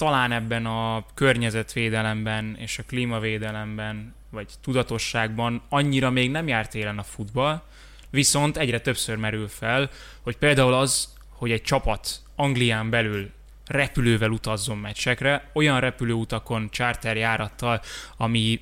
talán 0.00 0.32
ebben 0.32 0.66
a 0.66 1.04
környezetvédelemben 1.14 2.56
és 2.58 2.78
a 2.78 2.82
klímavédelemben, 2.82 4.14
vagy 4.30 4.48
tudatosságban 4.62 5.62
annyira 5.68 6.10
még 6.10 6.30
nem 6.30 6.48
járt 6.48 6.74
élen 6.74 6.98
a 6.98 7.02
futball, 7.02 7.62
viszont 8.10 8.56
egyre 8.56 8.80
többször 8.80 9.16
merül 9.16 9.48
fel, 9.48 9.90
hogy 10.20 10.36
például 10.36 10.74
az, 10.74 11.14
hogy 11.28 11.50
egy 11.50 11.62
csapat 11.62 12.20
Anglián 12.36 12.90
belül 12.90 13.30
repülővel 13.66 14.30
utazzon 14.30 14.78
meccsekre, 14.78 15.50
olyan 15.52 15.80
repülőutakon, 15.80 16.68
charterjárattal, 16.70 17.80
ami 18.16 18.60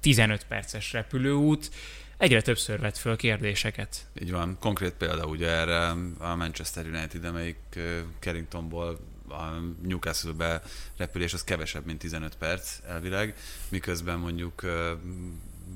15 0.00 0.44
perces 0.48 0.92
repülőút, 0.92 1.70
egyre 2.16 2.42
többször 2.42 2.80
vett 2.80 2.98
föl 2.98 3.16
kérdéseket. 3.16 4.06
Így 4.22 4.30
van, 4.30 4.56
konkrét 4.60 4.92
példa 4.92 5.26
ugye 5.26 5.48
erre 5.48 5.88
a 6.18 6.34
Manchester 6.34 6.86
United, 6.86 7.24
amelyik 7.24 7.78
Carringtonból 8.18 8.98
a 9.30 9.60
Newcastle-be 9.82 10.62
repülés 10.96 11.32
az 11.34 11.44
kevesebb, 11.44 11.84
mint 11.84 11.98
15 11.98 12.36
perc 12.36 12.78
elvileg, 12.86 13.36
miközben 13.68 14.18
mondjuk 14.18 14.62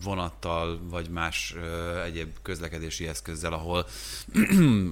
vonattal, 0.02 0.80
vagy 0.88 1.08
más 1.08 1.54
egyéb 2.04 2.36
közlekedési 2.42 3.06
eszközzel, 3.06 3.52
ahol 3.52 3.86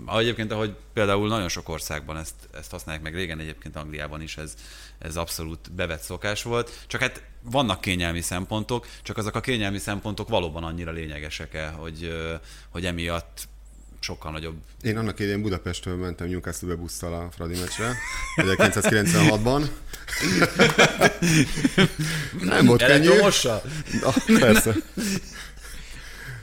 egyébként, 0.18 0.52
ahogy 0.52 0.74
például 0.92 1.28
nagyon 1.28 1.48
sok 1.48 1.68
országban 1.68 2.16
ezt, 2.16 2.34
ezt 2.54 2.70
használják 2.70 3.04
meg, 3.04 3.14
régen 3.14 3.38
egyébként 3.38 3.76
Angliában 3.76 4.22
is 4.22 4.36
ez, 4.36 4.54
ez 4.98 5.16
abszolút 5.16 5.72
bevett 5.72 6.00
szokás 6.00 6.42
volt, 6.42 6.84
csak 6.86 7.00
hát 7.00 7.22
vannak 7.40 7.80
kényelmi 7.80 8.20
szempontok, 8.20 8.86
csak 9.02 9.16
azok 9.16 9.34
a 9.34 9.40
kényelmi 9.40 9.78
szempontok 9.78 10.28
valóban 10.28 10.64
annyira 10.64 10.90
lényegesek-e, 10.90 11.68
hogy, 11.68 12.04
ö, 12.04 12.34
hogy 12.68 12.86
emiatt 12.86 13.48
sokkal 14.02 14.30
nagyobb 14.30 14.56
Én 14.82 14.96
annak 14.96 15.18
idején 15.18 15.42
Budapestről 15.42 15.96
mentem 15.96 16.28
Newcastle-be 16.28 16.74
busszal 16.74 17.14
a 17.14 17.30
Fradi 17.30 17.58
meccsre, 17.60 17.96
1996-ban. 18.36 19.62
Nem 22.40 22.66
volt 22.66 22.82
könnyű. 22.82 23.06
Elektromossal? 23.06 23.62
Na, 24.00 24.38
persze. 24.38 24.74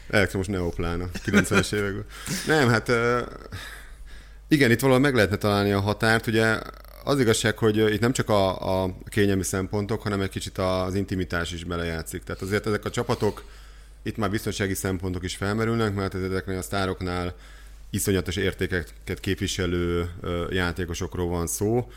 Elektromos 0.10 0.48
neoplán 0.48 1.02
a 1.02 1.10
90-es 1.26 1.74
években. 1.74 2.06
Nem, 2.48 2.70
hát 2.70 2.92
igen, 4.48 4.72
itt 4.72 4.80
valahol 4.80 5.02
meg 5.02 5.16
lehetne 5.16 5.36
találni 5.36 5.72
a 5.72 5.80
határt. 5.80 6.28
Ugye 6.28 6.60
az 7.04 7.20
igazság, 7.20 7.58
hogy 7.58 7.78
itt 7.78 8.00
nem 8.00 8.12
csak 8.12 8.30
a, 8.30 8.84
a 8.84 8.98
kényelmi 9.10 9.44
szempontok, 9.44 10.02
hanem 10.02 10.22
egy 10.22 10.30
kicsit 10.30 10.58
az 10.58 10.96
intimitás 10.96 11.52
is 11.52 11.64
belejátszik. 11.64 12.24
Tehát 12.24 12.42
azért 12.42 12.68
ezek 12.68 12.86
a 12.86 12.90
csapatok, 12.90 13.44
itt 14.04 14.18
már 14.18 14.30
biztonsági 14.30 14.74
szempontok 14.74 15.24
is 15.24 15.36
felmerülnek, 15.36 15.94
mert 15.94 16.16
ezeknél 16.16 16.58
a 16.58 16.62
sztároknál 16.62 17.36
iszonyatos 17.90 18.36
értékeket 18.36 19.20
képviselő 19.20 20.10
játékosokról 20.50 21.28
van 21.28 21.48
szó, 21.48 21.92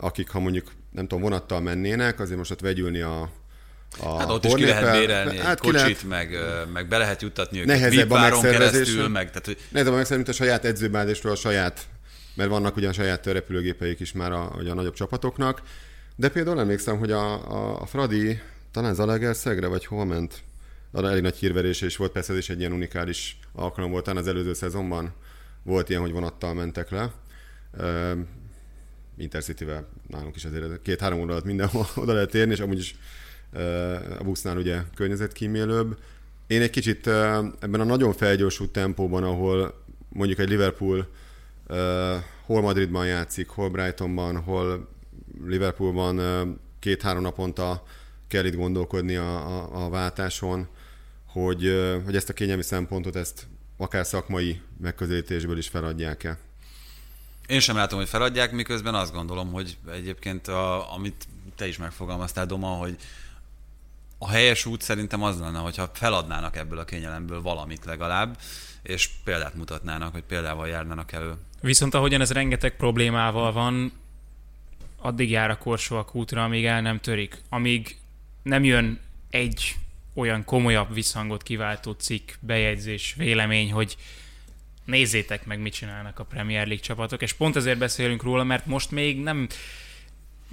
akik 0.00 0.30
ha 0.30 0.38
mondjuk 0.38 0.72
nem 0.90 1.06
tudom, 1.06 1.22
vonattal 1.22 1.60
mennének, 1.60 2.20
azért 2.20 2.38
most 2.38 2.50
ott 2.50 2.60
vegyülni 2.60 3.00
a, 3.00 3.30
a 4.00 4.18
Hát 4.18 4.30
ott 4.30 4.44
is 4.44 4.54
ki 4.54 4.64
lehet 4.64 4.98
bérelni 4.98 5.36
egy 5.36 5.42
hát 5.42 5.60
ki 5.60 5.70
kocsit, 5.70 5.82
lehet, 5.82 6.04
meg, 6.04 6.38
meg 6.72 6.88
be 6.88 6.98
lehet 6.98 7.22
juttatni 7.22 7.60
őket 7.60 7.76
Nehezebb 7.76 8.10
a 8.10 8.40
keresztül, 8.40 9.08
meg, 9.08 9.26
tehát, 9.26 9.46
hogy 9.46 9.58
Nehezebb 9.68 9.92
a 9.92 9.96
megszerzés, 9.96 10.24
mint 10.26 10.38
a 10.38 10.44
saját 10.44 10.64
edzőbázisról, 10.64 11.32
a 11.32 11.36
saját, 11.36 11.86
mert 12.34 12.50
vannak 12.50 12.76
ugyan 12.76 12.92
saját 12.92 13.26
repülőgépeik 13.26 14.00
is 14.00 14.12
már 14.12 14.32
a, 14.32 14.54
ugye 14.58 14.70
a 14.70 14.74
nagyobb 14.74 14.94
csapatoknak, 14.94 15.62
de 16.16 16.28
például 16.28 16.60
emlékszem, 16.60 16.98
hogy 16.98 17.10
a, 17.10 17.50
a, 17.50 17.80
a 17.80 17.86
Fradi 17.86 18.40
talán 18.70 18.94
Zalaegerszegre, 18.94 19.66
vagy 19.66 19.86
hova 19.86 20.04
ment? 20.04 20.42
Arra 20.90 21.08
elég 21.10 21.22
nagy 21.22 21.36
hírverése 21.36 21.86
is 21.86 21.96
volt, 21.96 22.12
persze 22.12 22.32
ez 22.32 22.38
is 22.38 22.48
egy 22.48 22.58
ilyen 22.58 22.72
unikális 22.72 23.38
alkalom 23.52 23.90
volt, 23.90 24.08
az 24.08 24.26
előző 24.26 24.52
szezonban 24.52 25.12
volt 25.62 25.88
ilyen, 25.88 26.00
hogy 26.00 26.12
vonattal 26.12 26.54
mentek 26.54 26.90
le. 26.90 27.12
Ö, 27.72 28.12
Intercity-vel 29.16 29.88
nálunk 30.06 30.36
is 30.36 30.44
azért 30.44 30.82
két-három 30.82 31.20
óra 31.20 31.32
alatt 31.32 31.44
mindenhol 31.44 31.86
oda 32.02 32.12
lehet 32.12 32.34
érni, 32.34 32.52
és 32.52 32.60
amúgy 32.60 32.78
is 32.78 32.96
ö, 33.52 33.94
a 34.18 34.24
busznál 34.24 34.56
ugye 34.56 34.82
környezetkímélőbb. 34.94 35.98
Én 36.46 36.60
egy 36.62 36.70
kicsit 36.70 37.06
ö, 37.06 37.46
ebben 37.60 37.80
a 37.80 37.84
nagyon 37.84 38.12
felgyorsult 38.12 38.70
tempóban, 38.70 39.22
ahol 39.22 39.84
mondjuk 40.08 40.38
egy 40.38 40.48
Liverpool 40.48 41.08
ö, 41.66 42.16
hol 42.44 42.60
Madridban 42.60 43.06
játszik, 43.06 43.48
hol 43.48 43.70
Brightonban, 43.70 44.36
hol 44.36 44.88
Liverpoolban 45.44 46.20
két-három 46.78 47.22
naponta 47.22 47.82
kell 48.28 48.44
itt 48.44 48.56
gondolkodni 48.56 49.16
a, 49.16 49.36
a, 49.36 49.84
a 49.84 49.88
váltáson, 49.88 50.68
hogy, 51.44 51.72
hogy 52.04 52.16
ezt 52.16 52.28
a 52.28 52.32
kényelmi 52.32 52.62
szempontot, 52.62 53.16
ezt 53.16 53.46
akár 53.76 54.06
szakmai 54.06 54.60
megközelítésből 54.80 55.58
is 55.58 55.68
feladják-e. 55.68 56.38
Én 57.46 57.60
sem 57.60 57.76
látom, 57.76 57.98
hogy 57.98 58.08
feladják, 58.08 58.52
miközben 58.52 58.94
azt 58.94 59.12
gondolom, 59.12 59.52
hogy 59.52 59.76
egyébként, 59.92 60.48
a, 60.48 60.94
amit 60.94 61.26
te 61.56 61.66
is 61.66 61.76
megfogalmaztál, 61.76 62.46
Doma, 62.46 62.68
hogy 62.68 62.96
a 64.18 64.28
helyes 64.28 64.66
út 64.66 64.82
szerintem 64.82 65.22
az 65.22 65.38
lenne, 65.38 65.58
hogyha 65.58 65.90
feladnának 65.92 66.56
ebből 66.56 66.78
a 66.78 66.84
kényelemből 66.84 67.42
valamit 67.42 67.84
legalább, 67.84 68.38
és 68.82 69.10
példát 69.24 69.54
mutatnának, 69.54 70.12
hogy 70.12 70.22
példával 70.22 70.68
járnának 70.68 71.12
elő. 71.12 71.34
Viszont 71.60 71.94
ahogyan 71.94 72.20
ez 72.20 72.32
rengeteg 72.32 72.76
problémával 72.76 73.52
van, 73.52 73.92
addig 75.00 75.30
jár 75.30 75.50
a 75.50 75.58
korsó 75.58 75.96
a 75.96 76.04
kútra, 76.04 76.44
amíg 76.44 76.64
el 76.64 76.80
nem 76.80 77.00
törik. 77.00 77.42
Amíg 77.48 77.96
nem 78.42 78.64
jön 78.64 79.00
egy 79.30 79.76
olyan 80.18 80.44
komolyabb 80.44 80.94
visszhangot 80.94 81.42
kiváltó 81.42 81.92
cikk, 81.92 82.30
bejegyzés, 82.40 83.14
vélemény, 83.18 83.72
hogy 83.72 83.96
nézzétek 84.84 85.46
meg, 85.46 85.60
mit 85.60 85.72
csinálnak 85.72 86.18
a 86.18 86.24
Premier 86.24 86.66
League 86.66 86.84
csapatok, 86.84 87.22
és 87.22 87.32
pont 87.32 87.56
ezért 87.56 87.78
beszélünk 87.78 88.22
róla, 88.22 88.44
mert 88.44 88.66
most 88.66 88.90
még 88.90 89.22
nem 89.22 89.48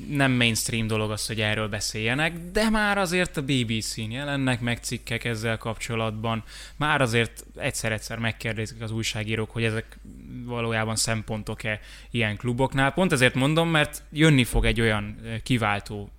nem 0.09 0.31
mainstream 0.31 0.87
dolog 0.87 1.11
az, 1.11 1.27
hogy 1.27 1.41
erről 1.41 1.67
beszéljenek, 1.67 2.33
de 2.51 2.69
már 2.69 2.97
azért 2.97 3.37
a 3.37 3.41
BBC-n 3.41 4.11
jelennek 4.11 4.61
meg 4.61 4.77
cikkek 4.81 5.23
ezzel 5.23 5.57
kapcsolatban, 5.57 6.43
már 6.75 7.01
azért 7.01 7.45
egyszer-egyszer 7.55 8.17
megkérdezik 8.17 8.81
az 8.81 8.91
újságírók, 8.91 9.51
hogy 9.51 9.63
ezek 9.63 9.97
valójában 10.45 10.95
szempontok-e 10.95 11.79
ilyen 12.11 12.37
kluboknál. 12.37 12.93
Pont 12.93 13.11
ezért 13.11 13.33
mondom, 13.33 13.69
mert 13.69 14.03
jönni 14.11 14.43
fog 14.43 14.65
egy 14.65 14.81
olyan 14.81 15.15
kiváltó, 15.43 16.09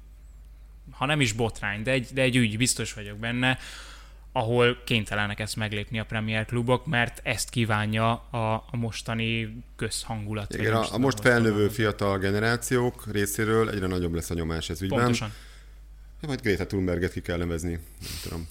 ha 0.96 1.06
nem 1.06 1.20
is 1.20 1.32
botrány, 1.32 1.82
de 1.82 1.90
egy, 1.90 2.08
de 2.12 2.22
egy 2.22 2.36
ügy, 2.36 2.56
biztos 2.56 2.92
vagyok 2.92 3.18
benne, 3.18 3.58
ahol 4.32 4.82
kénytelenek 4.84 5.40
ezt 5.40 5.56
meglépni 5.56 5.98
a 5.98 6.04
Premier 6.04 6.44
klubok, 6.44 6.86
mert 6.86 7.20
ezt 7.22 7.50
kívánja 7.50 8.12
a, 8.12 8.54
a 8.70 8.76
mostani 8.76 9.62
közhangulat. 9.76 10.54
Igen, 10.54 10.72
a, 10.72 10.94
a 10.94 10.98
most 10.98 11.20
felnövő 11.20 11.68
fiatal 11.68 12.18
generációk 12.18 13.12
részéről 13.12 13.70
egyre 13.70 13.86
nagyobb 13.86 14.14
lesz 14.14 14.30
a 14.30 14.34
nyomás 14.34 14.70
ez 14.70 14.82
ügyben. 14.82 14.98
Pontosan. 14.98 15.32
Ja, 16.20 16.28
majd 16.28 16.40
Greta 16.40 16.66
Thunberget 16.66 17.12
ki 17.12 17.20
kell 17.20 17.36
nevezni, 17.36 17.70
nem 18.00 18.10
tudom. 18.22 18.48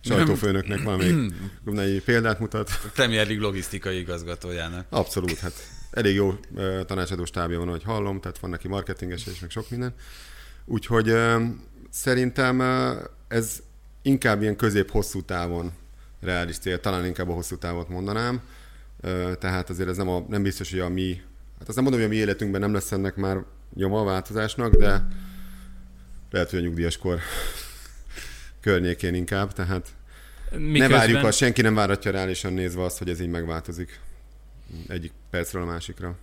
Sajtófőnöknek 0.00 0.82
valamelyik 0.82 2.02
példát 2.10 2.38
mutat. 2.38 2.70
Premier 2.94 3.26
League 3.26 3.42
logisztikai 3.42 3.98
igazgatójának. 3.98 4.86
Abszolút, 4.88 5.38
hát 5.38 5.52
elég 5.90 6.14
jó 6.14 6.28
uh, 6.28 6.84
tanácsadó 6.84 7.24
stábja 7.24 7.58
van, 7.58 7.68
hogy 7.68 7.82
hallom, 7.82 8.20
tehát 8.20 8.38
van 8.38 8.50
neki 8.50 8.68
marketinges 8.68 9.26
és 9.26 9.40
meg 9.40 9.50
sok 9.50 9.70
minden. 9.70 9.94
Úgyhogy 10.64 11.14
szerintem 11.90 12.60
ez 13.28 13.62
inkább 14.02 14.42
ilyen 14.42 14.56
közép-hosszú 14.56 15.22
távon 15.22 15.72
reális 16.20 16.58
cél, 16.58 16.80
talán 16.80 17.06
inkább 17.06 17.28
a 17.28 17.32
hosszú 17.32 17.56
távot 17.56 17.88
mondanám. 17.88 18.40
Tehát 19.38 19.70
azért 19.70 19.88
ez 19.88 19.96
nem, 19.96 20.08
a, 20.08 20.24
nem 20.28 20.42
biztos, 20.42 20.70
hogy 20.70 20.80
a 20.80 20.88
mi, 20.88 21.22
hát 21.58 21.68
azt 21.68 21.74
nem 21.74 21.84
mondom, 21.84 22.00
hogy 22.00 22.10
a 22.10 22.12
mi 22.12 22.20
életünkben 22.20 22.60
nem 22.60 22.72
lesz 22.72 22.92
ennek 22.92 23.16
már 23.16 23.44
nyoma 23.74 24.00
a 24.00 24.04
változásnak, 24.04 24.74
de 24.74 25.06
lehet, 26.30 26.50
hogy 26.50 26.58
a 26.58 26.62
nyugdíjas 26.62 26.98
kor 26.98 27.18
környékén 28.60 29.14
inkább, 29.14 29.52
tehát 29.52 29.88
Miközben... 30.50 30.90
ne 30.90 30.96
várjuk 30.96 31.24
azt, 31.24 31.38
senki 31.38 31.62
nem 31.62 31.74
váratja 31.74 32.10
reálisan 32.10 32.52
nézve 32.52 32.82
azt, 32.82 32.98
hogy 32.98 33.08
ez 33.08 33.20
így 33.20 33.28
megváltozik 33.28 34.00
egyik 34.88 35.12
percről 35.30 35.62
a 35.62 35.66
másikra. 35.66 36.16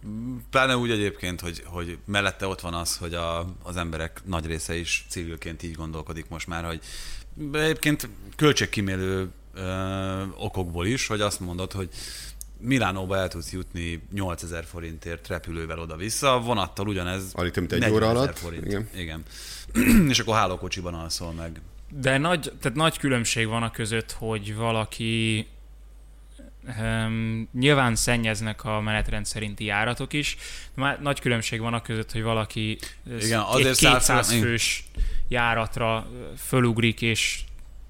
Pláne 0.49 0.77
úgy 0.77 0.91
egyébként, 0.91 1.41
hogy, 1.41 1.63
hogy 1.65 1.97
mellette 2.05 2.47
ott 2.47 2.61
van 2.61 2.73
az, 2.73 2.97
hogy 2.97 3.13
a, 3.13 3.55
az 3.63 3.77
emberek 3.77 4.21
nagy 4.25 4.45
része 4.45 4.75
is 4.75 5.05
civilként 5.09 5.63
így 5.63 5.75
gondolkodik 5.75 6.29
most 6.29 6.47
már, 6.47 6.63
hogy 6.63 6.79
egyébként 7.53 8.09
költségkímélő 8.35 9.29
ö, 9.53 10.23
okokból 10.37 10.85
is, 10.85 11.07
hogy 11.07 11.21
azt 11.21 11.39
mondod, 11.39 11.71
hogy 11.71 11.89
Milánóba 12.63 13.17
el 13.17 13.27
tudsz 13.27 13.51
jutni 13.51 14.01
8000 14.13 14.65
forintért 14.65 15.27
repülővel 15.27 15.79
oda-vissza, 15.79 16.39
vonattal 16.39 16.87
ugyanez. 16.87 17.31
Alig 17.33 17.51
több 17.51 17.71
egy 17.71 17.91
óra 17.91 18.09
alatt. 18.09 18.37
Forint. 18.37 18.65
Igen. 18.65 18.89
Igen. 18.95 19.23
és 20.11 20.19
akkor 20.19 20.35
hálókocsiban 20.35 20.93
alszol 20.93 21.31
meg. 21.31 21.61
De 21.89 22.17
nagy, 22.17 22.51
tehát 22.59 22.77
nagy 22.77 22.97
különbség 22.97 23.47
van 23.47 23.63
a 23.63 23.71
között, 23.71 24.11
hogy 24.11 24.55
valaki 24.55 25.47
Um, 26.79 27.49
nyilván 27.53 27.95
szennyeznek 27.95 28.63
a 28.63 28.81
menetrend 28.81 29.25
szerinti 29.25 29.63
járatok 29.63 30.13
is, 30.13 30.37
de 30.75 30.97
nagy 31.01 31.19
különbség 31.19 31.59
van 31.59 31.73
a 31.73 31.81
között, 31.81 32.11
hogy 32.11 32.21
valaki 32.21 32.77
Igen, 33.19 33.39
azért 33.39 33.77
200 33.77 34.33
fős 34.33 34.83
járatra 35.27 36.07
fölugrik 36.37 37.01
és 37.01 37.39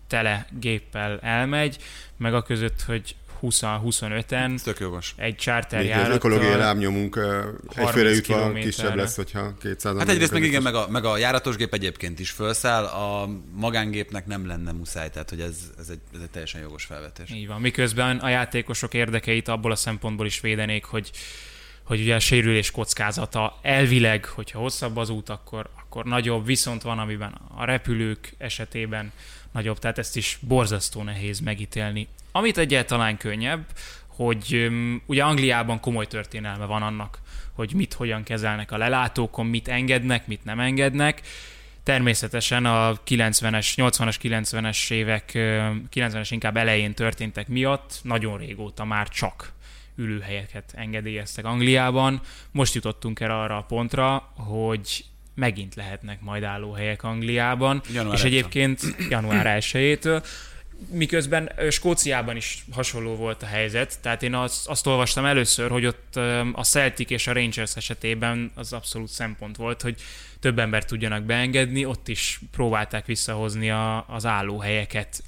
tele 0.08 0.48
géppel 0.60 1.20
elmegy, 1.20 1.78
meg 2.18 2.34
a 2.34 2.42
között, 2.42 2.82
hogy 2.82 3.16
20-25-en 3.42 4.62
Tök 4.62 4.80
jogos. 4.80 5.14
egy 5.18 5.36
charter 5.36 5.86
járat. 5.86 6.08
Az 6.08 6.16
ökológiai 6.16 6.56
lábnyomunk 6.56 7.20
egyfőre 7.76 8.10
jutva 8.10 8.52
kisebb 8.54 8.96
lesz, 8.96 9.16
hogyha 9.16 9.54
200 9.60 9.98
Hát 9.98 10.10
egyrészt 10.10 10.32
meg 10.32 10.44
igen, 10.44 10.62
meg 10.62 10.76
a, 10.76 10.88
meg 10.90 11.06
a 11.06 11.18
járatos 11.18 11.56
gép 11.56 11.74
egyébként 11.74 12.20
is 12.20 12.30
felszáll, 12.30 12.84
a 12.84 13.30
magángépnek 13.54 14.26
nem 14.26 14.48
lenne 14.48 14.72
muszáj, 14.72 15.10
tehát 15.10 15.30
hogy 15.30 15.40
ez, 15.40 15.58
ez, 15.80 15.90
egy, 15.90 16.00
ez 16.14 16.22
egy 16.22 16.30
teljesen 16.30 16.62
jogos 16.62 16.84
felvetés. 16.84 17.32
Így 17.32 17.48
van, 17.48 17.62
miközben 17.62 18.18
a 18.18 18.30
játékosok 18.30 18.94
érdekeit 18.94 19.48
abból 19.48 19.72
a 19.72 19.76
szempontból 19.76 20.26
is 20.26 20.40
védenék, 20.40 20.84
hogy 20.84 21.12
hogy 21.84 22.00
ugye 22.00 22.16
a 22.16 22.20
sérülés 22.20 22.72
kockázata 22.72 23.60
elvileg, 23.62 24.26
hogyha 24.26 24.60
hosszabb 24.60 24.98
az 24.98 25.10
út, 25.10 25.30
akkor, 25.30 25.70
akkor 25.76 26.06
nagyobb, 26.06 26.46
viszont 26.46 26.82
van, 26.82 27.00
amiben 27.00 27.42
a 27.56 27.66
repülők 27.66 28.34
esetében 28.38 29.12
nagyobb, 29.52 29.80
tehát 29.80 29.98
ezt 29.98 30.16
is 30.16 30.38
borzasztó 30.42 31.04
nehéz 31.04 31.40
megítélni. 31.40 32.08
Amit 32.32 32.58
egyáltalán 32.58 33.18
könnyebb, 33.18 33.66
hogy 34.08 34.72
ugye 35.06 35.24
Angliában 35.24 35.80
komoly 35.80 36.08
történelme 36.08 36.66
van 36.66 36.82
annak, 36.82 37.20
hogy 37.54 37.74
mit 37.74 37.94
hogyan 37.94 38.24
kezelnek 38.24 38.72
a 38.72 38.78
lelátókon, 38.78 39.46
mit 39.46 39.68
engednek, 39.68 40.28
mit 40.28 40.44
nem 40.44 40.60
engednek. 40.60 41.22
Természetesen 41.84 42.66
a 42.66 42.94
90-es, 43.08 43.68
80-as, 43.76 44.16
90-es 44.22 44.92
évek, 44.92 45.32
90-es 45.94 46.28
inkább 46.30 46.58
elején 46.58 46.94
történtek 46.94 47.48
miatt 47.48 48.00
nagyon 48.04 48.38
régóta 48.38 48.86
már 48.86 49.08
csak 49.10 49.52
ülőhelyeket 49.96 50.74
engedélyeztek 50.76 51.46
Angliában. 51.46 52.22
Most 52.52 52.74
jutottunk 52.74 53.20
el 53.20 53.32
arra 53.42 53.58
a 53.58 53.64
pontra, 53.64 54.32
hogy 54.36 55.06
megint 55.36 55.76
lehetnek 55.76 56.22
majd 56.22 56.44
állóhelyek 56.44 57.04
Angliában, 57.04 57.82
január 57.94 58.18
és 58.18 58.24
egyébként 58.24 58.82
január 59.10 59.58
1-től, 59.60 60.24
miközben 60.90 61.52
Skóciában 61.70 62.36
is 62.36 62.66
hasonló 62.72 63.16
volt 63.16 63.44
a 63.44 63.46
helyzet, 63.46 64.00
tehát 64.02 64.24
én 64.24 64.34
azt, 64.34 64.68
azt 64.68 64.88
olvastam 64.88 65.26
először, 65.26 65.70
hogy 65.70 65.86
ott 65.86 66.16
a 66.54 66.64
Celtic 66.64 67.10
és 67.10 67.28
a 67.28 67.34
Rangers 67.34 67.76
esetében 67.76 68.52
az 68.56 68.74
abszolút 68.74 69.10
szempont 69.10 69.56
volt, 69.56 69.82
hogy 69.82 70.02
több 70.40 70.60
embert 70.60 70.88
tudjanak 70.88 71.24
beengedni, 71.24 71.86
ott 71.86 72.08
is 72.08 72.40
próbálták 72.52 73.06
visszahozni 73.06 73.70
a, 73.70 74.06
az 74.08 74.26
állóhelyeket 74.26 75.24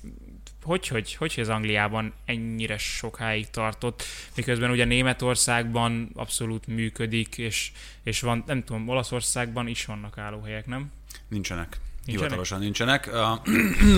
hogy, 0.64 0.88
hogy, 0.88 1.14
hogy 1.16 1.36
az 1.38 1.50
Angliában 1.50 2.14
ennyire 2.26 2.78
sokáig 2.78 3.50
tartott, 3.50 4.04
miközben 4.36 4.70
ugye 4.70 4.86
Németországban 4.86 6.10
abszolút 6.14 6.68
működik, 6.68 7.38
és, 7.38 7.72
és 8.04 8.22
van, 8.22 8.44
nem 8.48 8.64
tudom, 8.64 8.88
Olaszországban 8.88 9.68
is 9.68 9.86
vannak 9.86 10.18
állóhelyek, 10.18 10.66
nem? 10.66 10.92
Nincsenek. 11.28 11.80
Nincsenek? 12.06 12.30
Hivatalosan 12.30 12.60
nincsenek. 12.60 13.14
A, 13.14 13.42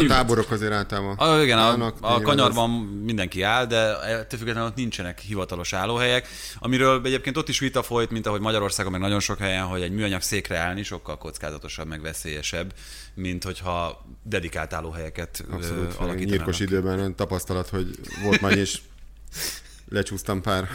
táborok 0.07 0.51
azért 0.51 0.71
általában 0.71 1.17
a, 1.17 1.41
igen, 1.41 1.57
állnak, 1.57 1.97
a, 2.01 2.15
a 2.15 2.21
kanyarban 2.21 2.69
az... 2.69 3.03
mindenki 3.03 3.41
áll, 3.41 3.65
de 3.65 3.99
ettől 3.99 4.39
függetlenül 4.39 4.69
ott 4.69 4.75
nincsenek 4.75 5.19
hivatalos 5.19 5.73
állóhelyek, 5.73 6.27
amiről 6.59 7.01
egyébként 7.03 7.37
ott 7.37 7.49
is 7.49 7.59
vita 7.59 7.83
folyt, 7.83 8.09
mint 8.09 8.27
ahogy 8.27 8.39
Magyarországon 8.41 8.91
meg 8.91 9.01
nagyon 9.01 9.19
sok 9.19 9.37
helyen, 9.37 9.63
hogy 9.63 9.81
egy 9.81 9.91
műanyag 9.91 10.21
székre 10.21 10.57
állni 10.57 10.83
sokkal 10.83 11.17
kockázatosabb, 11.17 11.87
meg 11.87 12.01
veszélyesebb, 12.01 12.73
mint 13.13 13.43
hogyha 13.43 14.05
dedikált 14.23 14.73
állóhelyeket 14.73 15.45
Abszolút, 15.51 15.77
alakítanának. 15.83 16.17
Nyírkos 16.17 16.59
időben 16.59 17.15
tapasztalat, 17.15 17.69
hogy 17.69 17.99
volt 18.23 18.41
már 18.41 18.57
is 18.57 18.81
lecsúsztam 19.89 20.41
pár 20.41 20.69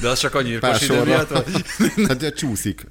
de 0.00 0.08
az 0.08 0.18
csak 0.18 0.34
a 0.34 0.42
nyírkos 0.42 0.82
idő 0.82 1.02
miatt? 1.02 1.48
Hát 2.08 2.34
csúszik. 2.34 2.86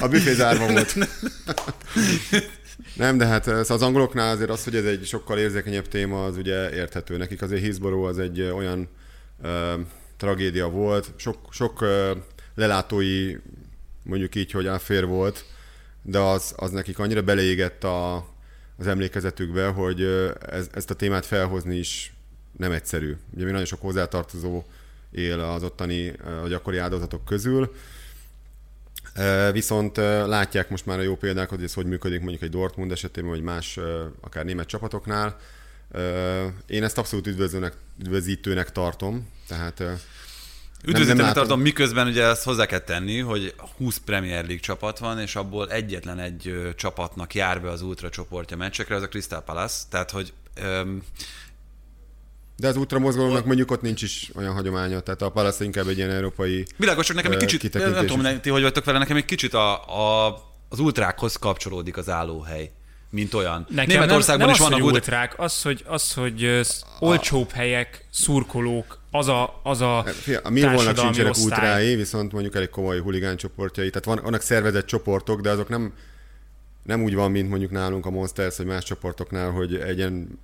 A 0.00 0.08
büfé 0.08 0.32
zárva 0.32 0.66
volt. 0.66 0.96
Nem, 2.96 3.18
de 3.18 3.26
hát 3.26 3.46
az 3.46 3.82
angoloknál 3.82 4.34
azért 4.34 4.50
az, 4.50 4.64
hogy 4.64 4.76
ez 4.76 4.84
egy 4.84 5.04
sokkal 5.04 5.38
érzékenyebb 5.38 5.88
téma, 5.88 6.24
az 6.24 6.36
ugye 6.36 6.72
érthető. 6.74 7.16
Nekik 7.16 7.42
azért 7.42 7.62
Hillsborough 7.62 8.08
az 8.08 8.18
egy 8.18 8.40
olyan 8.40 8.88
ö, 9.42 9.74
tragédia 10.16 10.68
volt, 10.68 11.12
sok, 11.16 11.38
sok 11.50 11.80
ö, 11.80 12.12
lelátói, 12.54 13.36
mondjuk 14.02 14.34
így, 14.34 14.50
hogy 14.50 14.66
affair 14.66 15.06
volt, 15.06 15.44
de 16.02 16.18
az, 16.18 16.54
az 16.56 16.70
nekik 16.70 16.98
annyira 16.98 17.22
beleégett 17.22 17.84
a, 17.84 18.16
az 18.78 18.86
emlékezetükbe, 18.86 19.66
hogy 19.66 20.02
ez, 20.50 20.68
ezt 20.72 20.90
a 20.90 20.94
témát 20.94 21.26
felhozni 21.26 21.76
is 21.76 22.14
nem 22.56 22.72
egyszerű. 22.72 23.16
Ugye 23.34 23.44
mi 23.44 23.50
nagyon 23.50 23.66
sok 23.66 23.80
hozzátartozó 23.80 24.62
él 25.10 25.40
az 25.40 25.62
ottani, 25.62 26.12
a 26.44 26.48
gyakori 26.48 26.76
áldozatok 26.76 27.24
közül, 27.24 27.74
Viszont 29.52 29.96
látják 30.26 30.68
most 30.68 30.86
már 30.86 30.98
a 30.98 31.02
jó 31.02 31.16
példákat, 31.16 31.54
hogy 31.54 31.64
ez 31.64 31.74
hogy 31.74 31.86
működik 31.86 32.20
mondjuk 32.20 32.42
egy 32.42 32.50
Dortmund 32.50 32.92
esetében, 32.92 33.30
vagy 33.30 33.42
más, 33.42 33.78
akár 34.20 34.44
német 34.44 34.66
csapatoknál. 34.66 35.36
Én 36.66 36.82
ezt 36.82 36.98
abszolút 36.98 37.26
üdvözlőnek, 37.26 37.74
üdvözítőnek 38.00 38.72
tartom, 38.72 39.28
tehát 39.48 39.82
Üdvözíteni 40.86 41.20
látom. 41.20 41.34
tartom, 41.34 41.60
miközben 41.60 42.06
ugye 42.06 42.24
ezt 42.24 42.42
hozzá 42.42 42.66
kell 42.66 42.78
tenni, 42.78 43.18
hogy 43.18 43.54
20 43.76 43.96
Premier 43.96 44.44
League 44.44 44.58
csapat 44.58 44.98
van, 44.98 45.18
és 45.18 45.36
abból 45.36 45.70
egyetlen 45.70 46.18
egy 46.18 46.72
csapatnak 46.76 47.34
jár 47.34 47.60
be 47.62 47.70
az 47.70 47.82
ultra 47.82 48.08
csoportja 48.08 48.56
meccsekre, 48.56 48.94
az 48.94 49.02
a 49.02 49.08
Crystal 49.08 49.42
Palace, 49.42 49.82
tehát 49.90 50.10
hogy 50.10 50.32
öm, 50.54 51.02
De 52.56 52.68
az 52.68 52.76
ultramozgalomnak 52.76 53.44
mondjuk 53.44 53.70
ott 53.70 53.80
nincs 53.82 54.02
is 54.02 54.30
olyan 54.34 54.52
hagyománya, 54.52 55.00
tehát 55.00 55.22
a 55.22 55.28
Palace 55.30 55.64
inkább 55.64 55.88
egy 55.88 55.96
ilyen 55.96 56.10
európai 56.10 56.66
világos, 56.76 57.06
csak 57.06 57.16
nekem 57.16 57.32
egy 57.32 57.38
kicsit, 57.38 57.74
nem 57.74 58.06
tudom, 58.06 58.26
is. 58.26 58.40
ti 58.40 58.50
hogy 58.50 58.62
vagytok 58.62 58.84
vele, 58.84 58.98
nekem 58.98 59.16
egy 59.16 59.24
kicsit 59.24 59.54
a, 59.54 59.84
a, 60.26 60.36
az 60.68 60.78
ultrákhoz 60.78 61.36
kapcsolódik 61.36 61.96
az 61.96 62.08
állóhely, 62.08 62.70
mint 63.10 63.34
olyan. 63.34 63.66
Nekem 63.70 63.86
Németországban 63.94 64.46
nem, 64.46 64.54
is 64.54 64.60
nem 64.60 64.70
vannak 64.70 64.84
az, 64.84 64.90
hogy 64.90 64.94
ultrák. 64.94 65.30
ultrák, 65.30 65.44
az, 65.44 65.62
hogy, 65.62 65.84
az, 65.86 66.12
hogy 66.12 66.60
sz- 66.62 66.84
olcsóbb 66.98 67.50
helyek, 67.50 68.06
szurkolók, 68.10 68.98
az 69.10 69.28
a, 69.28 69.60
az 69.62 69.80
a 69.80 70.02
Hát, 70.02 70.14
Fia, 70.14 70.40
A 70.42 70.50
Millwallnak 70.50 70.84
társadalmi 70.84 71.14
sincsenek 71.14 71.32
osztály. 71.32 71.68
ultrái, 71.68 71.94
viszont 71.96 72.32
mondjuk 72.32 72.54
elég 72.54 72.68
komoly 72.68 73.00
huligán 73.00 73.36
csoportjai. 73.36 73.88
Tehát 73.88 74.04
van, 74.04 74.20
vannak 74.22 74.40
szervezett 74.40 74.86
csoportok, 74.86 75.40
de 75.40 75.50
azok 75.50 75.68
nem, 75.68 75.92
nem 76.82 77.02
úgy 77.02 77.14
van, 77.14 77.30
mint 77.30 77.48
mondjuk 77.48 77.70
nálunk 77.70 78.06
a 78.06 78.10
Monsters, 78.10 78.56
vagy 78.56 78.66
más 78.66 78.84
csoportoknál, 78.84 79.50
hogy 79.50 79.74
egy 79.74 79.96
ilyen 79.98 80.38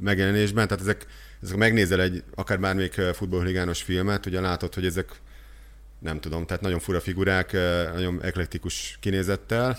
megjelenésben, 0.00 0.68
tehát 0.68 0.82
ezek, 0.82 1.06
ezek 1.44 1.56
megnézel 1.56 2.00
egy 2.00 2.22
akár 2.34 2.60
bármelyik 2.60 2.92
futballhuligános 2.92 3.82
filmet, 3.82 4.26
ugye 4.26 4.40
látod, 4.40 4.74
hogy 4.74 4.86
ezek 4.86 5.08
nem 5.98 6.20
tudom, 6.20 6.46
tehát 6.46 6.62
nagyon 6.62 6.78
fura 6.78 7.00
figurák, 7.00 7.52
nagyon 7.92 8.22
eklektikus 8.22 8.98
kinézettel, 9.00 9.78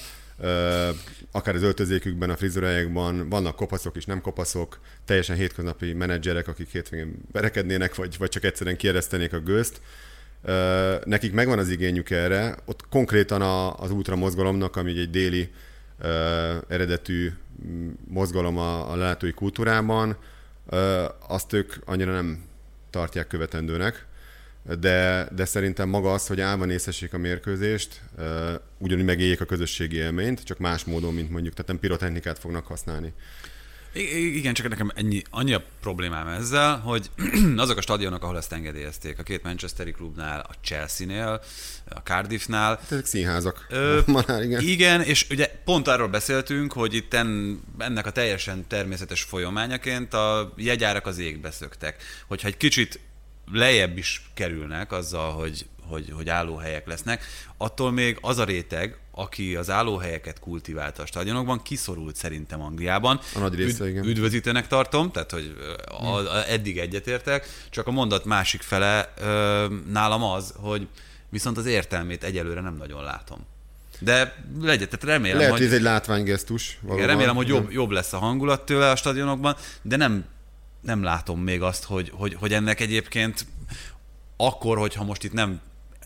akár 1.31 1.55
az 1.55 1.61
öltözékükben, 1.61 2.29
a 2.29 2.35
frizurájukban, 2.35 3.29
vannak 3.29 3.55
kopaszok 3.55 3.95
és 3.95 4.05
nem 4.05 4.21
kopaszok, 4.21 4.79
teljesen 5.05 5.35
hétköznapi 5.35 5.93
menedzserek, 5.93 6.47
akik 6.47 6.69
hétvégén 6.69 7.15
berekednének, 7.31 7.95
vagy, 7.95 8.17
vagy 8.17 8.29
csak 8.29 8.43
egyszerűen 8.43 8.77
kieresztenék 8.77 9.33
a 9.33 9.39
gőzt. 9.39 9.81
Nekik 11.03 11.33
megvan 11.33 11.59
az 11.59 11.69
igényük 11.69 12.09
erre, 12.09 12.55
ott 12.65 12.87
konkrétan 12.89 13.41
a, 13.41 13.79
az 13.79 13.91
ultramozgalomnak, 13.91 14.75
ami 14.75 14.99
egy 14.99 15.09
déli 15.09 15.49
eredetű 16.67 17.31
mozgalom 18.07 18.57
a, 18.57 18.91
a 18.91 18.95
látói 18.95 19.31
kultúrában, 19.31 20.17
azt 21.27 21.53
ők 21.53 21.73
annyira 21.85 22.11
nem 22.11 22.43
tartják 22.89 23.27
követendőnek, 23.27 24.05
de, 24.79 25.27
de 25.35 25.45
szerintem 25.45 25.89
maga 25.89 26.13
az, 26.13 26.27
hogy 26.27 26.41
állva 26.41 26.65
nézhessék 26.65 27.13
a 27.13 27.17
mérkőzést, 27.17 28.01
ugyanúgy 28.77 29.05
megéljék 29.05 29.41
a 29.41 29.45
közösségi 29.45 29.95
élményt, 29.95 30.43
csak 30.43 30.57
más 30.57 30.83
módon, 30.83 31.13
mint 31.13 31.29
mondjuk, 31.29 31.53
tehát 31.53 31.71
nem 31.71 31.79
pirotechnikát 31.79 32.39
fognak 32.39 32.65
használni. 32.65 33.13
I- 33.95 34.35
Igen, 34.37 34.53
csak 34.53 34.69
nekem 34.69 34.91
ennyi, 34.95 35.21
annyi 35.29 35.53
a 35.53 35.63
problémám 35.81 36.27
ezzel, 36.27 36.77
hogy 36.77 37.09
azok 37.57 37.77
a 37.77 37.81
stadionok, 37.81 38.23
ahol 38.23 38.37
ezt 38.37 38.51
engedélyezték, 38.53 39.19
a 39.19 39.23
két 39.23 39.43
Manchesteri 39.43 39.91
klubnál, 39.91 40.39
a 40.39 40.53
Chelsea-nél, 40.63 41.41
a 41.89 41.99
Cardiffnál, 41.99 42.75
Hát 42.75 42.91
ezek 42.91 43.05
színházak. 43.05 43.65
Ö, 43.69 43.99
Már 44.27 44.41
igen. 44.43 44.61
Igen, 44.61 45.01
és 45.01 45.27
ugye 45.29 45.61
pont 45.65 45.87
arról 45.87 46.07
beszéltünk, 46.07 46.73
hogy 46.73 46.93
itt 46.93 47.13
en, 47.13 47.59
ennek 47.77 48.05
a 48.05 48.11
teljesen 48.11 48.67
természetes 48.67 49.21
folyamányaként 49.21 50.13
a 50.13 50.53
jegyárak 50.57 51.05
az 51.05 51.17
égbe 51.17 51.51
szöktek. 51.51 52.03
Hogyha 52.27 52.47
egy 52.47 52.57
kicsit 52.57 52.99
lejjebb 53.51 53.97
is 53.97 54.29
kerülnek 54.33 54.91
azzal, 54.91 55.31
hogy, 55.31 55.65
hogy, 55.81 56.09
hogy 56.15 56.29
állóhelyek 56.29 56.87
lesznek, 56.87 57.23
attól 57.57 57.91
még 57.91 58.17
az 58.21 58.37
a 58.37 58.43
réteg, 58.43 58.97
aki 59.15 59.55
az 59.55 59.69
állóhelyeket 59.69 60.39
kultiválta 60.39 61.01
a 61.01 61.05
stadionokban, 61.05 61.61
kiszorult 61.61 62.15
szerintem 62.15 62.61
Angliában. 62.61 63.19
A 63.35 63.39
nagy 63.39 63.55
része, 63.55 63.89
igen. 63.89 64.03
Üdvözítőnek 64.03 64.67
tartom, 64.67 65.11
tehát 65.11 65.31
hogy 65.31 65.55
a, 65.87 66.05
a, 66.05 66.49
eddig 66.49 66.77
egyetértek, 66.77 67.47
csak 67.69 67.87
a 67.87 67.91
mondat 67.91 68.25
másik 68.25 68.61
fele 68.61 69.13
ö, 69.21 69.65
nálam 69.91 70.23
az, 70.23 70.53
hogy 70.57 70.87
viszont 71.29 71.57
az 71.57 71.65
értelmét 71.65 72.23
egyelőre 72.23 72.61
nem 72.61 72.75
nagyon 72.75 73.03
látom. 73.03 73.39
De 73.99 74.43
legyen, 74.61 74.89
tehát 74.89 75.03
remélem, 75.03 75.37
Lehet, 75.37 75.53
hogy, 75.53 75.63
ez 75.63 75.73
egy 75.73 75.81
látványgesztus. 75.81 76.69
igen, 76.69 76.87
valóban. 76.87 77.07
remélem, 77.07 77.35
hogy 77.35 77.47
jobb, 77.47 77.71
jobb 77.71 77.89
lesz 77.89 78.13
a 78.13 78.17
hangulat 78.17 78.65
tőle 78.65 78.89
a 78.89 78.95
stadionokban, 78.95 79.55
de 79.81 79.95
nem, 79.95 80.25
nem 80.81 81.03
látom 81.03 81.39
még 81.39 81.61
azt, 81.61 81.83
hogy, 81.83 82.11
hogy, 82.13 82.33
hogy 82.33 82.53
ennek 82.53 82.79
egyébként 82.79 83.45
akkor, 84.37 84.77
hogyha 84.77 85.03
most 85.03 85.23
itt 85.23 85.33
nem 85.33 85.59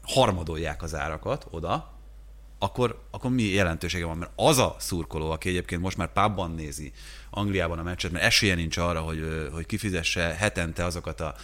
harmadolják 0.03 0.83
az 0.83 0.95
árakat 0.95 1.47
oda, 1.49 1.98
akkor, 2.59 3.01
akkor 3.11 3.31
mi 3.31 3.43
jelentősége 3.43 4.05
van? 4.05 4.17
Mert 4.17 4.31
az 4.35 4.57
a 4.57 4.75
szurkoló, 4.79 5.31
aki 5.31 5.49
egyébként 5.49 5.81
most 5.81 5.97
már 5.97 6.13
pubban 6.13 6.51
nézi 6.51 6.91
Angliában 7.29 7.79
a 7.79 7.83
meccset, 7.83 8.11
mert 8.11 8.23
esélye 8.23 8.55
nincs 8.55 8.77
arra, 8.77 8.99
hogy, 8.99 9.49
hogy 9.53 9.65
kifizesse 9.65 10.21
hetente 10.21 10.85
azokat 10.85 11.21
a 11.21 11.35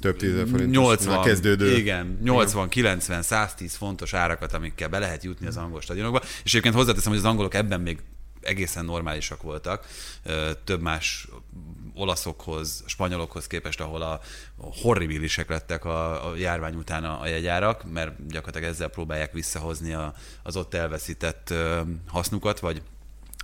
Több 0.00 0.16
tízezer 0.16 0.48
forintos 0.48 0.76
80, 0.76 1.14
már 1.14 1.24
kezdődő. 1.24 1.76
Igen, 1.76 2.18
80, 2.22 2.68
90, 2.68 3.22
110 3.22 3.74
fontos 3.74 4.14
árakat, 4.14 4.52
amikkel 4.52 4.88
be 4.88 4.98
lehet 4.98 5.24
jutni 5.24 5.46
az 5.46 5.56
angol 5.56 5.80
stadionokba. 5.80 6.20
És 6.22 6.50
egyébként 6.50 6.74
hozzáteszem, 6.74 7.10
hogy 7.10 7.20
az 7.20 7.26
angolok 7.26 7.54
ebben 7.54 7.80
még 7.80 7.98
egészen 8.40 8.84
normálisak 8.84 9.42
voltak, 9.42 9.86
több 10.64 10.80
más 10.80 11.28
olaszokhoz, 11.98 12.82
spanyolokhoz 12.86 13.46
képest, 13.46 13.80
ahol 13.80 14.02
a 14.02 14.20
horribilisek 14.56 15.48
lettek 15.48 15.84
a, 15.84 16.28
a 16.30 16.36
járvány 16.36 16.74
után 16.74 17.04
a, 17.04 17.20
a 17.20 17.26
jegyárak, 17.26 17.84
mert 17.92 18.26
gyakorlatilag 18.26 18.74
ezzel 18.74 18.88
próbálják 18.88 19.32
visszahozni 19.32 19.92
a, 19.92 20.14
az 20.42 20.56
ott 20.56 20.74
elveszített 20.74 21.50
ö, 21.50 21.80
hasznukat, 22.08 22.60
vagy, 22.60 22.82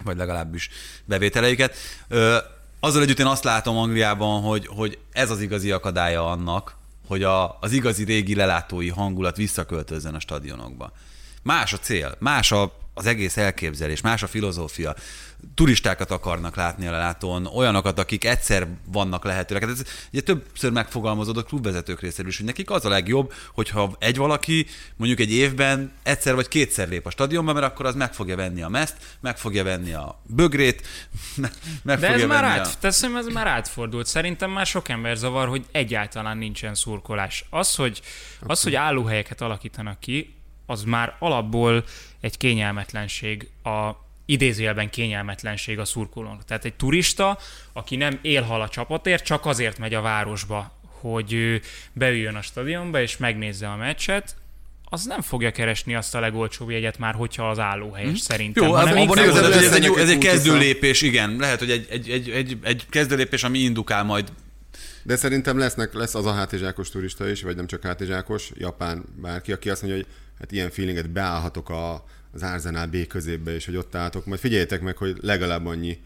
vagy 0.04 0.16
legalábbis 0.16 0.70
bevételeiket. 1.04 1.76
Ö, 2.08 2.36
azzal 2.80 3.02
együtt 3.02 3.18
én 3.18 3.26
azt 3.26 3.44
látom 3.44 3.76
Angliában, 3.76 4.42
hogy, 4.42 4.66
hogy 4.66 4.98
ez 5.12 5.30
az 5.30 5.40
igazi 5.40 5.70
akadálya 5.70 6.30
annak, 6.30 6.76
hogy 7.06 7.22
a, 7.22 7.58
az 7.60 7.72
igazi 7.72 8.04
régi 8.04 8.34
lelátói 8.34 8.88
hangulat 8.88 9.36
visszaköltözzen 9.36 10.14
a 10.14 10.20
stadionokba. 10.20 10.92
Más 11.42 11.72
a 11.72 11.78
cél, 11.78 12.16
más 12.18 12.52
a, 12.52 12.72
az 12.94 13.06
egész 13.06 13.36
elképzelés, 13.36 14.00
más 14.00 14.22
a 14.22 14.26
filozófia. 14.26 14.94
Turistákat 15.54 16.10
akarnak 16.10 16.56
látni 16.56 16.86
a 16.86 16.90
lelátón, 16.90 17.46
olyanokat, 17.46 17.98
akik 17.98 18.24
egyszer 18.24 18.66
vannak 18.86 19.24
lehetőleg. 19.24 19.62
Hát 19.62 19.72
ez 19.72 19.82
ugye 20.12 20.22
többször 20.22 20.70
megfogalmazódott 20.72 21.46
klubvezetők 21.46 22.00
részéről 22.00 22.30
is, 22.30 22.36
hogy 22.36 22.46
nekik 22.46 22.70
az 22.70 22.84
a 22.84 22.88
legjobb, 22.88 23.32
hogyha 23.52 23.92
egy 23.98 24.16
valaki 24.16 24.66
mondjuk 24.96 25.20
egy 25.20 25.32
évben 25.32 25.92
egyszer 26.02 26.34
vagy 26.34 26.48
kétszer 26.48 26.88
lép 26.88 27.06
a 27.06 27.10
stadionba, 27.10 27.52
mert 27.52 27.66
akkor 27.66 27.86
az 27.86 27.94
meg 27.94 28.14
fogja 28.14 28.36
venni 28.36 28.62
a 28.62 28.68
meszt, 28.68 28.96
meg 29.20 29.38
fogja 29.38 29.64
venni 29.64 29.92
a 29.92 30.20
bögrét, 30.22 30.86
meg 31.82 31.98
De 31.98 32.06
fogja 32.08 32.22
ez 32.22 32.28
már, 32.28 32.42
venni 32.42 32.58
át, 32.58 32.66
a... 32.66 32.70
teszem, 32.80 33.16
ez 33.16 33.26
már 33.26 33.46
átfordult. 33.46 34.06
Szerintem 34.06 34.50
már 34.50 34.66
sok 34.66 34.88
ember 34.88 35.16
zavar, 35.16 35.48
hogy 35.48 35.64
egyáltalán 35.72 36.38
nincsen 36.38 36.74
szurkolás. 36.74 37.44
Az, 37.50 37.74
hogy, 37.74 38.02
az, 38.40 38.62
hogy 38.62 38.74
állóhelyeket 38.74 39.40
alakítanak 39.40 40.00
ki, 40.00 40.34
az 40.66 40.82
már 40.82 41.16
alapból 41.18 41.84
egy 42.20 42.36
kényelmetlenség 42.36 43.50
a 43.62 44.03
idézőjelben 44.26 44.90
kényelmetlenség 44.90 45.78
a 45.78 45.84
szurkolónak. 45.84 46.44
Tehát 46.44 46.64
egy 46.64 46.74
turista, 46.74 47.38
aki 47.72 47.96
nem 47.96 48.18
élhal 48.22 48.60
a 48.60 48.68
csapatért, 48.68 49.24
csak 49.24 49.46
azért 49.46 49.78
megy 49.78 49.94
a 49.94 50.00
városba, 50.00 50.72
hogy 51.00 51.32
ő 51.32 51.60
beüljön 51.92 52.34
a 52.34 52.42
stadionba 52.42 53.00
és 53.00 53.16
megnézze 53.16 53.68
a 53.68 53.76
meccset, 53.76 54.36
az 54.94 55.04
nem 55.04 55.20
fogja 55.20 55.50
keresni 55.50 55.94
azt 55.94 56.14
a 56.14 56.20
legolcsóbb 56.20 56.70
jegyet 56.70 56.98
már, 56.98 57.14
hogyha 57.14 57.48
az 57.48 57.58
állóhelyes 57.58 58.10
mm. 58.10 58.14
szerintem. 58.14 58.64
Jó, 58.64 58.72
hanem 58.72 58.96
abban 58.96 59.18
igazad, 59.18 59.44
ez 59.44 59.56
egy, 59.56 59.64
ez 59.64 59.74
egy 59.74 59.86
kultusza. 59.86 60.18
kezdőlépés, 60.18 61.02
igen. 61.02 61.36
Lehet, 61.36 61.58
hogy 61.58 61.70
egy, 61.70 61.86
egy, 61.90 62.10
egy, 62.10 62.30
egy, 62.30 62.58
egy 62.62 62.86
kezdőlépés, 62.90 63.42
ami 63.42 63.58
indukál 63.58 64.04
majd 64.04 64.28
De 65.04 65.16
szerintem 65.16 65.58
lesznek, 65.58 65.94
lesz 65.94 66.14
az 66.14 66.26
a 66.26 66.32
hátizsákos 66.32 66.90
turista 66.90 67.28
is, 67.28 67.42
vagy 67.42 67.56
nem 67.56 67.66
csak 67.66 67.82
hátizsákos, 67.82 68.50
japán 68.54 69.04
bárki, 69.20 69.52
aki 69.52 69.70
azt 69.70 69.82
mondja, 69.82 70.00
hogy 70.00 70.10
hát 70.38 70.52
ilyen 70.52 70.70
feelinget 70.70 71.10
beállhatok 71.10 71.68
a, 71.68 72.04
az 72.32 72.42
Arsenal 72.42 72.86
B 72.86 73.06
középbe, 73.06 73.54
és 73.54 73.64
hogy 73.64 73.76
ott 73.76 73.94
álltok. 73.94 74.26
Majd 74.26 74.40
figyeljétek 74.40 74.80
meg, 74.80 74.96
hogy 74.96 75.18
legalább 75.20 75.66
annyi 75.66 75.98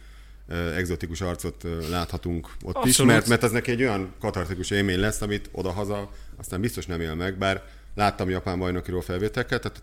ö, 0.48 0.74
egzotikus 0.74 1.20
arcot 1.20 1.66
láthatunk 1.90 2.46
ott 2.62 2.84
is, 2.84 2.90
Abszolút. 2.90 3.12
mert, 3.12 3.28
mert 3.28 3.42
az 3.42 3.50
neki 3.50 3.70
egy 3.70 3.82
olyan 3.82 4.14
katartikus 4.20 4.70
élmény 4.70 5.00
lesz, 5.00 5.20
amit 5.20 5.48
odahaza 5.52 6.10
aztán 6.36 6.60
biztos 6.60 6.86
nem 6.86 7.00
él 7.00 7.14
meg, 7.14 7.38
bár 7.38 7.62
láttam 7.94 8.30
japán 8.30 8.58
bajnokiról 8.58 9.02
felvételeket, 9.02 9.60
tehát 9.60 9.82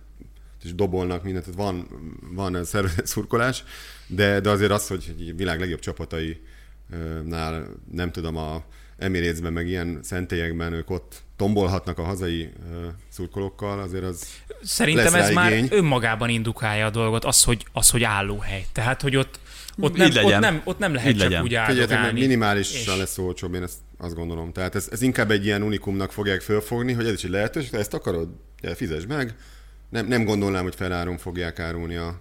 és 0.63 0.75
dobolnak 0.75 1.23
mindent, 1.23 1.45
tehát 1.45 1.59
van, 1.59 1.87
van 2.33 2.63
szervezett 2.65 3.05
szurkolás, 3.15 3.63
de, 4.07 4.39
de 4.39 4.49
azért 4.49 4.71
az, 4.71 4.87
hogy 4.87 5.33
világ 5.35 5.59
legjobb 5.59 5.79
csapatainál, 5.79 7.69
nem 7.91 8.11
tudom, 8.11 8.37
a 8.37 8.63
Emiratesben, 8.97 9.53
meg 9.53 9.67
ilyen 9.67 9.99
szentélyekben 10.03 10.73
ők 10.73 10.89
ott 10.89 11.23
tombolhatnak 11.35 11.97
a 11.99 12.03
hazai 12.03 12.49
szurkolókkal, 13.09 13.79
azért 13.79 14.03
az 14.03 14.27
Szerintem 14.63 15.13
lesz 15.13 15.27
ez 15.27 15.33
már 15.33 15.51
igény. 15.51 15.67
önmagában 15.71 16.29
indukálja 16.29 16.85
a 16.85 16.89
dolgot, 16.89 17.25
az, 17.25 17.43
hogy, 17.43 17.65
az, 17.73 17.89
hogy 17.89 18.03
állóhely. 18.03 18.65
Tehát, 18.71 19.01
hogy 19.01 19.15
ott, 19.15 19.39
ott, 19.77 19.95
nem, 19.95 20.07
legyen. 20.13 20.33
ott, 20.33 20.39
nem, 20.39 20.61
ott 20.63 20.79
nem 20.79 20.93
lehet 20.93 21.09
Így 21.09 21.17
csak 21.17 21.23
legyen. 21.29 21.43
úgy 21.43 21.57
Figyeljetek 21.65 22.13
minimálisan 22.13 22.79
És- 22.93 22.99
lesz 22.99 23.17
olcsóbb, 23.17 23.53
én 23.53 23.63
ezt 23.63 23.77
azt 23.97 24.15
gondolom. 24.15 24.51
Tehát 24.51 24.75
ez, 24.75 24.87
ez 24.91 25.01
inkább 25.01 25.31
egy 25.31 25.45
ilyen 25.45 25.61
unikumnak 25.61 26.11
fogják 26.11 26.41
fölfogni, 26.41 26.93
hogy 26.93 27.05
ez 27.05 27.13
is 27.13 27.23
egy 27.23 27.29
lehetőség, 27.29 27.71
ha 27.71 27.77
ezt 27.77 27.93
akarod, 27.93 28.29
ja, 28.61 28.75
fizesd 28.75 29.07
meg. 29.07 29.35
Nem, 29.89 30.07
nem 30.07 30.23
gondolnám, 30.23 30.63
hogy 30.63 30.75
feláron 30.75 31.17
fogják 31.17 31.59
árulni 31.59 31.95
a, 31.95 32.19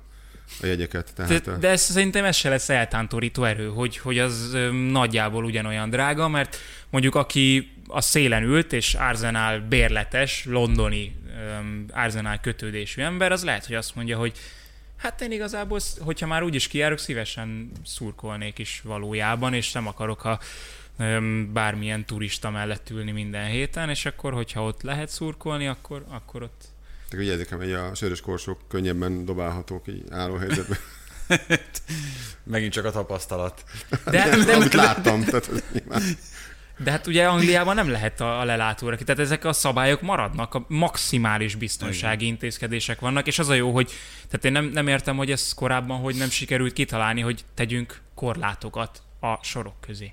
a 0.63 0.67
jegyeket. 0.67 1.13
Tehát, 1.15 1.45
De, 1.45 1.57
de 1.57 1.69
ez, 1.69 1.81
szerintem 1.81 2.25
ez 2.25 2.37
se 2.37 2.49
lesz 2.49 2.69
eltántorító 2.69 3.45
erő, 3.45 3.69
hogy, 3.69 3.97
hogy 3.97 4.19
az 4.19 4.57
nagyjából 4.91 5.45
ugyanolyan 5.45 5.91
drága, 5.91 6.29
mert 6.29 6.57
mondjuk 6.91 7.15
aki 7.15 7.73
a 7.87 8.01
szélen 8.01 8.43
ült, 8.43 8.73
és 8.73 8.95
Arsenal 8.95 9.59
bérletes, 9.59 10.45
londoni 10.45 11.17
um, 11.61 11.85
Arsenal 11.93 12.39
kötődésű 12.41 13.03
ember, 13.03 13.33
az 13.33 13.45
lehet, 13.45 13.67
hogy 13.67 13.77
azt 13.77 13.95
mondja, 13.95 14.19
hogy 14.19 14.39
hát 14.97 15.21
én 15.21 15.33
igazából, 15.33 15.81
hogyha 15.99 16.27
már 16.27 16.43
úgyis 16.43 16.69
kijárok, 16.69 16.99
szívesen 16.99 17.71
szurkolnék 17.85 18.59
is 18.59 18.81
valójában, 18.85 19.55
és 19.55 19.73
nem 19.73 19.87
akarok 19.87 20.25
a 20.25 20.39
um, 20.99 21.53
bármilyen 21.53 22.05
turista 22.05 22.51
mellett 22.51 22.91
ülni 22.91 23.11
minden 23.11 23.47
héten, 23.47 23.91
és 23.91 24.07
akkor, 24.07 24.33
hogyha 24.33 24.65
ott 24.65 24.83
lehet 24.83 25.09
szurkolni, 25.09 25.67
akkor, 25.67 26.05
akkor 26.09 26.43
ott 26.43 26.74
tehát 27.15 27.29
ugye 27.29 27.33
ezek, 27.33 27.53
hogy 27.53 27.73
a 27.73 27.95
sörös 27.95 28.21
korsók 28.21 28.69
könnyebben 28.69 29.25
dobálhatók 29.25 29.89
így 29.89 30.05
álló 30.11 30.37
helyzetben. 30.37 30.79
Megint 32.53 32.73
csak 32.73 32.85
a 32.85 32.91
tapasztalat. 32.91 33.65
De, 34.05 34.29
de, 34.29 34.45
de, 34.45 34.55
amit 34.55 34.73
láttam. 34.73 35.25
Tehát 35.25 35.51
de 36.79 36.91
hát 36.91 37.07
ugye 37.07 37.27
Angliában 37.27 37.75
nem 37.75 37.91
lehet 37.91 38.21
a, 38.21 38.41
a 38.41 38.45
lelátóra 38.45 38.97
tehát 38.97 39.19
ezek 39.19 39.45
a 39.45 39.53
szabályok 39.53 40.01
maradnak, 40.01 40.55
a 40.55 40.65
maximális 40.69 41.55
biztonsági 41.55 42.27
intézkedések 42.27 43.01
vannak, 43.01 43.27
és 43.27 43.39
az 43.39 43.49
a 43.49 43.55
jó, 43.55 43.73
hogy 43.73 43.93
tehát 44.27 44.45
én 44.45 44.53
nem, 44.53 44.65
nem 44.65 44.89
értem, 44.89 45.17
hogy 45.17 45.31
ez 45.31 45.53
korábban 45.53 46.01
hogy 46.01 46.15
nem 46.15 46.31
sikerült 46.31 46.73
kitalálni, 46.73 47.21
hogy 47.21 47.45
tegyünk 47.55 48.01
korlátokat 48.15 49.03
a 49.21 49.39
sorok 49.43 49.81
közé. 49.81 50.12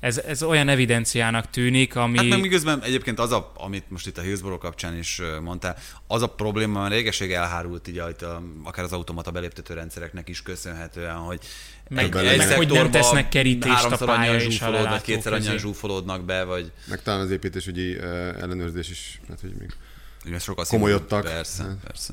Ez, 0.00 0.18
ez 0.18 0.42
olyan 0.42 0.68
evidenciának 0.68 1.50
tűnik, 1.50 1.96
ami... 1.96 2.16
Hát 2.16 2.26
meg 2.26 2.40
miközben 2.40 2.82
egyébként 2.82 3.18
az, 3.18 3.32
a, 3.32 3.52
amit 3.54 3.90
most 3.90 4.06
itt 4.06 4.18
a 4.18 4.20
Hillsborough 4.20 4.62
kapcsán 4.62 4.98
is 4.98 5.20
mondtál, 5.42 5.76
az 6.06 6.22
a 6.22 6.26
probléma, 6.26 6.80
mert 6.80 6.92
régeség 6.92 7.32
elhárult 7.32 7.88
így 7.88 7.98
a, 7.98 8.42
akár 8.64 8.84
az 8.84 8.92
automata 8.92 9.30
beléptető 9.30 9.74
rendszereknek 9.74 10.28
is 10.28 10.42
köszönhetően, 10.42 11.16
hogy 11.16 11.40
meg, 11.88 12.16
egy, 12.16 12.26
egy 12.26 12.54
hogy 12.54 12.70
nem 12.70 12.90
tesznek 12.90 13.28
kerítést 13.28 13.84
a 13.84 14.04
pálya 14.04 14.40
és 14.40 14.60
a 14.60 14.70
vagy 14.70 15.02
kétszer 15.02 15.32
annyian 15.32 15.58
zsúfolódnak 15.58 16.24
be, 16.24 16.44
vagy... 16.44 16.72
Meg 16.88 17.02
talán 17.02 17.20
az 17.20 17.30
építésügyi 17.30 17.98
ellenőrzés 18.40 18.90
is, 18.90 19.20
hát 19.28 19.40
hogy 19.40 19.54
még 19.58 19.70
sokkal 20.40 20.64
komolyodtak. 20.68 21.24
Persze, 21.24 21.62
hát. 21.62 21.76
persze. 21.84 22.12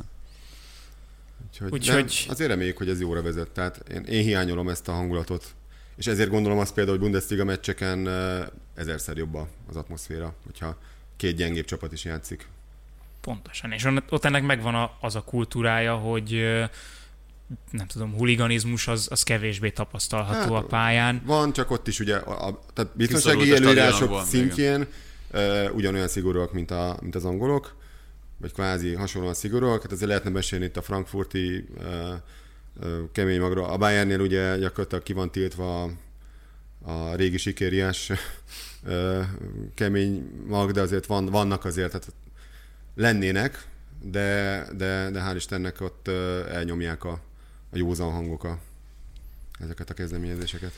Úgyhogy, 1.48 1.72
Úgyhogy... 1.72 2.26
azért 2.30 2.50
reméljük, 2.50 2.78
hogy 2.78 2.90
ez 2.90 3.00
jóra 3.00 3.22
vezet. 3.22 3.50
Tehát 3.50 3.84
én, 3.94 4.04
én 4.04 4.24
hiányolom 4.24 4.70
ezt 4.70 4.88
a 4.88 4.92
hangulatot 4.92 5.56
és 5.98 6.08
ezért 6.08 6.30
gondolom 6.30 6.58
azt 6.58 6.74
például, 6.74 6.98
hogy 6.98 7.06
Bundesliga 7.06 7.43
meccseken 7.43 8.08
ezerszer 8.76 9.18
jobb 9.18 9.38
az 9.70 9.76
atmoszféra, 9.76 10.34
hogyha 10.45 10.78
két 11.16 11.36
gyengébb 11.36 11.66
csapat 11.66 11.91
is 11.91 12.06
játszik. 12.06 12.48
Pontosan, 13.22 13.72
és 13.72 13.88
ott 14.10 14.26
ennek 14.26 14.43
megvan 14.43 14.89
az 15.02 15.16
a 15.16 15.22
kultúrája, 15.22 15.95
hogy 15.95 16.32
nem 17.72 17.88
tudom, 17.88 18.14
huliganizmus 18.14 18.88
az, 18.88 19.08
az 19.12 19.24
kevésbé 19.24 19.70
tapasztalható 19.70 20.54
hát, 20.54 20.64
a 20.64 20.68
pályán. 20.68 21.22
Van, 21.26 21.54
csak 21.54 21.72
ott 21.72 21.88
is 21.88 22.00
ugye 22.00 22.16
a, 22.16 22.48
a 22.48 22.62
tehát 22.74 22.95
biztonsági 22.95 23.56
előírások 23.56 24.26
szintjén 24.26 24.88
uh, 25.32 25.76
ugyanolyan 25.76 26.08
szigorúak, 26.08 26.54
mint, 26.54 26.72
a, 26.72 26.98
mint 27.02 27.16
az 27.16 27.26
angolok, 27.26 27.76
vagy 28.38 28.52
kvázi 28.52 28.93
hasonlóan 28.93 29.34
szigorúak. 29.34 29.82
Hát 29.82 29.91
ezért 29.91 30.08
lehetne 30.08 30.30
mesélni 30.30 30.66
itt 30.66 30.78
a 30.78 30.82
frankfurti 30.82 31.68
uh, 31.78 31.84
kemény 33.12 33.40
magra. 33.40 33.68
A 33.68 33.78
Bayernnél 33.78 34.20
ugye 34.20 34.58
gyakorlatilag 34.58 35.04
ki 35.04 35.14
van 35.14 35.32
tiltva 35.32 35.84
a, 36.82 37.16
régi 37.16 37.38
sikériás 37.38 38.12
kemény 39.74 40.30
mag, 40.48 40.72
de 40.72 40.82
azért 40.82 41.06
van, 41.06 41.26
vannak 41.26 41.66
azért, 41.66 41.92
tehát 41.92 42.14
lennének, 42.96 43.68
de, 44.02 44.64
de, 44.76 45.10
de 45.12 45.22
hál' 45.22 45.36
Istennek 45.36 45.82
ott 45.82 46.08
elnyomják 46.50 47.04
a, 47.04 47.22
a 47.72 47.78
józan 47.78 48.12
hangok 48.12 48.44
a, 48.44 48.60
ezeket 49.60 49.90
a 49.90 49.94
kezdeményezéseket. 49.94 50.72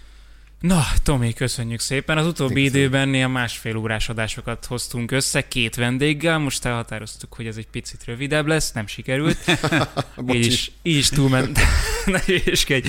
Na, 0.60 0.86
Tomi, 1.04 1.34
köszönjük 1.34 1.80
szépen. 1.80 2.18
Az 2.18 2.26
utóbbi 2.26 2.64
Köszönöm. 2.64 2.86
időben 2.86 3.14
ilyen 3.14 3.32
másfél 3.32 3.76
órás 3.76 4.10
adásokat 4.10 4.66
hoztunk 4.66 5.12
össze 5.12 5.48
két 5.48 5.76
vendéggel. 5.76 6.38
Most 6.38 6.66
elhatároztuk, 6.66 7.34
hogy 7.34 7.48
ez 7.48 7.58
egy 7.58 7.68
picit 7.68 8.04
rövidebb 8.06 8.48
lesz, 8.48 8.72
nem 8.72 8.88
sikerült. 8.88 9.38
így, 10.34 10.46
is, 10.46 10.72
így 10.82 10.98
is 10.98 11.10
túlment. 11.10 11.60
ne 12.06 12.20
egy... 12.68 12.88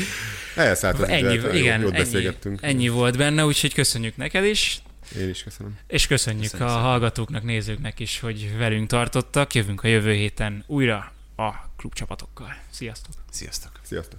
Elszállt 0.56 0.98
az 0.98 1.08
ennyi, 1.08 1.32
időt, 1.32 1.54
igen, 1.54 1.80
jót 1.80 1.94
ennyi, 1.94 2.28
ennyi 2.60 2.88
volt 2.88 3.16
benne, 3.16 3.44
úgyhogy 3.44 3.74
köszönjük 3.74 4.16
neked 4.16 4.44
is. 4.44 4.82
Én 5.18 5.28
is 5.28 5.42
köszönöm. 5.42 5.78
És 5.86 6.06
köszönjük, 6.06 6.42
köszönjük 6.42 6.68
a 6.68 6.72
szépen. 6.72 6.84
hallgatóknak, 6.84 7.42
nézőknek 7.42 8.00
is, 8.00 8.20
hogy 8.20 8.56
velünk 8.58 8.88
tartottak. 8.88 9.54
Jövünk 9.54 9.84
a 9.84 9.88
jövő 9.88 10.12
héten 10.12 10.64
újra 10.66 11.12
a 11.36 11.50
klubcsapatokkal. 11.76 12.56
Sziasztok! 12.70 13.14
Sziasztok! 13.30 13.72
Sziasztok! 13.82 14.18